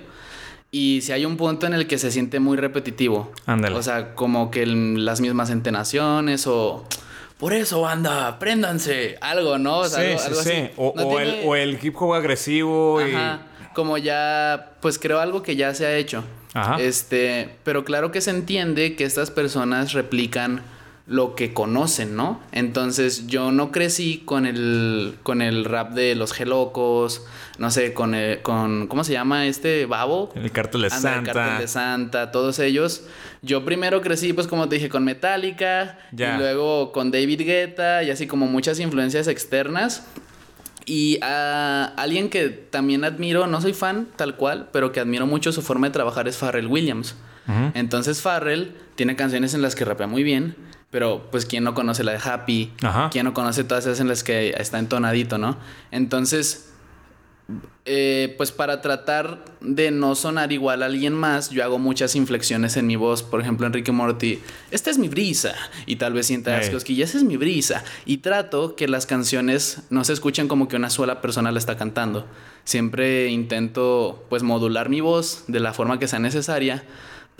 Y 0.71 1.01
si 1.01 1.11
hay 1.11 1.25
un 1.25 1.35
punto 1.35 1.67
en 1.67 1.73
el 1.73 1.85
que 1.85 1.97
se 1.97 2.11
siente 2.11 2.39
muy 2.39 2.57
repetitivo. 2.57 3.31
Ándale. 3.45 3.75
O 3.75 3.83
sea, 3.83 4.15
como 4.15 4.51
que 4.51 4.65
las 4.65 5.19
mismas 5.19 5.49
entonaciones 5.49 6.47
o 6.47 6.85
por 7.37 7.53
eso, 7.53 7.81
banda, 7.81 8.27
apréndanse 8.27 9.17
algo, 9.19 9.57
¿no? 9.57 9.83
sí, 9.85 10.01
sí, 10.17 10.33
sí. 10.43 10.69
O, 10.77 11.55
el, 11.55 11.79
hip 11.81 11.95
hop 11.99 12.13
agresivo 12.13 12.99
Ajá. 12.99 13.47
Como 13.73 13.97
ya, 13.97 14.73
pues 14.79 14.99
creo 14.99 15.19
algo 15.19 15.41
que 15.41 15.55
ya 15.55 15.73
se 15.73 15.85
ha 15.85 15.95
hecho. 15.95 16.23
Ajá. 16.53 16.77
Este, 16.79 17.57
pero 17.63 17.83
claro 17.83 18.11
que 18.11 18.21
se 18.21 18.29
entiende 18.29 18.95
que 18.95 19.05
estas 19.05 19.31
personas 19.31 19.93
replican 19.93 20.61
lo 21.11 21.35
que 21.35 21.53
conocen, 21.53 22.15
¿no? 22.15 22.39
Entonces 22.53 23.27
yo 23.27 23.51
no 23.51 23.69
crecí 23.73 24.21
con 24.23 24.45
el, 24.45 25.17
con 25.23 25.41
el 25.41 25.65
rap 25.65 25.91
de 25.91 26.15
los 26.15 26.31
gelocos, 26.31 27.25
no 27.57 27.69
sé, 27.69 27.93
con, 27.93 28.15
el, 28.15 28.41
con, 28.41 28.87
¿cómo 28.87 29.03
se 29.03 29.11
llama 29.11 29.45
este 29.45 29.85
babo? 29.85 30.31
El 30.35 30.51
cartel 30.53 30.83
de 30.83 30.89
Santa. 30.89 31.19
El 31.19 31.25
cartel 31.25 31.57
de 31.59 31.67
Santa, 31.67 32.31
todos 32.31 32.59
ellos. 32.59 33.03
Yo 33.41 33.65
primero 33.65 33.99
crecí, 33.99 34.31
pues 34.31 34.47
como 34.47 34.69
te 34.69 34.75
dije, 34.75 34.87
con 34.87 35.03
Metallica, 35.03 35.99
y 36.13 36.23
luego 36.37 36.93
con 36.93 37.11
David 37.11 37.41
Guetta, 37.41 38.03
y 38.03 38.09
así 38.09 38.25
como 38.25 38.47
muchas 38.47 38.79
influencias 38.79 39.27
externas. 39.27 40.07
Y 40.85 41.19
a 41.21 41.93
alguien 41.97 42.29
que 42.29 42.47
también 42.47 43.03
admiro, 43.03 43.47
no 43.47 43.59
soy 43.59 43.73
fan 43.73 44.07
tal 44.15 44.37
cual, 44.37 44.69
pero 44.71 44.93
que 44.93 45.01
admiro 45.01 45.27
mucho 45.27 45.51
su 45.51 45.61
forma 45.61 45.87
de 45.87 45.91
trabajar 45.91 46.29
es 46.29 46.37
Pharrell 46.37 46.67
Williams. 46.67 47.15
Entonces 47.73 48.21
Pharrell 48.21 48.73
tiene 48.95 49.17
canciones 49.17 49.53
en 49.53 49.61
las 49.61 49.75
que 49.75 49.83
rapea 49.83 50.07
muy 50.07 50.23
bien 50.23 50.55
pero, 50.91 51.29
pues, 51.31 51.45
¿quién 51.45 51.63
no 51.63 51.73
conoce 51.73 52.03
la 52.03 52.11
de 52.11 52.19
Happy? 52.23 52.71
Ajá. 52.83 53.09
¿Quién 53.11 53.25
no 53.25 53.33
conoce 53.33 53.63
todas 53.63 53.85
esas 53.85 53.99
en 54.01 54.07
las 54.07 54.23
que 54.23 54.53
está 54.57 54.77
entonadito, 54.77 55.37
no? 55.37 55.57
Entonces, 55.89 56.71
eh, 57.85 58.35
pues 58.37 58.51
para 58.51 58.79
tratar 58.81 59.43
de 59.59 59.89
no 59.89 60.13
sonar 60.13 60.51
igual 60.51 60.83
a 60.83 60.85
alguien 60.85 61.13
más, 61.13 61.49
yo 61.49 61.63
hago 61.63 61.79
muchas 61.79 62.15
inflexiones 62.15 62.77
en 62.77 62.87
mi 62.87 62.95
voz. 62.95 63.23
Por 63.23 63.41
ejemplo, 63.41 63.65
Enrique 63.65 63.91
Morty, 63.91 64.39
esta 64.69 64.89
es 64.91 64.97
mi 64.97 65.09
brisa. 65.09 65.55
Y 65.85 65.95
tal 65.95 66.13
vez 66.13 66.27
sientas 66.27 66.69
hey. 66.69 66.77
que 66.85 67.01
esa 67.01 67.17
es 67.17 67.23
mi 67.23 67.37
brisa. 67.37 67.83
Y 68.05 68.17
trato 68.17 68.75
que 68.75 68.87
las 68.87 69.05
canciones 69.05 69.83
no 69.89 70.03
se 70.03 70.13
escuchen 70.13 70.47
como 70.47 70.67
que 70.67 70.75
una 70.75 70.89
sola 70.89 71.21
persona 71.21 71.51
la 71.51 71.59
está 71.59 71.75
cantando. 71.75 72.27
Siempre 72.65 73.29
intento, 73.29 74.25
pues, 74.29 74.43
modular 74.43 74.89
mi 74.89 75.01
voz 75.01 75.45
de 75.47 75.59
la 75.59 75.73
forma 75.73 75.97
que 75.97 76.07
sea 76.07 76.19
necesaria 76.19 76.83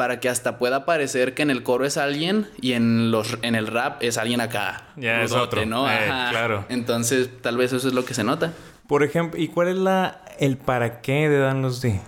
para 0.01 0.19
que 0.19 0.29
hasta 0.29 0.57
pueda 0.57 0.83
parecer 0.83 1.35
que 1.35 1.43
en 1.43 1.51
el 1.51 1.61
coro 1.61 1.85
es 1.85 1.95
alguien 1.95 2.47
y 2.59 2.73
en 2.73 3.11
los 3.11 3.37
en 3.43 3.53
el 3.53 3.67
rap 3.67 4.01
es 4.01 4.17
alguien 4.17 4.41
acá. 4.41 4.81
Ya 4.95 5.21
es 5.21 5.31
otro, 5.31 5.63
¿no? 5.67 5.87
Eh, 5.87 6.07
claro. 6.31 6.65
Entonces, 6.69 7.29
tal 7.39 7.55
vez 7.55 7.71
eso 7.71 7.87
es 7.87 7.93
lo 7.93 8.03
que 8.03 8.15
se 8.15 8.23
nota. 8.23 8.51
Por 8.87 9.03
ejemplo, 9.03 9.39
¿y 9.39 9.47
cuál 9.47 9.67
es 9.67 9.75
la 9.75 10.23
el 10.39 10.57
para 10.57 11.01
qué 11.01 11.29
de 11.29 11.37
Dan 11.37 11.61
Los 11.61 11.83
D? 11.83 12.01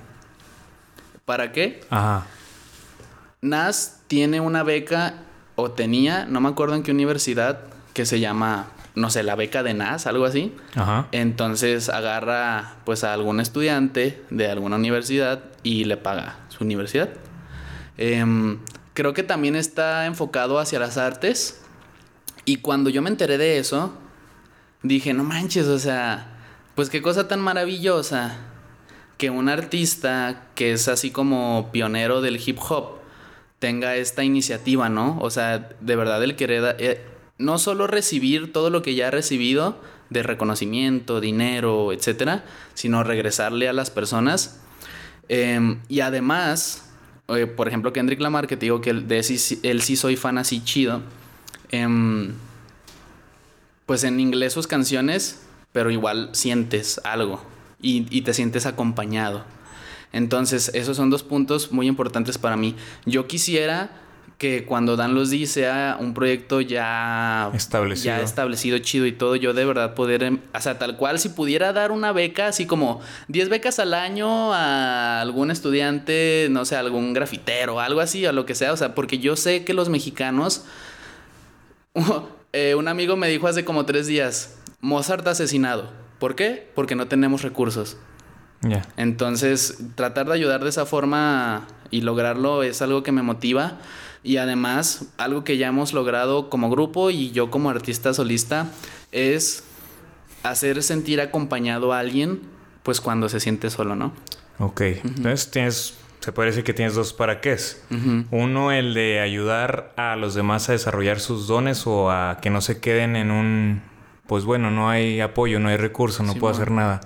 ¿Para 1.23 1.51
qué? 1.51 1.81
Ajá. 1.91 2.25
Nas 3.41 4.01
tiene 4.07 4.39
una 4.39 4.63
beca 4.63 5.13
o 5.53 5.69
tenía, 5.69 6.25
no 6.25 6.41
me 6.41 6.49
acuerdo 6.49 6.73
en 6.73 6.81
qué 6.81 6.89
universidad, 6.89 7.59
que 7.93 8.07
se 8.07 8.19
llama 8.19 8.69
no 8.95 9.11
sé, 9.11 9.21
la 9.21 9.35
beca 9.35 9.61
de 9.61 9.75
NAS, 9.75 10.07
algo 10.07 10.25
así. 10.25 10.51
Ajá. 10.73 11.09
Entonces 11.11 11.89
agarra 11.89 12.73
pues 12.85 13.03
a 13.03 13.13
algún 13.13 13.39
estudiante 13.39 14.19
de 14.31 14.49
alguna 14.49 14.77
universidad 14.77 15.43
y 15.61 15.83
le 15.83 15.97
paga 15.97 16.37
su 16.49 16.63
universidad. 16.63 17.09
Em, 17.97 18.59
creo 18.93 19.13
que 19.13 19.23
también 19.23 19.55
está 19.55 20.05
enfocado 20.05 20.59
hacia 20.59 20.79
las 20.79 20.97
artes. 20.97 21.61
Y 22.45 22.57
cuando 22.57 22.89
yo 22.89 23.01
me 23.01 23.09
enteré 23.09 23.37
de 23.37 23.57
eso, 23.57 23.93
dije, 24.81 25.13
no 25.13 25.23
manches, 25.23 25.67
o 25.67 25.79
sea, 25.79 26.37
pues 26.75 26.89
qué 26.89 27.01
cosa 27.01 27.27
tan 27.27 27.39
maravillosa 27.39 28.37
que 29.17 29.29
un 29.29 29.47
artista 29.47 30.47
que 30.55 30.73
es 30.73 30.87
así 30.87 31.11
como 31.11 31.69
pionero 31.71 32.21
del 32.21 32.41
hip 32.45 32.59
hop 32.67 32.97
tenga 33.59 33.95
esta 33.95 34.23
iniciativa, 34.23 34.89
¿no? 34.89 35.17
O 35.21 35.29
sea, 35.29 35.69
de 35.79 35.95
verdad 35.95 36.21
el 36.23 36.35
querer 36.35 36.75
eh, 36.79 37.05
no 37.37 37.57
solo 37.59 37.87
recibir 37.87 38.51
todo 38.51 38.69
lo 38.69 38.81
que 38.81 38.95
ya 38.95 39.07
ha 39.07 39.11
recibido 39.11 39.79
de 40.09 40.23
reconocimiento, 40.23 41.21
dinero, 41.21 41.93
etcétera, 41.93 42.43
sino 42.73 43.03
regresarle 43.03 43.69
a 43.69 43.73
las 43.73 43.89
personas. 43.89 44.59
Em, 45.29 45.79
y 45.87 46.01
además, 46.01 46.92
eh, 47.29 47.47
por 47.47 47.67
ejemplo, 47.67 47.93
Kendrick 47.93 48.19
Lamar, 48.19 48.47
que 48.47 48.57
te 48.57 48.65
digo 48.65 48.81
que 48.81 48.89
él 48.89 49.23
sí, 49.23 49.95
soy 49.95 50.15
fan 50.15 50.37
así 50.37 50.63
chido. 50.63 51.01
Em, 51.71 52.33
pues 53.85 54.03
en 54.03 54.19
inglés 54.19 54.53
sus 54.53 54.67
canciones, 54.67 55.45
pero 55.71 55.91
igual 55.91 56.29
sientes 56.33 57.01
algo 57.03 57.41
y, 57.81 58.21
te 58.21 58.33
sientes 58.33 58.65
acompañado. 58.65 59.43
Entonces, 60.13 60.71
esos 60.73 60.95
son 60.95 61.09
dos 61.09 61.23
puntos 61.23 61.71
muy 61.71 61.87
importantes 61.87 62.37
para 62.37 62.55
mí. 62.55 62.75
Yo 63.05 63.27
quisiera 63.27 63.89
que 64.43 64.65
cuando 64.65 64.97
Dan 64.97 65.15
los 65.15 65.29
di 65.29 65.47
sea 65.47 65.95
un 65.97 66.13
proyecto 66.13 66.59
ya 66.59 67.49
establecido. 67.53 68.17
ya 68.17 68.21
establecido, 68.21 68.77
chido 68.79 69.05
y 69.05 69.13
todo, 69.13 69.37
yo 69.37 69.53
de 69.53 69.63
verdad 69.63 69.93
poder, 69.93 70.21
em, 70.21 70.39
o 70.53 70.59
sea, 70.59 70.77
tal 70.77 70.97
cual, 70.97 71.17
si 71.17 71.29
pudiera 71.29 71.71
dar 71.71 71.93
una 71.93 72.11
beca, 72.11 72.47
así 72.47 72.65
como 72.65 72.99
10 73.29 73.47
becas 73.47 73.79
al 73.79 73.93
año 73.93 74.53
a 74.53 75.21
algún 75.21 75.49
estudiante, 75.49 76.49
no 76.51 76.65
sé, 76.65 76.75
algún 76.75 77.13
grafitero, 77.13 77.79
algo 77.79 78.01
así, 78.01 78.25
a 78.25 78.33
lo 78.33 78.45
que 78.45 78.53
sea, 78.53 78.73
o 78.73 78.75
sea, 78.75 78.93
porque 78.95 79.17
yo 79.17 79.37
sé 79.37 79.63
que 79.63 79.73
los 79.73 79.87
mexicanos, 79.87 80.65
eh, 82.51 82.75
un 82.75 82.89
amigo 82.89 83.15
me 83.15 83.29
dijo 83.29 83.47
hace 83.47 83.63
como 83.63 83.85
tres 83.85 84.07
días, 84.07 84.57
Mozart 84.81 85.25
asesinado. 85.25 85.89
¿Por 86.19 86.35
qué? 86.35 86.69
Porque 86.75 86.95
no 86.95 87.07
tenemos 87.07 87.43
recursos. 87.43 87.95
Ya. 88.61 88.85
Entonces, 88.97 89.77
tratar 89.95 90.27
de 90.27 90.33
ayudar 90.33 90.65
de 90.65 90.69
esa 90.69 90.85
forma 90.85 91.65
y 91.91 92.01
lograrlo 92.01 92.61
es 92.61 92.81
algo 92.81 93.03
que 93.03 93.13
me 93.13 93.21
motiva. 93.21 93.77
Y 94.23 94.37
además, 94.37 95.05
algo 95.17 95.43
que 95.43 95.57
ya 95.57 95.67
hemos 95.67 95.93
logrado 95.93 96.49
como 96.49 96.69
grupo 96.69 97.09
y 97.09 97.31
yo 97.31 97.51
como 97.51 97.69
artista 97.69 98.13
solista 98.13 98.67
es 99.11 99.63
hacer 100.43 100.81
sentir 100.83 101.19
acompañado 101.21 101.91
a 101.93 101.99
alguien, 101.99 102.41
pues 102.83 103.01
cuando 103.01 103.27
se 103.29 103.39
siente 103.39 103.69
solo, 103.69 103.95
¿no? 103.95 104.13
Ok. 104.59 104.81
Entonces 104.81 105.51
tienes, 105.51 105.95
se 106.21 106.31
puede 106.31 106.49
decir 106.49 106.63
que 106.63 106.73
tienes 106.73 106.95
dos 106.95 107.11
para 107.13 107.41
qué 107.41 107.53
es. 107.53 107.83
Uno, 108.31 108.71
el 108.71 108.93
de 108.93 109.19
ayudar 109.19 109.93
a 109.97 110.15
los 110.15 110.35
demás 110.35 110.69
a 110.69 110.71
desarrollar 110.71 111.19
sus 111.19 111.47
dones 111.47 111.85
o 111.85 112.09
a 112.11 112.39
que 112.41 112.49
no 112.49 112.61
se 112.61 112.79
queden 112.79 113.15
en 113.17 113.29
un, 113.31 113.81
pues 114.27 114.45
bueno, 114.45 114.71
no 114.71 114.89
hay 114.89 115.19
apoyo, 115.19 115.59
no 115.59 115.67
hay 115.69 115.77
recurso, 115.77 116.23
no 116.23 116.33
Sí, 116.33 116.39
puedo 116.39 116.53
hacer 116.53 116.71
nada. 116.71 117.01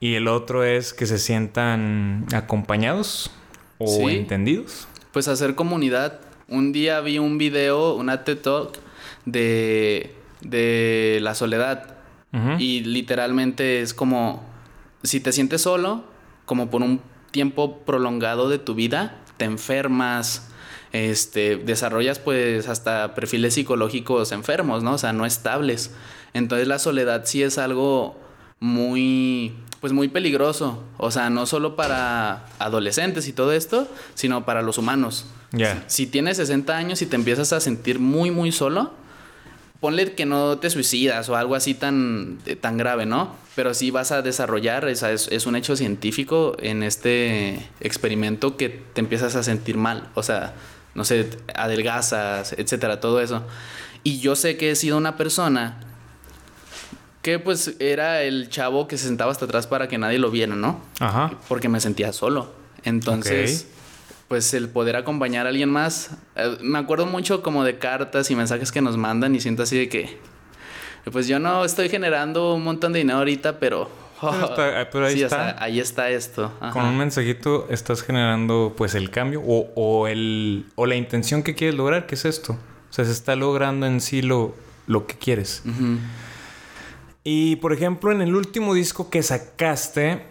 Y 0.00 0.14
el 0.16 0.28
otro 0.28 0.64
es 0.64 0.92
que 0.92 1.06
se 1.06 1.18
sientan 1.18 2.26
acompañados 2.34 3.30
o 3.78 3.86
Sí. 3.86 4.02
entendidos. 4.16 4.86
Pues 5.12 5.28
hacer 5.28 5.54
comunidad. 5.54 6.20
Un 6.48 6.72
día 6.72 7.00
vi 7.00 7.18
un 7.18 7.38
video, 7.38 7.94
una 7.94 8.24
TED 8.24 8.38
Talk 8.38 8.78
de, 9.24 10.14
de 10.40 11.18
la 11.22 11.34
soledad. 11.34 11.94
Y 12.58 12.80
literalmente 12.80 13.80
es 13.80 13.94
como, 13.94 14.44
si 15.02 15.20
te 15.20 15.32
sientes 15.32 15.62
solo, 15.62 16.04
como 16.44 16.68
por 16.68 16.82
un 16.82 17.00
tiempo 17.30 17.78
prolongado 17.78 18.50
de 18.50 18.58
tu 18.58 18.74
vida, 18.74 19.22
te 19.38 19.46
enfermas, 19.46 20.50
este, 20.92 21.56
desarrollas 21.56 22.18
pues 22.18 22.68
hasta 22.68 23.14
perfiles 23.14 23.54
psicológicos 23.54 24.32
enfermos, 24.32 24.82
¿no? 24.82 24.92
O 24.92 24.98
sea, 24.98 25.14
no 25.14 25.24
estables. 25.24 25.94
Entonces 26.34 26.68
la 26.68 26.78
soledad 26.78 27.22
sí 27.24 27.42
es 27.42 27.56
algo 27.56 28.18
muy, 28.60 29.54
pues 29.80 29.92
muy 29.92 30.08
peligroso. 30.08 30.82
O 30.96 31.10
sea, 31.10 31.30
no 31.30 31.46
solo 31.46 31.76
para 31.76 32.46
adolescentes 32.58 33.28
y 33.28 33.32
todo 33.32 33.52
esto, 33.52 33.88
sino 34.14 34.44
para 34.44 34.62
los 34.62 34.78
humanos. 34.78 35.26
Ya. 35.52 35.84
Si 35.86 36.06
tienes 36.06 36.38
60 36.38 36.76
años 36.76 37.02
y 37.02 37.06
te 37.06 37.16
empiezas 37.16 37.52
a 37.52 37.60
sentir 37.60 37.98
muy, 37.98 38.30
muy 38.30 38.52
solo, 38.52 38.92
ponle 39.80 40.14
que 40.14 40.26
no 40.26 40.58
te 40.58 40.70
suicidas 40.70 41.28
o 41.28 41.36
algo 41.36 41.54
así 41.54 41.74
tan, 41.74 42.38
eh, 42.46 42.56
tan 42.56 42.76
grave, 42.76 43.06
¿no? 43.06 43.36
Pero 43.54 43.74
sí 43.74 43.90
vas 43.90 44.12
a 44.12 44.22
desarrollar, 44.22 44.88
es, 44.88 45.02
es 45.02 45.46
un 45.46 45.56
hecho 45.56 45.76
científico 45.76 46.56
en 46.60 46.82
este 46.82 47.68
experimento 47.80 48.56
que 48.56 48.68
te 48.68 49.00
empiezas 49.00 49.36
a 49.36 49.42
sentir 49.42 49.76
mal. 49.76 50.08
O 50.14 50.22
sea, 50.22 50.54
no 50.94 51.04
sé, 51.04 51.30
adelgazas, 51.54 52.54
etcétera, 52.54 53.00
todo 53.00 53.20
eso. 53.20 53.44
Y 54.02 54.18
yo 54.20 54.36
sé 54.36 54.56
que 54.56 54.70
he 54.70 54.76
sido 54.76 54.96
una 54.96 55.16
persona 55.16 55.80
que 57.26 57.40
pues 57.40 57.74
era 57.80 58.22
el 58.22 58.48
chavo 58.50 58.86
que 58.86 58.96
se 58.96 59.06
sentaba 59.08 59.32
hasta 59.32 59.46
atrás 59.46 59.66
para 59.66 59.88
que 59.88 59.98
nadie 59.98 60.20
lo 60.20 60.30
viera, 60.30 60.54
¿no? 60.54 60.80
Ajá. 61.00 61.32
porque 61.48 61.68
me 61.68 61.80
sentía 61.80 62.12
solo. 62.12 62.52
Entonces, 62.84 63.66
pues 64.28 64.54
el 64.54 64.68
poder 64.68 64.94
acompañar 64.94 65.46
a 65.46 65.48
alguien 65.48 65.68
más, 65.68 66.10
eh, 66.36 66.56
me 66.60 66.78
acuerdo 66.78 67.04
mucho 67.06 67.42
como 67.42 67.64
de 67.64 67.78
cartas 67.78 68.30
y 68.30 68.36
mensajes 68.36 68.70
que 68.70 68.80
nos 68.80 68.96
mandan 68.96 69.34
y 69.34 69.40
siento 69.40 69.64
así 69.64 69.76
de 69.76 69.88
que, 69.88 70.18
pues 71.10 71.26
yo 71.26 71.40
no 71.40 71.64
estoy 71.64 71.88
generando 71.88 72.54
un 72.54 72.62
montón 72.62 72.92
de 72.92 73.00
dinero 73.00 73.18
ahorita, 73.18 73.58
pero... 73.58 73.90
Pero 74.20 74.44
está- 74.46 74.88
pero 74.92 75.06
ahí 75.06 75.14
Sí, 75.16 75.22
o 75.24 75.26
está. 75.26 75.36
sea, 75.36 75.56
ahí 75.64 75.80
está 75.80 76.08
esto. 76.10 76.52
Ajá. 76.60 76.72
Con 76.72 76.84
un 76.86 76.96
mensajito 76.96 77.66
estás 77.70 78.02
generando 78.02 78.72
pues 78.76 78.94
el 78.94 79.10
cambio 79.10 79.42
o, 79.44 79.68
o 79.74 80.06
el, 80.06 80.64
o 80.76 80.86
la 80.86 80.94
intención 80.94 81.42
que 81.42 81.54
quieres 81.56 81.74
lograr, 81.76 82.06
que 82.06 82.14
es 82.14 82.24
esto. 82.24 82.52
O 82.54 82.92
sea, 82.94 83.04
se 83.04 83.10
está 83.12 83.34
logrando 83.36 83.84
en 83.84 84.00
sí 84.00 84.22
lo, 84.22 84.54
lo 84.86 85.06
que 85.06 85.16
quieres. 85.16 85.60
Ujú. 85.66 85.98
Y 87.28 87.56
por 87.56 87.72
ejemplo, 87.72 88.12
en 88.12 88.20
el 88.20 88.36
último 88.36 88.72
disco 88.72 89.10
que 89.10 89.20
sacaste, 89.20 90.22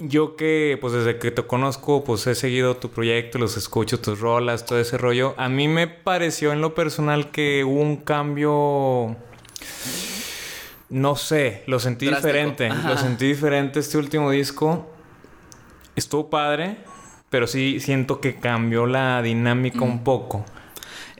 yo 0.00 0.34
que 0.34 0.76
pues 0.80 0.92
desde 0.92 1.20
que 1.20 1.30
te 1.30 1.44
conozco, 1.44 2.02
pues 2.02 2.26
he 2.26 2.34
seguido 2.34 2.78
tu 2.78 2.90
proyecto, 2.90 3.38
los 3.38 3.56
escucho, 3.56 4.00
tus 4.00 4.18
rolas, 4.18 4.66
todo 4.66 4.80
ese 4.80 4.98
rollo. 4.98 5.36
A 5.36 5.48
mí 5.48 5.68
me 5.68 5.86
pareció 5.86 6.52
en 6.52 6.60
lo 6.60 6.74
personal 6.74 7.30
que 7.30 7.62
hubo 7.62 7.80
un 7.80 7.98
cambio... 7.98 9.16
No 10.88 11.14
sé, 11.14 11.62
lo 11.68 11.78
sentí 11.78 12.06
Drástico. 12.06 12.26
diferente. 12.26 12.66
Ajá. 12.66 12.90
Lo 12.90 12.98
sentí 12.98 13.28
diferente 13.28 13.78
este 13.78 13.98
último 13.98 14.32
disco. 14.32 14.90
Estuvo 15.94 16.28
padre, 16.28 16.78
pero 17.28 17.46
sí 17.46 17.78
siento 17.78 18.20
que 18.20 18.34
cambió 18.34 18.84
la 18.84 19.22
dinámica 19.22 19.82
un 19.82 20.02
poco. 20.02 20.44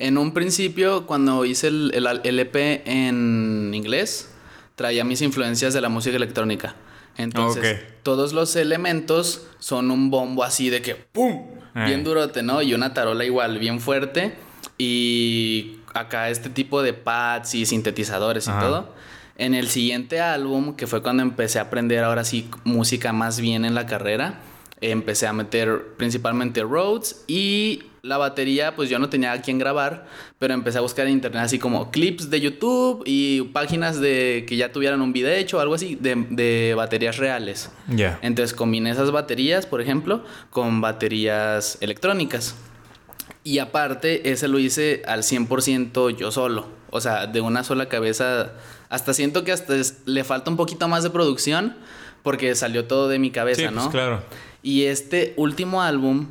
En 0.00 0.18
un 0.18 0.32
principio, 0.32 1.06
cuando 1.06 1.44
hice 1.44 1.68
el, 1.68 1.92
el, 1.94 2.20
el 2.24 2.38
EP 2.40 2.82
en 2.86 3.70
inglés, 3.74 4.30
traía 4.74 5.04
mis 5.04 5.20
influencias 5.20 5.74
de 5.74 5.82
la 5.82 5.90
música 5.90 6.16
electrónica. 6.16 6.74
Entonces, 7.18 7.80
todos 8.02 8.32
los 8.32 8.56
elementos 8.56 9.46
son 9.58 9.90
un 9.90 10.10
bombo 10.10 10.42
así 10.42 10.70
de 10.70 10.80
que 10.80 10.94
¡pum! 10.94 11.44
Eh. 11.74 11.84
Bien 11.84 12.02
durote, 12.02 12.42
¿no? 12.42 12.62
Y 12.62 12.72
una 12.72 12.94
tarola 12.94 13.26
igual, 13.26 13.58
bien 13.58 13.78
fuerte. 13.78 14.34
Y 14.78 15.80
acá 15.92 16.30
este 16.30 16.48
tipo 16.48 16.82
de 16.82 16.94
pads 16.94 17.54
y 17.54 17.66
sintetizadores 17.66 18.48
y 18.48 18.52
todo. 18.52 18.94
En 19.36 19.54
el 19.54 19.68
siguiente 19.68 20.20
álbum, 20.20 20.76
que 20.76 20.86
fue 20.86 21.02
cuando 21.02 21.22
empecé 21.22 21.58
a 21.58 21.62
aprender 21.62 22.02
ahora 22.04 22.24
sí 22.24 22.48
música 22.64 23.12
más 23.12 23.38
bien 23.38 23.66
en 23.66 23.74
la 23.74 23.84
carrera, 23.84 24.40
empecé 24.80 25.26
a 25.26 25.34
meter 25.34 25.88
principalmente 25.98 26.62
Rhodes 26.62 27.22
y 27.26 27.89
la 28.02 28.16
batería, 28.18 28.74
pues 28.76 28.88
yo 28.88 28.98
no 28.98 29.08
tenía 29.08 29.32
a 29.32 29.42
quién 29.42 29.58
grabar, 29.58 30.06
pero 30.38 30.54
empecé 30.54 30.78
a 30.78 30.80
buscar 30.80 31.06
en 31.06 31.12
internet 31.12 31.42
así 31.42 31.58
como 31.58 31.90
clips 31.90 32.30
de 32.30 32.40
YouTube 32.40 33.02
y 33.06 33.42
páginas 33.52 34.00
de 34.00 34.44
que 34.48 34.56
ya 34.56 34.72
tuvieran 34.72 35.02
un 35.02 35.12
video 35.12 35.30
hecho 35.32 35.58
o 35.58 35.60
algo 35.60 35.74
así 35.74 35.96
de, 36.00 36.26
de 36.30 36.74
baterías 36.76 37.18
reales. 37.18 37.70
Ya. 37.88 38.18
Entonces 38.22 38.54
combiné 38.54 38.90
esas 38.90 39.10
baterías, 39.10 39.66
por 39.66 39.80
ejemplo, 39.80 40.24
con 40.50 40.80
baterías 40.80 41.78
electrónicas. 41.80 42.54
Y 43.44 43.58
aparte, 43.58 44.30
ese 44.32 44.48
lo 44.48 44.58
hice 44.58 45.02
al 45.06 45.22
100% 45.22 46.16
yo 46.16 46.30
solo. 46.30 46.66
O 46.90 47.00
sea, 47.00 47.26
de 47.26 47.40
una 47.40 47.64
sola 47.64 47.88
cabeza. 47.88 48.52
Hasta 48.88 49.14
siento 49.14 49.44
que 49.44 49.52
hasta 49.52 49.76
es- 49.76 49.98
le 50.06 50.24
falta 50.24 50.50
un 50.50 50.56
poquito 50.56 50.88
más 50.88 51.02
de 51.04 51.10
producción 51.10 51.76
porque 52.22 52.54
salió 52.54 52.84
todo 52.86 53.08
de 53.08 53.18
mi 53.18 53.30
cabeza, 53.30 53.62
Sí, 53.68 53.74
¿no? 53.74 53.82
pues 53.82 53.88
claro. 53.88 54.22
Y 54.62 54.84
este 54.84 55.32
último 55.36 55.80
álbum 55.82 56.26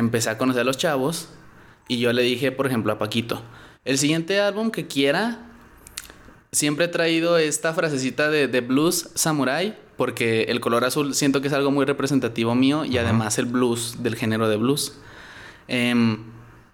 empecé 0.00 0.30
a 0.30 0.38
conocer 0.38 0.62
a 0.62 0.64
los 0.64 0.76
chavos 0.76 1.28
y 1.86 1.98
yo 1.98 2.12
le 2.12 2.22
dije, 2.22 2.50
por 2.50 2.66
ejemplo, 2.66 2.92
a 2.92 2.98
Paquito, 2.98 3.42
el 3.84 3.98
siguiente 3.98 4.40
álbum 4.40 4.70
que 4.70 4.86
quiera, 4.86 5.46
siempre 6.52 6.86
he 6.86 6.88
traído 6.88 7.38
esta 7.38 7.72
frasecita 7.72 8.28
de, 8.30 8.48
de 8.48 8.60
blues 8.60 9.10
samurai 9.14 9.78
porque 9.96 10.44
el 10.44 10.60
color 10.60 10.84
azul 10.84 11.14
siento 11.14 11.40
que 11.40 11.48
es 11.48 11.52
algo 11.52 11.70
muy 11.70 11.84
representativo 11.84 12.54
mío 12.54 12.84
y 12.84 12.96
además 12.98 13.38
el 13.38 13.44
blues 13.44 14.02
del 14.02 14.16
género 14.16 14.48
de 14.48 14.56
blues. 14.56 14.98
Em, 15.68 16.24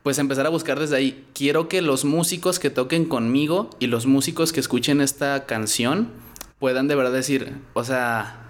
pues 0.04 0.18
empezar 0.18 0.46
a 0.46 0.50
buscar 0.50 0.78
desde 0.78 0.94
ahí. 0.94 1.26
Quiero 1.34 1.68
que 1.68 1.82
los 1.82 2.04
músicos 2.04 2.60
que 2.60 2.70
toquen 2.70 3.04
conmigo 3.04 3.70
y 3.80 3.88
los 3.88 4.06
músicos 4.06 4.52
que 4.52 4.60
escuchen 4.60 5.00
esta 5.00 5.44
canción 5.44 6.12
puedan 6.60 6.86
de 6.86 6.94
verdad 6.94 7.12
decir, 7.12 7.58
o 7.74 7.82
sea, 7.82 8.45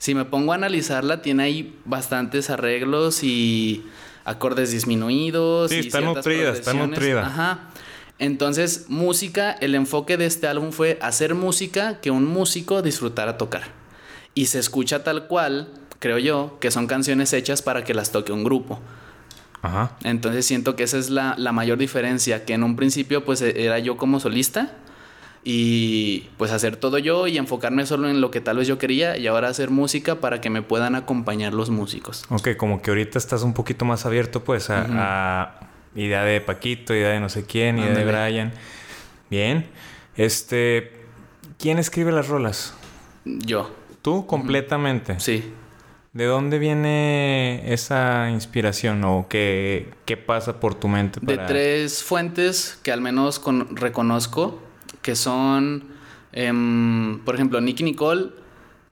si 0.00 0.14
me 0.14 0.24
pongo 0.24 0.52
a 0.52 0.54
analizarla, 0.54 1.20
tiene 1.20 1.42
ahí 1.42 1.78
bastantes 1.84 2.48
arreglos 2.48 3.22
y 3.22 3.84
acordes 4.24 4.70
disminuidos. 4.72 5.70
Sí, 5.70 5.76
y 5.76 5.78
está 5.80 6.00
nutrida, 6.00 6.52
está 6.52 6.72
nutrida. 6.72 7.26
Ajá. 7.26 7.58
Entonces, 8.18 8.86
música, 8.88 9.52
el 9.52 9.74
enfoque 9.74 10.16
de 10.16 10.24
este 10.24 10.46
álbum 10.46 10.72
fue 10.72 10.98
hacer 11.02 11.34
música 11.34 12.00
que 12.00 12.10
un 12.10 12.24
músico 12.24 12.80
disfrutara 12.80 13.36
tocar. 13.36 13.64
Y 14.34 14.46
se 14.46 14.58
escucha 14.58 15.04
tal 15.04 15.26
cual, 15.26 15.68
creo 15.98 16.16
yo, 16.18 16.56
que 16.60 16.70
son 16.70 16.86
canciones 16.86 17.34
hechas 17.34 17.60
para 17.60 17.84
que 17.84 17.92
las 17.92 18.10
toque 18.10 18.32
un 18.32 18.42
grupo. 18.42 18.80
Ajá. 19.60 19.98
Entonces 20.02 20.46
siento 20.46 20.76
que 20.76 20.84
esa 20.84 20.96
es 20.96 21.10
la, 21.10 21.34
la 21.36 21.52
mayor 21.52 21.76
diferencia, 21.76 22.46
que 22.46 22.54
en 22.54 22.62
un 22.62 22.74
principio 22.76 23.22
pues 23.26 23.42
e- 23.42 23.64
era 23.66 23.78
yo 23.78 23.98
como 23.98 24.18
solista 24.18 24.72
y 25.42 26.28
pues 26.36 26.50
hacer 26.52 26.76
todo 26.76 26.98
yo 26.98 27.26
y 27.26 27.38
enfocarme 27.38 27.86
solo 27.86 28.08
en 28.08 28.20
lo 28.20 28.30
que 28.30 28.40
tal 28.40 28.58
vez 28.58 28.68
yo 28.68 28.78
quería 28.78 29.16
y 29.16 29.26
ahora 29.26 29.48
hacer 29.48 29.70
música 29.70 30.16
para 30.16 30.40
que 30.40 30.50
me 30.50 30.62
puedan 30.62 30.94
acompañar 30.94 31.54
los 31.54 31.70
músicos. 31.70 32.24
Ok, 32.28 32.56
como 32.56 32.82
que 32.82 32.90
ahorita 32.90 33.18
estás 33.18 33.42
un 33.42 33.54
poquito 33.54 33.84
más 33.84 34.04
abierto, 34.06 34.44
pues, 34.44 34.68
a, 34.70 34.86
a 34.90 35.60
idea 35.94 36.24
de 36.24 36.40
Paquito, 36.40 36.94
idea 36.94 37.10
de 37.10 37.20
no 37.20 37.28
sé 37.28 37.44
quién, 37.44 37.78
idea 37.78 37.94
de. 37.94 38.04
Brian. 38.04 38.52
Bien. 39.30 39.66
Este. 40.16 40.92
¿Quién 41.58 41.78
escribe 41.78 42.12
las 42.12 42.28
rolas? 42.28 42.74
Yo, 43.24 43.70
¿Tú? 44.02 44.26
Completamente. 44.26 45.20
sí. 45.20 45.52
¿De 46.12 46.24
dónde 46.24 46.58
viene 46.58 47.72
esa 47.72 48.30
inspiración 48.30 49.04
o 49.04 49.26
qué, 49.28 49.90
qué 50.06 50.16
pasa 50.16 50.58
por 50.58 50.74
tu 50.74 50.88
mente? 50.88 51.20
De 51.22 51.38
tres 51.38 52.02
fuentes 52.02 52.80
que 52.82 52.90
al 52.90 53.00
menos 53.00 53.38
con, 53.38 53.76
reconozco, 53.76 54.60
que 55.10 55.16
son, 55.16 55.82
em, 56.30 57.18
por 57.24 57.34
ejemplo, 57.34 57.60
Nicky 57.60 57.82
Nicole 57.82 58.28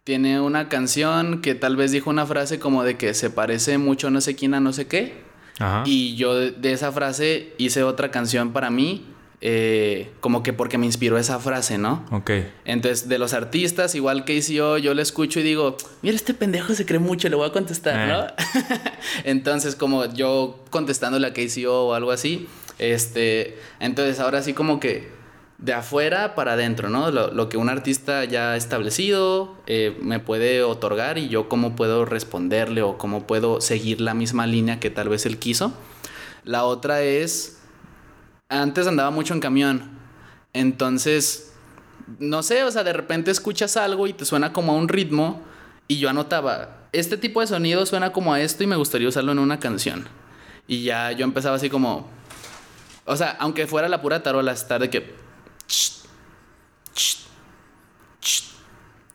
tiene 0.03 0.41
una 0.41 0.69
canción 0.69 1.41
que 1.43 1.55
tal 1.55 1.77
vez 1.77 1.93
dijo 1.93 2.11
una 2.11 2.27
frase 2.27 2.59
como 2.59 2.83
de 2.83 2.97
que 2.97 3.15
se 3.15 3.31
parece 3.31 3.79
mucho 3.79 4.11
no 4.11 4.21
sé 4.21 4.35
quién 4.35 4.55
a 4.55 4.59
no 4.59 4.73
sé 4.73 4.89
qué. 4.89 5.23
Ajá. 5.61 5.85
Y 5.87 6.17
yo 6.17 6.35
de 6.35 6.73
esa 6.73 6.91
frase 6.91 7.55
hice 7.57 7.85
otra 7.85 8.11
canción 8.11 8.53
para 8.53 8.69
mí 8.69 9.07
eh, 9.41 10.11
como 10.19 10.43
que 10.43 10.53
porque 10.53 10.77
me 10.77 10.87
inspiró 10.87 11.19
esa 11.19 11.39
frase, 11.39 11.79
¿no? 11.79 12.05
Ok. 12.11 12.33
Entonces, 12.65 13.09
de 13.09 13.21
los 13.21 13.33
artistas, 13.33 13.95
igual 13.95 14.25
que 14.25 14.41
yo, 14.41 14.77
yo 14.77 14.93
le 14.95 15.03
escucho 15.03 15.39
y 15.39 15.45
digo, 15.45 15.77
mira, 16.03 16.17
este 16.17 16.35
pendejo 16.35 16.75
se 16.75 16.85
cree 16.85 16.99
mucho, 16.99 17.29
le 17.29 17.37
voy 17.37 17.47
a 17.47 17.53
contestar, 17.53 18.09
¿no? 18.09 18.25
Eh. 18.25 18.81
entonces, 19.25 19.77
como 19.77 20.13
yo 20.13 20.65
contestándole 20.71 21.29
a 21.29 21.33
KCO 21.33 21.87
o 21.87 21.95
algo 21.95 22.11
así, 22.11 22.49
este, 22.81 23.59
entonces 23.79 24.19
ahora 24.19 24.43
sí 24.43 24.55
como 24.55 24.81
que 24.81 25.18
de 25.59 25.73
afuera 25.73 26.37
para 26.37 26.53
adentro, 26.53 26.89
¿no? 26.89 27.11
Lo, 27.11 27.49
que 27.49 27.57
un 27.57 27.69
artista 27.69 28.25
ya 28.25 28.57
establecido 28.57 29.57
eh, 29.67 29.99
me 30.01 30.21
puede 30.21 30.63
otorgar 30.63 31.19
y 31.19 31.29
yo 31.29 31.49
cómo 31.49 31.75
puedo 31.75 32.05
responderle 32.05 32.83
o 32.83 32.97
cómo 32.97 33.27
puedo 33.27 33.61
seguir 33.61 34.01
la 34.01 34.15
misma 34.15 34.47
línea 34.47 34.79
que 34.79 34.91
tal 34.91 35.09
vez 35.09 35.27
él 35.27 35.39
quiso. 35.39 35.73
La 36.45 36.65
otra 36.65 37.03
es 37.03 37.59
antes 38.49 38.87
andaba 38.87 39.11
mucho 39.11 39.35
en 39.35 39.41
camión. 39.41 39.99
Entonces, 40.53 41.53
no 42.19 42.43
sé, 42.43 42.63
o 42.63 42.71
sea, 42.71 42.85
de 42.85 42.93
repente 42.93 43.31
escuchas 43.31 43.77
algo 43.77 44.07
y 44.07 44.13
te 44.13 44.25
suena 44.25 44.53
como 44.53 44.73
a 44.73 44.77
un 44.77 44.89
ritmo 44.89 45.43
y 45.89 45.99
yo 45.99 46.09
anotaba, 46.09 46.87
este 46.93 47.17
tipo 47.17 47.41
de 47.41 47.47
sonido 47.47 47.85
suena 47.85 48.13
como 48.13 48.33
a 48.33 48.41
esto 48.41 48.63
y 48.63 48.67
me 48.67 48.77
gustaría 48.77 49.09
usarlo 49.09 49.33
en 49.33 49.39
una 49.39 49.59
canción. 49.59 50.07
Y 50.67 50.85
ya 50.85 51.13
yo 51.13 51.25
empezaba 51.25 51.57
así 51.57 51.69
como, 51.69 52.09
o 53.05 53.17
sea, 53.17 53.37
aunque 53.41 53.67
fuera 53.67 53.89
la 53.89 54.01
pura 54.01 54.23
tarola, 54.23 54.53
estar 54.53 54.81
de 54.81 54.91
que... 54.91 55.28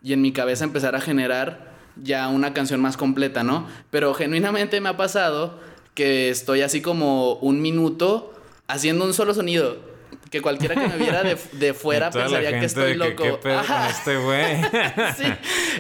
Y 0.01 0.14
en 0.14 0.22
mi 0.22 0.34
cabeza 0.34 0.66
empezar 0.66 0.95
a 0.95 1.01
generar 1.01 1.74
ya 1.95 2.28
una 2.28 2.54
canción 2.54 2.82
más 2.82 2.97
completa, 2.97 3.43
¿no? 3.43 3.68
Pero 3.89 4.14
genuinamente 4.14 4.82
me 4.82 4.89
ha 4.89 4.97
pasado 4.97 5.60
que 5.93 6.30
estoy 6.30 6.62
así 6.62 6.82
como 6.82 7.36
un 7.36 7.62
minuto 7.62 8.34
haciendo 8.68 9.06
un 9.06 9.14
solo 9.14 9.34
sonido. 9.34 9.93
Que 10.34 10.42
cualquiera 10.42 10.74
que 10.74 10.88
me 10.88 10.98
viera 10.98 11.22
de, 11.22 11.74
fuera 11.76 12.10
pensaría 12.10 12.60
que 12.60 12.66
estoy 12.66 12.96
loco. 12.96 13.40
este 13.88 14.18
güey? 14.18 14.64
sí. 15.16 15.26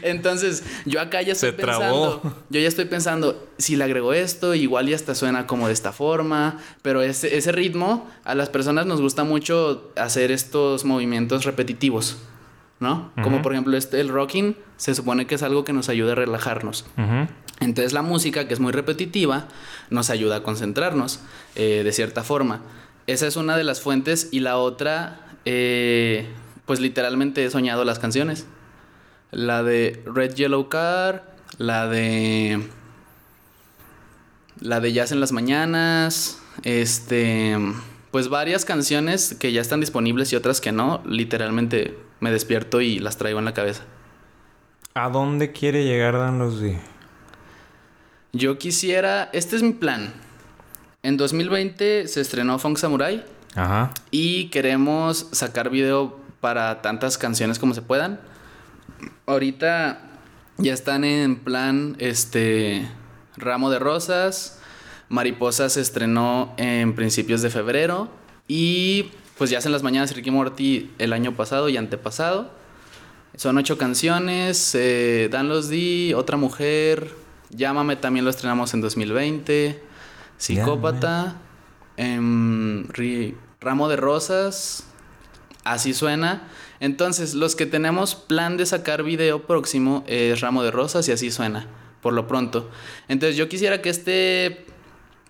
Entonces, 0.03 0.63
yo 0.85 1.01
acá 1.01 1.23
ya 1.23 1.33
estoy 1.33 1.53
pensando. 1.53 2.21
Yo 2.51 2.59
ya 2.59 2.67
estoy 2.67 2.85
pensando, 2.85 3.47
si 3.57 3.75
le 3.75 3.83
agrego 3.83 4.13
esto, 4.13 4.53
igual 4.53 4.89
ya 4.89 4.95
hasta 4.95 5.15
suena 5.15 5.47
como 5.47 5.65
de 5.65 5.73
esta 5.73 5.91
forma. 5.91 6.59
Pero 6.83 7.01
ese, 7.01 7.35
ese 7.35 7.51
ritmo, 7.51 8.07
a 8.25 8.35
las 8.35 8.49
personas 8.49 8.85
nos 8.85 9.01
gusta 9.01 9.23
mucho 9.23 9.91
hacer 9.95 10.29
estos 10.29 10.85
movimientos 10.85 11.45
repetitivos. 11.45 12.17
¿No? 12.79 13.11
Como 13.23 13.41
por 13.41 13.53
ejemplo, 13.53 13.75
este, 13.75 14.01
el 14.01 14.09
rocking 14.09 14.55
se 14.77 14.93
supone 14.93 15.25
que 15.25 15.33
es 15.33 15.41
algo 15.41 15.63
que 15.63 15.73
nos 15.73 15.89
ayuda 15.89 16.11
a 16.11 16.15
relajarnos. 16.15 16.85
Entonces 17.59 17.91
la 17.91 18.03
música, 18.03 18.47
que 18.47 18.53
es 18.53 18.59
muy 18.59 18.71
repetitiva, 18.71 19.47
nos 19.89 20.11
ayuda 20.11 20.35
a 20.35 20.43
concentrarnos 20.43 21.21
eh, 21.55 21.81
de 21.83 21.91
cierta 21.91 22.23
forma. 22.23 22.61
Esa 23.07 23.27
es 23.27 23.35
una 23.35 23.57
de 23.57 23.63
las 23.63 23.81
fuentes 23.81 24.29
y 24.31 24.39
la 24.39 24.57
otra, 24.57 25.27
eh, 25.45 26.27
pues 26.65 26.79
literalmente 26.79 27.43
he 27.43 27.49
soñado 27.49 27.83
las 27.85 27.99
canciones. 27.99 28.45
La 29.31 29.63
de 29.63 30.01
Red 30.05 30.35
Yellow 30.35 30.69
Car, 30.69 31.35
la 31.57 31.87
de... 31.87 32.61
La 34.59 34.79
de 34.79 34.93
Jazz 34.93 35.11
en 35.11 35.19
las 35.19 35.31
Mañanas, 35.31 36.39
este... 36.63 37.57
Pues 38.11 38.29
varias 38.29 38.63
canciones 38.63 39.35
que 39.39 39.51
ya 39.51 39.59
están 39.59 39.79
disponibles 39.79 40.31
y 40.31 40.35
otras 40.35 40.61
que 40.61 40.71
no, 40.71 41.01
literalmente 41.03 41.97
me 42.19 42.31
despierto 42.31 42.79
y 42.79 42.99
las 42.99 43.17
traigo 43.17 43.39
en 43.39 43.45
la 43.45 43.55
cabeza. 43.55 43.83
¿A 44.93 45.09
dónde 45.09 45.51
quiere 45.51 45.83
llegar 45.83 46.13
Dan 46.19 46.37
Los 46.37 46.61
yo 48.35 48.57
quisiera, 48.57 49.29
este 49.31 49.55
es 49.55 49.61
mi 49.61 49.73
plan. 49.73 50.11
En 51.03 51.17
2020 51.17 52.07
se 52.07 52.21
estrenó 52.21 52.57
Funk 52.59 52.77
Samurai. 52.77 53.25
Ajá. 53.55 53.91
Y 54.09 54.45
queremos 54.45 55.27
sacar 55.33 55.69
video 55.69 56.17
para 56.39 56.81
tantas 56.81 57.17
canciones 57.17 57.59
como 57.59 57.73
se 57.73 57.81
puedan. 57.81 58.21
Ahorita 59.25 60.01
ya 60.57 60.73
están 60.73 61.03
en 61.03 61.35
plan 61.35 61.97
este 61.99 62.87
Ramo 63.35 63.69
de 63.69 63.79
Rosas. 63.79 64.59
Mariposa 65.09 65.67
se 65.69 65.81
estrenó 65.81 66.53
en 66.55 66.95
principios 66.95 67.41
de 67.41 67.49
febrero. 67.49 68.09
Y 68.47 69.11
pues 69.37 69.49
ya 69.49 69.57
hacen 69.57 69.73
las 69.73 69.83
mañanas 69.83 70.15
Ricky 70.15 70.31
Morty 70.31 70.89
el 70.99 71.11
año 71.11 71.35
pasado 71.35 71.67
y 71.67 71.75
antepasado. 71.75 72.49
Son 73.35 73.57
ocho 73.57 73.77
canciones. 73.77 74.73
Eh, 74.73 75.27
Dan 75.29 75.49
los 75.49 75.67
di, 75.67 76.13
Otra 76.13 76.37
Mujer, 76.37 77.11
Llámame 77.55 77.95
también 77.95 78.25
lo 78.25 78.31
estrenamos 78.31 78.73
en 78.73 78.81
2020. 78.81 79.92
Psicópata. 80.43 81.37
Em, 81.95 82.85
Ramo 83.61 83.87
de 83.87 83.95
Rosas. 83.95 84.83
Así 85.63 85.93
suena. 85.93 86.49
Entonces, 86.81 87.33
los 87.33 87.55
que 87.55 87.65
tenemos 87.65 88.15
plan 88.15 88.57
de 88.57 88.65
sacar 88.65 89.03
video 89.03 89.47
próximo 89.47 90.03
es 90.05 90.41
Ramo 90.41 90.61
de 90.63 90.71
Rosas 90.71 91.07
y 91.07 91.13
así 91.13 91.31
suena, 91.31 91.67
por 92.01 92.11
lo 92.11 92.27
pronto. 92.27 92.69
Entonces, 93.07 93.37
yo 93.37 93.47
quisiera 93.47 93.81
que 93.81 93.89
este 93.89 94.65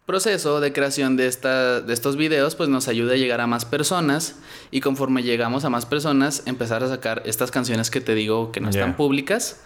proceso 0.07 0.59
de 0.59 0.73
creación 0.73 1.15
de, 1.15 1.27
esta, 1.27 1.79
de 1.79 1.93
estos 1.93 2.17
videos 2.17 2.55
pues 2.55 2.67
nos 2.67 2.87
ayude 2.87 3.13
a 3.13 3.17
llegar 3.17 3.39
a 3.39 3.47
más 3.47 3.65
personas 3.65 4.39
y 4.71 4.81
conforme 4.81 5.21
llegamos 5.21 5.63
a 5.63 5.69
más 5.69 5.85
personas 5.85 6.41
empezar 6.45 6.83
a 6.83 6.89
sacar 6.89 7.21
estas 7.25 7.51
canciones 7.51 7.89
que 7.89 8.01
te 8.01 8.13
digo 8.15 8.51
que 8.51 8.59
no 8.59 8.69
están 8.69 8.97
públicas 8.97 9.61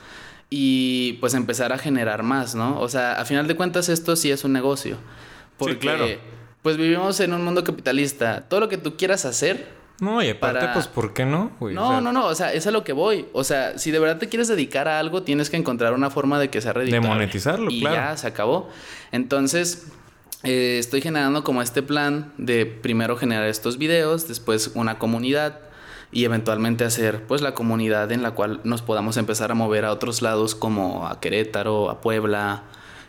y 0.50 1.14
pues 1.14 1.34
empezar 1.34 1.74
a 1.74 1.78
generar 1.78 2.22
más, 2.22 2.54
¿no? 2.54 2.80
O 2.80 2.88
sea, 2.89 3.14
a 3.14 3.26
final 3.26 3.48
de 3.48 3.56
cuentas 3.56 3.89
esto 3.89 4.16
sí 4.16 4.30
es 4.30 4.43
un 4.43 4.54
negocio. 4.54 4.98
Porque 5.58 5.74
sí, 5.74 5.80
claro. 5.80 6.05
pues 6.62 6.78
vivimos 6.78 7.20
en 7.20 7.34
un 7.34 7.43
mundo 7.43 7.64
capitalista. 7.64 8.45
Todo 8.47 8.60
lo 8.62 8.70
que 8.70 8.78
tú 8.78 8.95
quieras 8.97 9.26
hacer. 9.26 9.76
No, 9.99 10.22
y 10.22 10.30
aparte, 10.30 10.68
pues, 10.74 10.88
¿por 10.88 11.14
qué 11.14 11.26
no? 11.26 11.51
no, 11.60 12.01
no, 12.01 12.12
no. 12.12 12.28
O 12.28 12.36
sea, 12.36 12.53
es 12.53 12.68
a 12.68 12.72
lo 12.72 12.84
que 12.84 12.93
voy. 12.93 13.26
O 13.34 13.43
sea, 13.43 13.80
si 13.80 13.89
de 13.89 13.99
verdad 13.99 14.20
te 14.20 14.30
quieres 14.30 14.47
dedicar 14.47 14.88
a 14.88 14.99
algo, 14.99 15.24
tienes 15.24 15.49
que 15.49 15.58
encontrar 15.58 15.93
una 15.93 16.12
forma 16.12 16.39
de 16.39 16.49
que 16.49 16.62
sea 16.62 16.74
redituable. 16.74 17.08
De 17.08 17.14
monetizarlo, 17.14 17.72
y 17.72 17.80
claro. 17.80 17.95
ya, 17.95 18.18
se 18.18 18.28
acabó. 18.28 18.70
Entonces, 19.12 19.88
eh, 20.43 20.78
estoy 20.80 21.01
generando 21.01 21.43
como 21.43 21.64
este 21.64 21.82
plan 21.82 22.32
de 22.38 22.68
primero 22.68 23.18
generar 23.18 23.47
estos 23.47 23.80
videos, 23.80 24.28
después 24.28 24.72
una 24.76 24.99
comunidad 24.99 25.62
y 26.12 26.26
eventualmente 26.26 26.86
hacer 26.86 27.24
pues 27.24 27.41
la 27.41 27.53
comunidad 27.53 28.12
en 28.12 28.22
la 28.22 28.32
cual 28.32 28.62
nos 28.64 28.82
podamos 28.82 29.18
empezar 29.18 29.51
a 29.51 29.55
mover 29.55 29.84
a 29.84 29.91
otros 29.91 30.22
lados 30.22 30.55
como 30.55 31.08
a 31.08 31.20
Querétaro, 31.20 31.89
a 31.89 32.01
Puebla, 32.01 32.64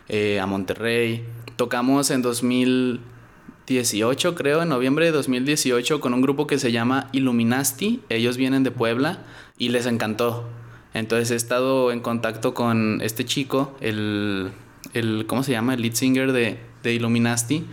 eh, 0.07 0.39
a 0.39 0.45
Monterrey. 0.47 1.25
Tocamos 1.59 2.09
en 2.09 2.21
2018 2.21 4.35
creo, 4.35 4.61
en 4.61 4.69
noviembre 4.69 5.03
de 5.03 5.11
2018 5.11 5.99
con 5.99 6.13
un 6.13 6.21
grupo 6.21 6.47
que 6.47 6.57
se 6.57 6.71
llama 6.71 7.09
Illuminasti, 7.11 8.01
ellos 8.07 8.37
vienen 8.37 8.63
de 8.63 8.71
Puebla 8.71 9.17
y 9.57 9.67
les 9.67 9.85
encantó. 9.85 10.47
Entonces 10.93 11.31
he 11.31 11.35
estado 11.35 11.91
en 11.91 11.99
contacto 11.99 12.53
con 12.53 13.01
este 13.01 13.25
chico, 13.25 13.75
el, 13.81 14.51
el 14.93 15.25
¿cómo 15.27 15.43
se 15.43 15.51
llama? 15.51 15.73
El 15.73 15.81
lead 15.81 15.95
singer 15.95 16.31
de, 16.31 16.61
de 16.81 16.93
Illuminasti. 16.93 17.65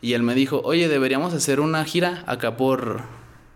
Y 0.00 0.12
él 0.12 0.22
me 0.22 0.36
dijo, 0.36 0.60
oye, 0.62 0.88
deberíamos 0.88 1.34
hacer 1.34 1.58
una 1.58 1.84
gira 1.84 2.22
acá 2.28 2.56
por, 2.56 3.00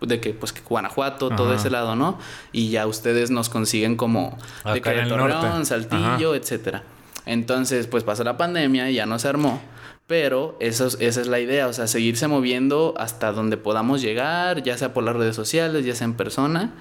de 0.01 0.19
que 0.19 0.33
pues 0.33 0.51
que 0.51 0.59
Guanajuato, 0.59 1.29
todo 1.29 1.53
ese 1.53 1.69
lado, 1.69 1.95
¿no? 1.95 2.19
Y 2.51 2.71
ya 2.71 2.87
ustedes 2.87 3.31
nos 3.31 3.47
consiguen 3.47 3.95
como 3.95 4.37
de 4.65 4.81
que 4.81 4.91
Torreón, 5.07 5.65
Saltillo, 5.65 6.35
etcétera. 6.35 6.83
Entonces, 7.25 7.87
pues 7.87 8.03
pasó 8.03 8.25
la 8.25 8.35
pandemia 8.35 8.89
y 8.89 8.95
ya 8.95 9.05
no 9.05 9.17
se 9.17 9.29
armó. 9.29 9.61
Pero 10.07 10.55
eso, 10.61 10.87
esa 10.87 11.21
es 11.21 11.27
la 11.27 11.39
idea, 11.39 11.67
o 11.67 11.73
sea, 11.73 11.85
seguirse 11.87 12.27
moviendo 12.29 12.93
hasta 12.97 13.33
donde 13.33 13.57
podamos 13.57 14.01
llegar, 14.01 14.63
ya 14.63 14.77
sea 14.77 14.93
por 14.93 15.03
las 15.03 15.15
redes 15.15 15.35
sociales, 15.35 15.85
ya 15.85 15.95
sea 15.95 16.05
en 16.05 16.13
persona, 16.13 16.73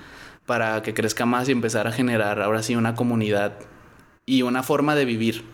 para 0.46 0.80
que 0.82 0.94
crezca 0.94 1.26
más 1.26 1.48
y 1.48 1.52
empezar 1.52 1.88
a 1.88 1.92
generar 1.92 2.40
ahora 2.40 2.62
sí 2.62 2.76
una 2.76 2.94
comunidad 2.94 3.58
y 4.26 4.42
una 4.42 4.62
forma 4.62 4.94
de 4.94 5.04
vivir. 5.04 5.44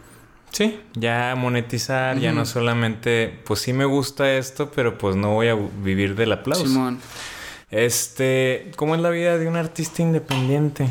Sí, 0.51 0.79
ya 0.93 1.35
monetizar, 1.35 2.19
ya 2.19 2.33
no 2.33 2.45
solamente, 2.45 3.41
pues 3.47 3.61
sí 3.61 3.73
me 3.73 3.87
gusta 3.87 4.37
esto, 4.37 4.71
pero 4.71 4.99
pues 4.99 5.17
no 5.17 5.33
voy 5.33 5.49
a 5.49 5.55
vivir 5.55 6.15
del 6.15 6.33
aplauso. 6.33 6.67
Simón. 6.67 7.01
Este, 7.71 8.71
¿cómo 8.77 8.95
es 8.95 9.01
la 9.01 9.09
vida 9.09 9.39
de 9.39 9.49
un 9.49 9.57
artista 9.57 10.03
independiente? 10.03 10.89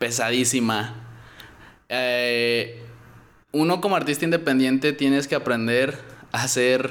Pesadísima. 0.00 0.96
Eh, 1.88 2.81
uno 3.52 3.80
como 3.80 3.96
artista 3.96 4.24
independiente 4.24 4.92
tienes 4.92 5.28
que 5.28 5.34
aprender 5.34 5.98
a 6.32 6.48
ser 6.48 6.90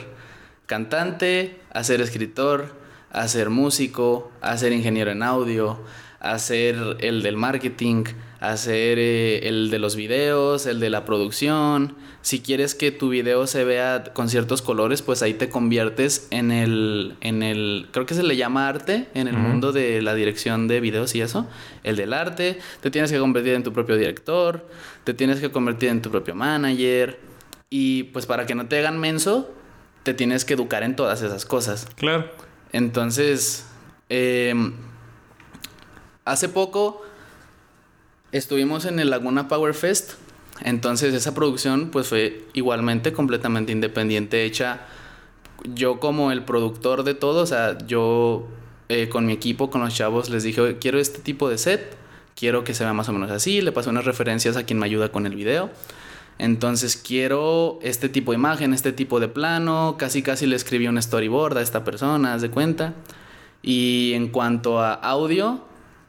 cantante, 0.68 1.60
a 1.74 1.84
ser 1.84 2.02
escritor, 2.02 2.80
a 3.12 3.28
ser 3.28 3.50
músico, 3.50 4.32
a 4.42 4.56
ser 4.58 4.72
ingeniero 4.72 5.12
en 5.12 5.24
audio, 5.24 5.80
a 6.20 6.38
ser 6.38 6.98
el 7.00 7.24
del 7.24 7.36
marketing, 7.36 8.06
hacer 8.42 8.98
eh, 8.98 9.48
el 9.48 9.70
de 9.70 9.78
los 9.78 9.96
videos, 9.96 10.66
el 10.66 10.80
de 10.80 10.90
la 10.90 11.06
producción. 11.06 11.96
Si 12.24 12.42
quieres 12.42 12.74
que 12.74 12.92
tu 12.92 13.10
video 13.10 13.46
se 13.46 13.64
vea 13.64 14.04
con 14.14 14.30
ciertos 14.30 14.64
colores, 14.64 15.04
pues 15.04 15.22
ahí 15.22 15.36
te 15.36 15.48
conviertes 15.50 16.28
en 16.32 16.52
el, 16.52 17.16
en 17.22 17.44
el, 17.44 17.88
creo 17.92 18.08
que 18.08 18.16
se 18.16 18.24
le 18.24 18.36
llama 18.36 18.68
arte 18.68 19.08
en 19.14 19.28
el 19.28 19.38
mundo 19.38 19.72
de 19.72 20.02
la 20.02 20.16
dirección 20.16 20.68
de 20.68 20.80
videos 20.80 21.14
y 21.14 21.22
eso, 21.22 21.48
el 21.84 21.96
del 21.96 22.14
arte. 22.14 22.60
Te 22.82 22.90
tienes 22.90 23.12
que 23.12 23.20
convertir 23.20 23.54
en 23.54 23.64
tu 23.64 23.74
propio 23.74 23.96
director, 23.96 24.68
te 25.04 25.14
tienes 25.14 25.40
que 25.40 25.52
convertir 25.52 25.90
en 25.90 26.02
tu 26.02 26.10
propio 26.10 26.34
manager. 26.34 27.20
Y 27.70 28.04
pues 28.06 28.26
para 28.26 28.48
que 28.48 28.56
no 28.56 28.68
te 28.68 28.80
hagan 28.80 29.00
menso, 29.00 29.54
te 30.02 30.16
tienes 30.16 30.46
que 30.46 30.56
educar 30.56 30.82
en 30.82 30.96
todas 30.96 31.22
esas 31.22 31.46
cosas. 31.46 31.88
Claro. 31.96 32.30
Entonces, 32.74 33.68
em, 34.10 34.74
hace 36.26 36.50
poco 36.50 37.04
estuvimos 38.32 38.86
en 38.86 39.00
el 39.00 39.10
Laguna 39.10 39.48
Power 39.48 39.74
Fest. 39.74 40.14
Entonces 40.62 41.14
esa 41.14 41.34
producción 41.34 41.90
pues 41.90 42.08
fue 42.08 42.46
igualmente 42.54 43.14
completamente 43.14 43.72
independiente, 43.72 44.46
hecha 44.46 44.82
yo 45.64 46.00
como 46.00 46.32
el 46.32 46.44
productor 46.44 47.04
de 47.04 47.14
todo, 47.14 47.42
o 47.42 47.46
sea, 47.46 47.78
yo 47.86 48.48
eh, 48.90 49.10
con 49.10 49.26
mi 49.26 49.34
equipo, 49.34 49.70
con 49.70 49.82
los 49.82 49.94
chavos, 49.94 50.30
les 50.30 50.44
dije, 50.44 50.78
quiero 50.80 51.00
este 51.00 51.20
tipo 51.20 51.50
de 51.50 51.58
set, 51.58 51.96
quiero 52.36 52.64
que 52.64 52.74
se 52.74 52.84
vea 52.84 52.94
más 52.94 53.10
o 53.10 53.14
menos 53.14 53.32
así, 53.32 53.62
le 53.62 53.72
pasé 53.72 53.90
unas 53.90 54.06
referencias 54.06 54.58
a 54.58 54.64
quien 54.64 54.80
me 54.80 54.86
ayuda 54.86 55.12
con 55.12 55.26
el 55.26 55.36
video. 55.36 55.70
Entonces 56.38 56.98
quiero 56.98 57.78
este 57.84 58.10
tipo 58.10 58.32
de 58.32 58.38
imagen, 58.38 58.74
este 58.74 58.92
tipo 58.92 59.20
de 59.20 59.28
plano, 59.28 59.96
casi 60.00 60.24
casi 60.24 60.48
le 60.48 60.56
escribí 60.56 60.88
un 60.88 61.00
storyboard 61.00 61.58
a 61.58 61.62
esta 61.62 61.84
persona, 61.84 62.34
haz 62.34 62.42
de 62.42 62.50
cuenta. 62.50 62.96
Y 63.62 64.14
en 64.16 64.30
cuanto 64.30 64.80
a 64.80 64.94
audio, 64.94 65.64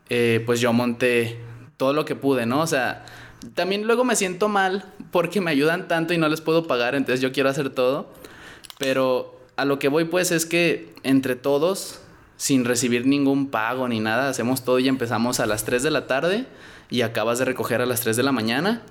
eh, 0.09 0.43
pues 0.47 0.61
yo 0.61 0.73
monté 0.73 1.39
todo 1.83 1.95
lo 1.95 2.05
que 2.05 2.15
pude, 2.15 2.47
¿no? 2.47 2.61
O 2.61 2.67
sea, 2.69 3.05
también 3.55 3.89
luego 3.89 4.05
me 4.05 4.15
siento 4.15 4.49
mal 4.49 4.85
porque 5.11 5.41
me 5.41 5.51
ayudan 5.51 5.89
tanto 5.89 6.15
y 6.15 6.17
no 6.17 6.29
les 6.29 6.41
puedo 6.41 6.69
pagar, 6.69 6.95
entonces 6.95 7.21
yo 7.21 7.33
quiero 7.33 7.49
hacer 7.49 7.71
todo. 7.71 8.07
Pero 8.79 9.37
a 9.57 9.65
lo 9.65 9.81
que 9.81 9.89
voy 9.89 10.05
pues 10.05 10.31
es 10.31 10.47
que 10.47 10.95
entre 11.03 11.35
todos, 11.35 11.99
sin 12.37 12.65
recibir 12.65 13.05
ningún 13.05 13.49
pago 13.49 13.89
ni 13.89 13.99
nada, 13.99 14.29
hacemos 14.29 14.63
todo 14.63 14.79
y 14.79 14.87
empezamos 14.87 15.41
a 15.41 15.47
las 15.47 15.65
3 15.65 15.83
de 15.83 15.91
la 15.91 16.07
tarde 16.07 16.47
y 16.89 17.03
acabas 17.03 17.41
de 17.41 17.47
recoger 17.47 17.81
a 17.81 17.87
las 17.87 18.01
3 18.03 18.17
de 18.17 18.23
la 18.23 18.31
mañana. 18.31 18.83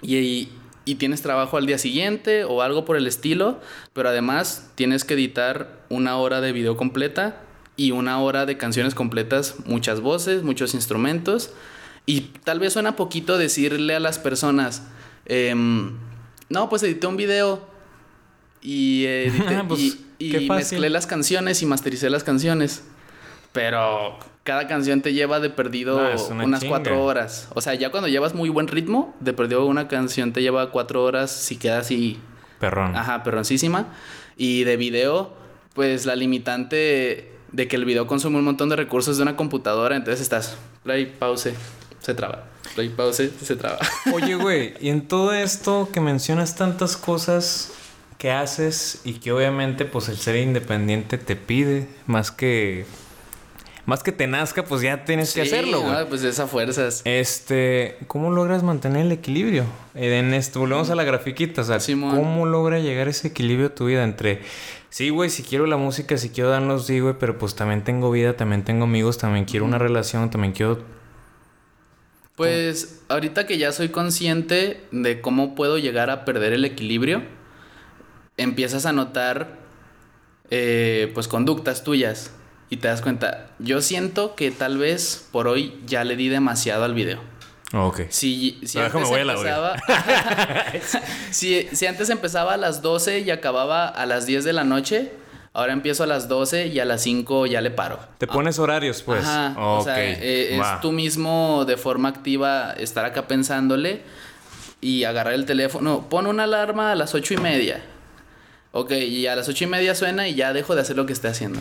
Y, 0.00 0.48
y, 0.86 0.94
tienes 0.94 1.20
trabajo 1.20 1.58
al 1.58 1.66
día 1.66 1.76
siguiente 1.76 2.44
o 2.44 2.62
algo 2.62 2.86
por 2.86 2.96
el 2.96 3.06
estilo, 3.06 3.60
pero 3.92 4.08
además 4.08 4.70
tienes 4.74 5.04
que 5.04 5.12
editar 5.12 5.82
una 5.90 6.16
hora 6.16 6.40
de 6.40 6.52
video 6.52 6.78
completa 6.78 7.42
y 7.76 7.90
una 7.90 8.22
hora 8.22 8.46
de 8.46 8.56
canciones 8.56 8.94
completas, 8.94 9.56
muchas 9.66 10.00
voces, 10.00 10.44
muchos 10.44 10.72
instrumentos. 10.72 11.52
Y 12.06 12.20
tal 12.44 12.60
vez 12.60 12.72
suena 12.72 12.94
poquito 12.94 13.36
decirle 13.36 13.96
a 13.96 14.00
las 14.00 14.18
personas, 14.20 14.84
em, 15.26 15.96
no, 16.48 16.68
pues 16.68 16.84
edité 16.84 17.08
un 17.08 17.16
video 17.16 17.66
y, 18.62 19.04
edité, 19.04 19.64
pues, 19.68 19.98
y, 20.18 20.48
mezclé 20.48 20.88
las 20.88 21.06
canciones 21.06 21.62
y 21.62 21.66
mastericé 21.66 22.08
las 22.08 22.22
canciones. 22.22 22.84
Pero 23.52 24.18
cada 24.44 24.68
canción 24.68 25.02
te 25.02 25.12
lleva 25.12 25.40
de 25.40 25.50
perdido 25.50 26.00
unas 26.30 26.64
cuatro 26.64 27.02
horas. 27.02 27.48
O 27.54 27.60
sea, 27.60 27.74
ya 27.74 27.90
cuando 27.90 28.08
llevas 28.08 28.34
muy 28.34 28.48
buen 28.48 28.68
ritmo, 28.68 29.14
de 29.18 29.32
perdido 29.32 29.66
una 29.66 29.88
canción 29.88 30.32
te 30.32 30.40
lleva 30.40 30.70
cuatro 30.70 31.02
horas 31.02 31.32
si 31.32 31.56
queda 31.56 31.78
así. 31.78 32.20
Perrón. 32.60 32.94
Ajá, 32.94 33.24
perroncísima. 33.24 33.88
Y 34.36 34.64
de 34.64 34.76
video, 34.76 35.34
pues 35.74 36.06
la 36.06 36.14
limitante 36.14 37.32
de 37.50 37.68
que 37.68 37.76
el 37.76 37.84
video 37.84 38.06
consume 38.06 38.38
un 38.38 38.44
montón 38.44 38.68
de 38.68 38.76
recursos 38.76 39.16
de 39.16 39.22
una 39.22 39.36
computadora, 39.36 39.96
entonces 39.96 40.20
estás 40.20 40.56
play, 40.84 41.06
pause, 41.06 41.54
se 42.06 42.14
traba. 42.14 42.44
Play, 42.76 42.88
pause, 42.88 43.32
se 43.42 43.56
traba. 43.56 43.80
Oye, 44.14 44.36
güey, 44.36 44.74
y 44.80 44.90
en 44.90 45.08
todo 45.08 45.32
esto 45.32 45.88
que 45.92 46.00
mencionas 46.00 46.54
tantas 46.54 46.96
cosas 46.96 47.72
que 48.16 48.30
haces 48.30 49.00
y 49.04 49.14
que 49.14 49.32
obviamente 49.32 49.84
pues 49.84 50.08
el 50.08 50.16
ser 50.16 50.36
independiente 50.36 51.18
te 51.18 51.34
pide 51.34 51.88
más 52.06 52.30
que 52.30 52.86
más 53.86 54.02
que 54.02 54.10
te 54.12 54.26
nazca, 54.26 54.64
pues 54.64 54.82
ya 54.82 55.04
tienes 55.04 55.34
que 55.34 55.42
hacerlo, 55.42 55.80
güey. 55.80 56.08
pues 56.08 56.22
esa 56.22 56.46
fuerzas. 56.46 57.02
Este, 57.04 57.98
¿cómo 58.06 58.30
logras 58.30 58.62
mantener 58.62 59.06
el 59.06 59.12
equilibrio? 59.12 59.64
En 59.94 60.32
esto, 60.32 60.60
volvemos 60.60 60.90
a 60.90 60.94
la 60.94 61.04
grafiquita, 61.04 61.62
o 61.62 61.64
sea, 61.64 61.78
¿cómo 61.78 62.46
logra 62.46 62.78
llegar 62.78 63.08
ese 63.08 63.28
equilibrio 63.28 63.68
a 63.68 63.74
tu 63.74 63.86
vida 63.86 64.04
entre 64.04 64.42
Sí, 64.90 65.10
güey, 65.10 65.28
si 65.28 65.42
quiero 65.42 65.66
la 65.66 65.76
música, 65.76 66.16
si 66.16 66.30
quiero 66.30 66.50
darnos, 66.50 66.86
sí, 66.86 67.00
güey, 67.00 67.16
pero 67.18 67.36
pues 67.36 67.54
también 67.54 67.84
tengo 67.84 68.10
vida, 68.10 68.36
también 68.36 68.64
tengo 68.64 68.84
amigos, 68.84 69.18
también 69.18 69.44
quiero 69.44 69.64
una 69.64 69.78
relación, 69.78 70.30
también 70.30 70.52
quiero... 70.52 70.78
Pues 72.36 73.02
ahorita 73.08 73.46
que 73.46 73.56
ya 73.56 73.72
soy 73.72 73.88
consciente 73.88 74.84
de 74.90 75.20
cómo 75.22 75.54
puedo 75.54 75.78
llegar 75.78 76.10
a 76.10 76.24
perder 76.26 76.52
el 76.52 76.64
equilibrio, 76.66 77.22
empiezas 78.36 78.84
a 78.84 78.92
notar 78.92 79.56
eh, 80.50 81.10
pues 81.14 81.28
conductas 81.28 81.82
tuyas 81.82 82.30
y 82.68 82.76
te 82.76 82.88
das 82.88 83.00
cuenta, 83.00 83.50
yo 83.58 83.80
siento 83.80 84.34
que 84.34 84.50
tal 84.50 84.76
vez 84.76 85.28
por 85.32 85.48
hoy 85.48 85.80
ya 85.86 86.04
le 86.04 86.16
di 86.16 86.28
demasiado 86.28 86.84
al 86.84 86.94
video. 86.94 87.20
Ok. 87.72 88.02
Si, 88.10 88.60
si 88.64 88.78
antes 88.78 89.10
empezaba, 89.10 89.76
si, 91.30 91.68
si, 91.72 91.86
antes 91.86 92.10
empezaba 92.10 92.54
a 92.54 92.56
las 92.56 92.82
12 92.82 93.20
y 93.20 93.30
acababa 93.30 93.88
a 93.88 94.06
las 94.06 94.26
10 94.26 94.44
de 94.44 94.52
la 94.52 94.64
noche, 94.64 95.10
ahora 95.56 95.72
empiezo 95.72 96.04
a 96.04 96.06
las 96.06 96.28
12 96.28 96.66
y 96.66 96.80
a 96.80 96.84
las 96.84 97.02
5 97.02 97.46
ya 97.46 97.62
le 97.62 97.70
paro. 97.70 97.98
Te 98.18 98.26
pones 98.26 98.58
horarios, 98.58 99.02
pues. 99.02 99.24
Ajá. 99.24 99.54
O 99.58 99.82
sea, 99.82 100.04
eh, 100.04 100.58
es 100.58 100.80
tú 100.82 100.92
mismo 100.92 101.64
de 101.66 101.78
forma 101.78 102.10
activa 102.10 102.72
estar 102.72 103.06
acá 103.06 103.26
pensándole 103.26 104.02
y 104.82 105.04
agarrar 105.04 105.32
el 105.32 105.46
teléfono. 105.46 106.10
Pon 106.10 106.26
una 106.26 106.44
alarma 106.44 106.92
a 106.92 106.94
las 106.94 107.14
8 107.14 107.34
y 107.34 107.36
media. 107.38 107.82
Ok, 108.72 108.92
y 108.92 109.26
a 109.28 109.34
las 109.34 109.48
8 109.48 109.64
y 109.64 109.66
media 109.66 109.94
suena 109.94 110.28
y 110.28 110.34
ya 110.34 110.52
dejo 110.52 110.74
de 110.74 110.82
hacer 110.82 110.94
lo 110.94 111.06
que 111.06 111.14
esté 111.14 111.28
haciendo. 111.28 111.58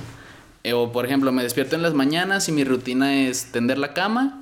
Eh, 0.63 0.73
o 0.73 0.91
por 0.91 1.05
ejemplo, 1.05 1.31
me 1.31 1.41
despierto 1.41 1.77
en 1.77 1.81
las 1.81 1.93
mañanas 1.93 2.49
y 2.49 2.51
mi 2.51 2.65
rutina 2.65 3.21
es 3.21 3.53
tender 3.53 3.77
la 3.77 3.93
cama 3.93 4.41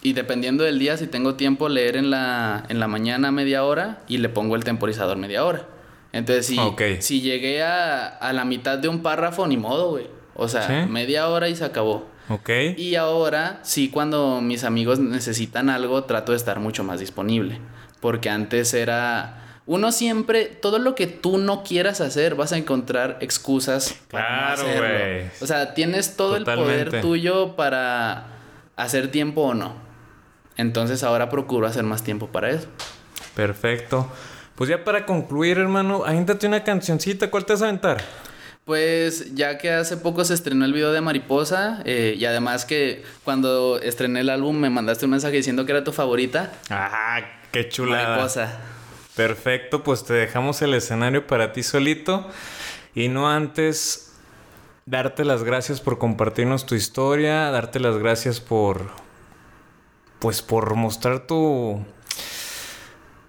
y 0.00 0.14
dependiendo 0.14 0.64
del 0.64 0.78
día, 0.78 0.96
si 0.96 1.06
tengo 1.06 1.34
tiempo, 1.34 1.68
leer 1.68 1.98
en 1.98 2.10
la, 2.10 2.64
en 2.70 2.80
la 2.80 2.88
mañana 2.88 3.30
media 3.30 3.62
hora 3.62 3.98
y 4.08 4.16
le 4.16 4.30
pongo 4.30 4.56
el 4.56 4.64
temporizador 4.64 5.18
media 5.18 5.44
hora. 5.44 5.66
Entonces, 6.12 6.46
si, 6.46 6.58
si 7.00 7.20
llegué 7.20 7.62
a, 7.62 8.06
a, 8.06 8.32
la 8.32 8.44
mitad 8.44 8.78
de 8.78 8.88
un 8.88 9.02
párrafo, 9.02 9.46
ni 9.46 9.56
modo, 9.56 9.90
güey. 9.90 10.06
O 10.34 10.48
sea, 10.48 10.86
media 10.86 11.28
hora 11.28 11.48
y 11.48 11.56
se 11.56 11.64
acabó. 11.64 12.06
Ok. 12.28 12.50
Y 12.76 12.96
ahora, 12.96 13.60
sí, 13.62 13.88
cuando 13.88 14.40
mis 14.40 14.64
amigos 14.64 14.98
necesitan 14.98 15.70
algo, 15.70 16.04
trato 16.04 16.32
de 16.32 16.38
estar 16.38 16.60
mucho 16.60 16.84
más 16.84 17.00
disponible. 17.00 17.60
Porque 18.00 18.30
antes 18.30 18.74
era... 18.74 19.42
Uno 19.66 19.90
siempre, 19.90 20.44
todo 20.44 20.78
lo 20.78 20.94
que 20.94 21.08
tú 21.08 21.38
no 21.38 21.64
quieras 21.64 22.00
hacer, 22.00 22.36
vas 22.36 22.52
a 22.52 22.56
encontrar 22.56 23.18
excusas 23.20 23.96
para 24.10 24.52
hacerlo. 24.52 25.30
O 25.40 25.46
sea, 25.46 25.74
tienes 25.74 26.16
todo 26.16 26.36
el 26.36 26.44
poder 26.44 27.00
tuyo 27.00 27.56
para 27.56 28.28
hacer 28.76 29.10
tiempo 29.10 29.42
o 29.42 29.54
no. 29.54 29.74
Entonces 30.56 31.02
ahora 31.02 31.30
procuro 31.30 31.66
hacer 31.66 31.82
más 31.82 32.04
tiempo 32.04 32.28
para 32.28 32.50
eso. 32.50 32.68
Perfecto. 33.34 34.08
Pues 34.56 34.70
ya 34.70 34.84
para 34.84 35.04
concluir, 35.04 35.58
hermano, 35.58 36.04
avéntate 36.04 36.46
una 36.46 36.64
cancioncita. 36.64 37.30
¿Cuál 37.30 37.44
te 37.44 37.52
vas 37.52 37.62
a 37.62 37.66
aventar? 37.66 38.02
Pues 38.64 39.34
ya 39.34 39.58
que 39.58 39.70
hace 39.70 39.96
poco 39.96 40.24
se 40.24 40.34
estrenó 40.34 40.64
el 40.64 40.72
video 40.72 40.92
de 40.92 41.00
Mariposa 41.00 41.82
eh, 41.84 42.16
y 42.18 42.24
además 42.24 42.64
que 42.64 43.04
cuando 43.22 43.78
estrené 43.80 44.20
el 44.20 44.30
álbum 44.30 44.56
me 44.56 44.70
mandaste 44.70 45.04
un 45.04 45.12
mensaje 45.12 45.36
diciendo 45.36 45.66
que 45.66 45.72
era 45.72 45.84
tu 45.84 45.92
favorita. 45.92 46.52
Ajá, 46.68 47.24
qué 47.52 47.68
chulada. 47.68 48.08
Mariposa. 48.08 48.58
Perfecto, 49.14 49.84
pues 49.84 50.04
te 50.04 50.14
dejamos 50.14 50.60
el 50.62 50.74
escenario 50.74 51.26
para 51.26 51.52
ti 51.52 51.62
solito 51.62 52.28
y 52.94 53.08
no 53.08 53.30
antes 53.30 54.14
darte 54.84 55.24
las 55.24 55.44
gracias 55.44 55.80
por 55.80 55.98
compartirnos 55.98 56.66
tu 56.66 56.74
historia, 56.74 57.50
darte 57.50 57.78
las 57.78 57.98
gracias 57.98 58.40
por 58.40 58.90
pues 60.18 60.42
por 60.42 60.74
mostrar 60.74 61.26
tu 61.26 61.84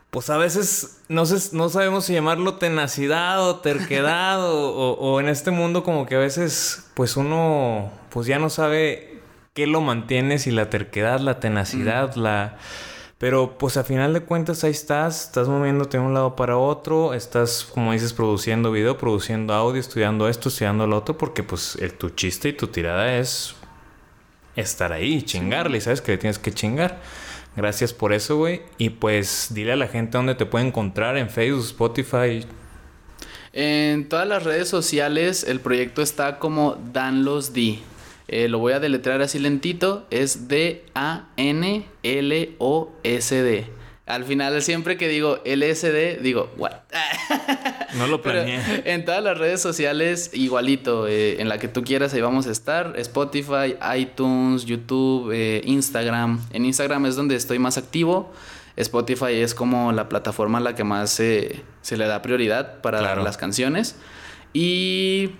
pues 0.09 0.29
a 0.29 0.37
veces 0.37 1.01
no, 1.09 1.25
sé, 1.25 1.55
no 1.55 1.69
sabemos 1.69 2.05
si 2.05 2.13
llamarlo 2.13 2.55
tenacidad 2.55 3.47
o 3.47 3.57
terquedad 3.57 4.39
o, 4.41 5.19
en 5.19 5.27
este 5.27 5.51
mundo 5.51 5.83
como 5.83 6.05
que 6.05 6.15
a 6.15 6.19
veces 6.19 6.89
pues 6.93 7.17
uno 7.17 7.91
pues 8.09 8.27
ya 8.27 8.39
no 8.39 8.49
sabe 8.49 9.21
qué 9.53 9.67
lo 9.67 9.81
mantiene, 9.81 10.39
si 10.39 10.51
la 10.51 10.69
terquedad, 10.69 11.19
la 11.19 11.39
tenacidad, 11.39 12.15
la... 12.15 12.57
Pero 13.17 13.57
pues 13.57 13.77
a 13.77 13.83
final 13.83 14.13
de 14.13 14.19
cuentas 14.21 14.63
ahí 14.63 14.69
estás, 14.69 15.25
estás 15.25 15.47
moviéndote 15.47 15.97
de 15.97 16.03
un 16.03 16.13
lado 16.13 16.35
para 16.35 16.57
otro, 16.57 17.15
estás 17.15 17.63
como 17.63 17.91
dices 17.91 18.13
produciendo 18.13 18.71
video, 18.71 18.99
produciendo 18.99 19.55
audio, 19.55 19.79
estudiando 19.79 20.29
esto, 20.29 20.49
estudiando 20.49 20.85
lo 20.85 20.97
otro, 20.97 21.17
porque 21.17 21.41
pues 21.41 21.75
el, 21.81 21.93
tu 21.93 22.11
chiste 22.11 22.49
y 22.49 22.53
tu 22.53 22.67
tirada 22.67 23.17
es 23.17 23.55
estar 24.55 24.93
ahí, 24.93 25.23
chingarle, 25.23 25.81
¿sabes? 25.81 26.01
Que 26.01 26.11
le 26.11 26.17
tienes 26.19 26.37
que 26.37 26.51
chingar. 26.51 27.01
Gracias 27.57 27.91
por 27.91 28.13
eso, 28.13 28.37
güey. 28.37 28.61
Y 28.77 28.91
pues 28.91 29.47
dile 29.49 29.73
a 29.73 29.75
la 29.75 29.87
gente 29.87 30.15
dónde 30.15 30.35
te 30.35 30.45
puede 30.45 30.67
encontrar 30.67 31.17
en 31.17 31.31
Facebook, 31.31 31.65
Spotify. 31.65 32.45
En 33.51 34.07
todas 34.07 34.27
las 34.27 34.43
redes 34.43 34.69
sociales 34.69 35.43
el 35.43 35.59
proyecto 35.59 36.03
está 36.03 36.37
como 36.37 36.77
Danlos 36.93 37.53
D. 37.53 37.79
Eh, 38.27 38.47
lo 38.47 38.59
voy 38.59 38.73
a 38.73 38.79
deletrear 38.79 39.23
así 39.23 39.39
lentito. 39.39 40.05
Es 40.11 40.47
D-A-N-L-O-S-D. 40.47 41.27
Al 44.07 44.23
final, 44.23 44.61
siempre 44.61 44.95
que 44.97 45.07
digo 45.09 45.39
LSD, 45.45 46.21
digo, 46.21 46.49
what? 46.57 46.71
No 47.95 48.07
lo 48.07 48.21
Pero 48.23 48.35
planeé. 48.43 48.83
en 48.85 49.03
todas 49.05 49.21
las 49.21 49.37
redes 49.37 49.61
sociales, 49.61 50.31
igualito, 50.33 51.07
eh, 51.07 51.41
en 51.41 51.49
la 51.49 51.57
que 51.57 51.67
tú 51.67 51.83
quieras, 51.83 52.13
ahí 52.13 52.21
vamos 52.21 52.47
a 52.47 52.51
estar. 52.51 52.93
Spotify, 52.97 53.75
iTunes, 53.97 54.65
YouTube, 54.65 55.31
eh, 55.33 55.61
Instagram. 55.65 56.39
En 56.51 56.63
Instagram 56.65 57.05
es 57.05 57.15
donde 57.17 57.35
estoy 57.35 57.59
más 57.59 57.77
activo. 57.77 58.31
Spotify 58.77 59.33
es 59.33 59.53
como 59.53 59.91
la 59.91 60.07
plataforma 60.07 60.59
a 60.59 60.61
la 60.61 60.73
que 60.75 60.83
más 60.85 61.09
se 61.11 61.63
le 61.91 62.05
da 62.07 62.21
prioridad 62.21 62.79
para 62.81 62.99
Claro. 62.99 63.23
las 63.23 63.35
canciones. 63.35 63.95
Y 64.53 65.31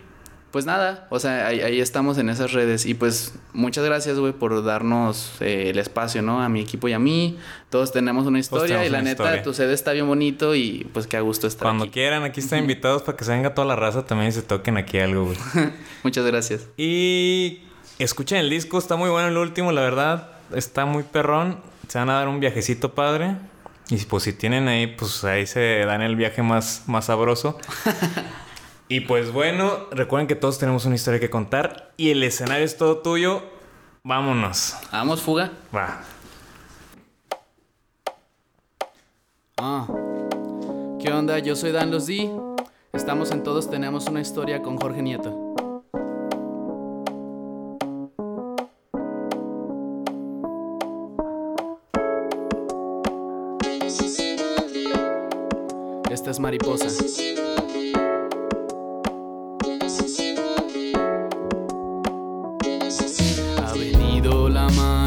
pues 0.52 0.66
nada, 0.66 1.08
o 1.10 1.20
sea, 1.20 1.48
ahí, 1.48 1.60
ahí 1.62 1.82
estamos 1.82 2.18
en 2.18 2.30
esas 2.30 2.54
redes. 2.54 2.86
Y 2.86 2.94
pues 2.94 3.36
muchas 3.54 3.84
gracias, 3.84 4.18
güey, 4.18 4.34
por 4.34 4.64
darnos 4.64 5.34
eh, 5.42 5.70
el 5.70 5.80
espacio, 5.80 6.22
¿no? 6.22 6.42
A 6.42 6.50
mi 6.50 6.62
equipo 6.62 6.88
y 6.88 6.94
a 6.94 7.00
mí. 7.00 7.38
Todos 7.70 7.92
tenemos 7.92 8.26
una 8.26 8.40
historia 8.40 8.80
tenemos 8.80 8.88
y 8.88 8.90
la 8.92 9.02
neta, 9.02 9.24
historia. 9.24 9.44
tu 9.44 9.54
sede 9.54 9.74
está 9.74 9.92
bien 9.92 10.08
bonito 10.08 10.56
y 10.56 10.88
pues 10.94 11.06
qué 11.06 11.18
a 11.18 11.22
gusto 11.22 11.48
estar 11.48 11.66
Cuando 11.66 11.84
aquí. 11.84 11.94
quieran, 11.94 12.24
aquí 12.24 12.40
están 12.40 12.60
invitados 12.64 13.02
para 13.04 13.18
que 13.18 13.26
se 13.26 13.32
venga 13.32 13.54
toda 13.54 13.68
la 13.68 13.76
raza 13.76 14.06
también 14.06 14.30
y 14.30 14.32
se 14.32 14.42
toquen 14.42 14.78
aquí 14.78 15.00
algo, 15.00 15.26
güey. 15.26 15.38
Muchas 16.04 16.26
gracias. 16.26 16.68
Y 16.78 17.64
escuchen 18.00 18.38
el 18.38 18.50
disco, 18.50 18.78
está 18.78 18.96
muy 18.96 19.10
bueno 19.10 19.28
el 19.28 19.38
último, 19.38 19.72
la 19.72 19.82
verdad. 19.82 20.30
Está 20.56 20.86
muy 20.86 21.04
perrón. 21.04 21.60
Se 21.90 22.00
van 22.00 22.10
a 22.10 22.14
dar 22.14 22.30
un 22.30 22.40
viajecito 22.40 22.94
padre. 22.94 23.36
Y 23.90 23.98
pues 23.98 24.24
si 24.24 24.34
tienen 24.34 24.68
ahí, 24.68 24.88
pues 24.88 25.24
ahí 25.24 25.46
se 25.46 25.86
dan 25.86 26.02
el 26.02 26.16
viaje 26.16 26.42
más, 26.42 26.84
más 26.88 27.06
sabroso. 27.06 27.58
y 28.90 29.02
pues 29.02 29.32
bueno, 29.32 29.88
recuerden 29.92 30.28
que 30.28 30.36
todos 30.36 30.60
tenemos 30.60 30.86
una 30.86 30.96
historia 30.96 31.20
que 31.20 31.30
contar. 31.30 31.94
Y 31.98 32.12
el 32.12 32.24
escenario 32.24 32.66
es 32.66 32.78
todo 32.78 33.00
tuyo. 33.00 33.44
Vámonos. 34.04 34.76
Vamos, 34.92 35.22
fuga. 35.22 35.52
Va. 35.76 36.02
Ah. 39.58 39.88
¿Qué 41.02 41.12
onda? 41.12 41.40
Yo 41.40 41.56
soy 41.56 41.72
Dan 41.72 41.92
Los 41.92 42.08
D. 42.08 42.32
Estamos 42.94 43.32
en 43.32 43.44
Todos 43.44 43.70
Tenemos 43.70 44.08
una 44.08 44.22
Historia 44.22 44.62
con 44.62 44.78
Jorge 44.78 45.02
Nieto. 45.02 45.54
Esta 56.10 56.32
es 56.32 56.40
Mariposa. 56.40 56.88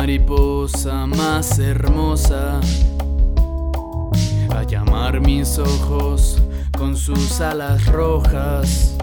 Mariposa 0.01 1.07
más 1.07 1.59
hermosa 1.59 2.59
a 4.57 4.63
llamar 4.63 5.21
mis 5.21 5.59
ojos 5.59 6.41
con 6.79 6.97
sus 6.97 7.39
alas 7.43 7.85
rojas 7.85 8.97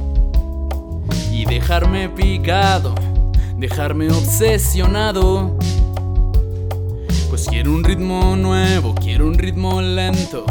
y 1.32 1.46
dejarme 1.46 2.10
picado, 2.10 2.96
dejarme 3.60 4.10
obsesionado. 4.10 5.60
Pues 7.30 7.46
quiero 7.48 7.74
un 7.74 7.84
ritmo 7.84 8.36
nuevo, 8.36 8.96
quiero 8.96 9.28
un 9.28 9.38
ritmo 9.38 9.80
lento 9.84 10.46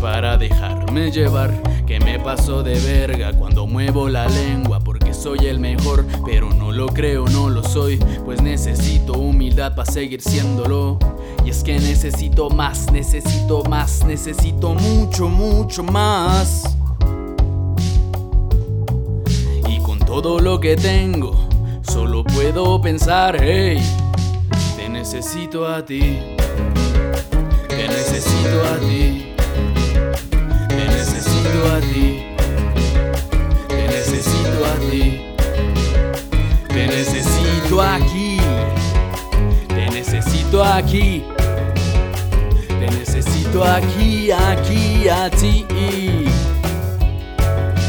para 0.00 0.36
dejarme 0.36 1.12
llevar. 1.12 1.54
Que 1.86 2.00
me 2.00 2.18
paso 2.18 2.64
de 2.64 2.80
verga 2.80 3.32
cuando 3.32 3.68
muevo 3.68 4.08
la 4.08 4.26
lengua 4.26 4.80
soy 5.24 5.46
el 5.46 5.58
mejor, 5.58 6.04
pero 6.26 6.50
no 6.52 6.70
lo 6.70 6.86
creo, 6.86 7.24
no 7.24 7.48
lo 7.48 7.64
soy, 7.64 7.96
pues 8.26 8.42
necesito 8.42 9.14
humildad 9.14 9.74
para 9.74 9.90
seguir 9.90 10.20
siéndolo. 10.20 10.98
Y 11.46 11.48
es 11.48 11.64
que 11.64 11.78
necesito 11.80 12.50
más, 12.50 12.92
necesito 12.92 13.64
más, 13.64 14.04
necesito 14.04 14.74
mucho, 14.74 15.30
mucho 15.30 15.82
más. 15.82 16.76
Y 19.66 19.78
con 19.78 19.98
todo 20.00 20.40
lo 20.40 20.60
que 20.60 20.76
tengo, 20.76 21.48
solo 21.80 22.22
puedo 22.22 22.82
pensar, 22.82 23.38
hey, 23.42 23.78
te 24.76 24.90
necesito 24.90 25.66
a 25.66 25.82
ti, 25.82 26.18
te 27.66 27.88
necesito 27.88 28.62
a 28.62 28.78
ti. 28.78 29.30
Te 30.68 30.84
necesito 30.86 31.72
a 31.72 31.80
ti. 31.80 32.23
Necesito 37.74 37.82
aquí. 37.82 38.38
Te 39.68 39.90
necesito 39.90 40.64
aquí. 40.64 41.24
Te 42.68 42.90
necesito 42.90 43.64
aquí, 43.64 44.30
aquí, 44.30 45.08
a 45.08 45.30
ti. 45.30 45.66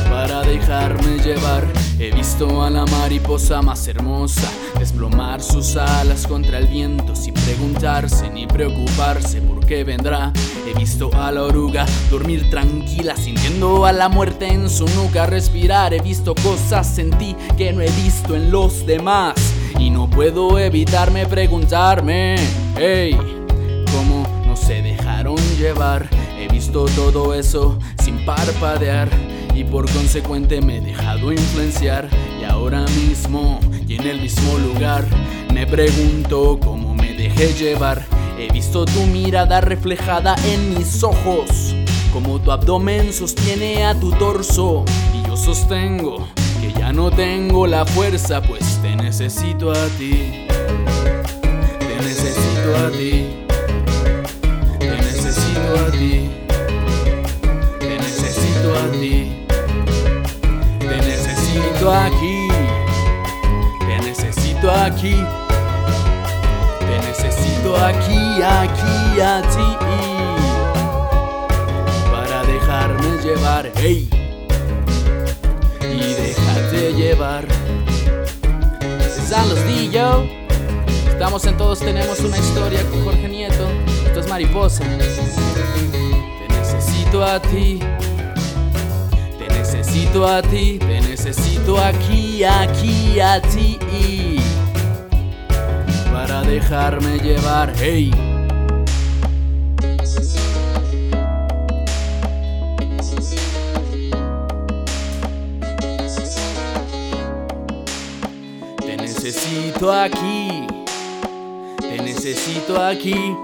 Para 0.09 0.41
dejarme 0.41 1.17
llevar. 1.23 1.65
He 1.97 2.11
visto 2.11 2.61
a 2.61 2.69
la 2.69 2.86
mariposa 2.86 3.61
más 3.61 3.88
hermosa 3.88 4.51
desplomar 4.77 5.41
sus 5.41 5.77
alas 5.77 6.27
contra 6.27 6.57
el 6.57 6.67
viento 6.67 7.15
sin 7.15 7.33
preguntarse 7.33 8.29
ni 8.29 8.45
preocuparse 8.45 9.39
por 9.41 9.65
qué 9.65 9.86
vendrá. 9.86 10.33
He 10.67 10.77
visto 10.77 11.09
a 11.13 11.31
la 11.31 11.43
oruga 11.43 11.86
dormir 12.11 12.49
tranquila 12.49 13.15
sintiendo 13.15 13.86
a 13.86 13.93
la 13.93 14.09
muerte 14.09 14.47
en 14.47 14.69
su 14.69 14.86
nuca 14.88 15.25
respirar. 15.25 15.93
He 15.93 16.01
visto 16.01 16.36
cosas 16.36 16.97
en 16.97 17.11
ti 17.11 17.33
que 17.57 17.71
no 17.71 17.81
he 17.81 17.89
visto 17.91 18.36
en 18.36 18.51
los 18.51 18.86
demás 18.86 19.55
puedo 20.16 20.57
evitarme 20.57 21.26
preguntarme, 21.26 22.36
hey, 22.78 23.18
¿cómo 23.91 24.26
no 24.47 24.55
se 24.55 24.82
dejaron 24.82 25.36
llevar? 25.57 26.07
He 26.39 26.47
visto 26.47 26.86
todo 26.95 27.34
eso 27.34 27.78
sin 28.01 28.24
parpadear 28.26 29.09
y 29.53 29.66
por 29.66 29.91
consecuente 29.91 30.61
me 30.61 30.78
he 30.78 30.82
dejado 30.82 31.34
influenciar 31.34 32.07
y 32.39 32.45
ahora 32.45 32.86
mismo 33.07 33.59
y 33.86 33.95
en 33.95 34.07
el 34.07 34.22
mismo 34.22 34.57
lugar 34.57 35.05
me 35.53 35.68
pregunto 35.68 36.59
cómo 36.63 36.95
me 36.95 37.13
dejé 37.13 37.53
llevar. 37.53 38.05
He 38.39 38.51
visto 38.53 38.86
tu 38.86 39.01
mirada 39.07 39.59
reflejada 39.59 40.36
en 40.45 40.78
mis 40.78 41.03
ojos, 41.03 41.76
como 42.13 42.39
tu 42.39 42.53
abdomen 42.53 43.11
sostiene 43.11 43.84
a 43.84 43.99
tu 43.99 44.11
torso 44.11 44.86
y 45.13 45.28
yo 45.28 45.36
sostengo 45.36 46.26
que 46.62 46.74
ya 46.74 46.91
no 46.91 47.12
tengo 47.12 47.68
la 47.68 47.86
fuerza, 47.86 48.41
pues 48.41 48.82
te 48.82 48.95
necesito 48.95 49.72
a 49.72 49.88
ti. 49.97 50.45
Te 51.80 51.95
necesito 52.01 52.78
a 52.78 52.91
ti. 52.91 53.45
Te 54.80 54.89
necesito 54.89 55.76
a 55.88 55.91
ti. 55.91 56.30
Te 57.80 57.97
necesito 57.97 58.76
a 58.76 58.91
ti. 58.91 59.45
Te 60.80 60.97
necesito 60.97 61.93
aquí. 61.93 62.47
Te 63.80 63.97
necesito 64.06 64.72
aquí. 64.72 65.16
Te 66.80 66.97
necesito 67.08 67.78
aquí, 67.78 68.41
aquí, 68.41 69.22
a 69.22 69.41
ti. 69.41 69.78
Para 72.12 72.43
dejarme 72.43 73.24
llevar, 73.24 73.72
hey. 73.76 74.24
Llevar. 76.96 77.46
Están 79.18 79.50
los. 79.50 79.60
Estamos 81.10 81.46
en 81.46 81.58
Todos 81.58 81.80
Tenemos 81.80 82.20
una 82.20 82.38
Historia 82.38 82.84
con 82.89 83.04
Jorge 83.04 83.28
Nieto. 83.28 83.68
Esto 84.06 84.20
es 84.22 84.30
Mariposa. 84.30 84.84
Te 84.84 86.48
necesito 86.48 87.24
a 87.24 87.41
ti. 87.41 87.80
Te 89.38 89.48
necesito 89.54 90.28
a 90.28 90.41
ti. 90.41 90.80
Te 90.80 91.02
necesito 91.02 91.78
aquí, 91.82 92.43
aquí, 92.43 93.20
a 93.20 93.41
ti. 93.41 93.78
Para 96.14 96.43
dejarme 96.43 97.18
llevar, 97.20 97.74
hey. 97.78 98.34
Necesito 109.76 109.91
aquí. 109.91 110.67
Te 111.78 111.97
necesito 112.01 112.82
aquí. 112.82 113.36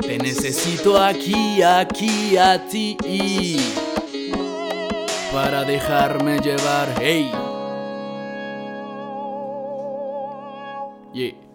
Te 0.00 0.18
necesito 0.18 0.98
aquí, 0.98 1.62
aquí, 1.62 2.36
a 2.36 2.58
ti. 2.66 2.96
Para 5.32 5.64
dejarme 5.64 6.38
llevar, 6.40 6.94
hey. 7.00 7.30
Yeah. 11.12 11.45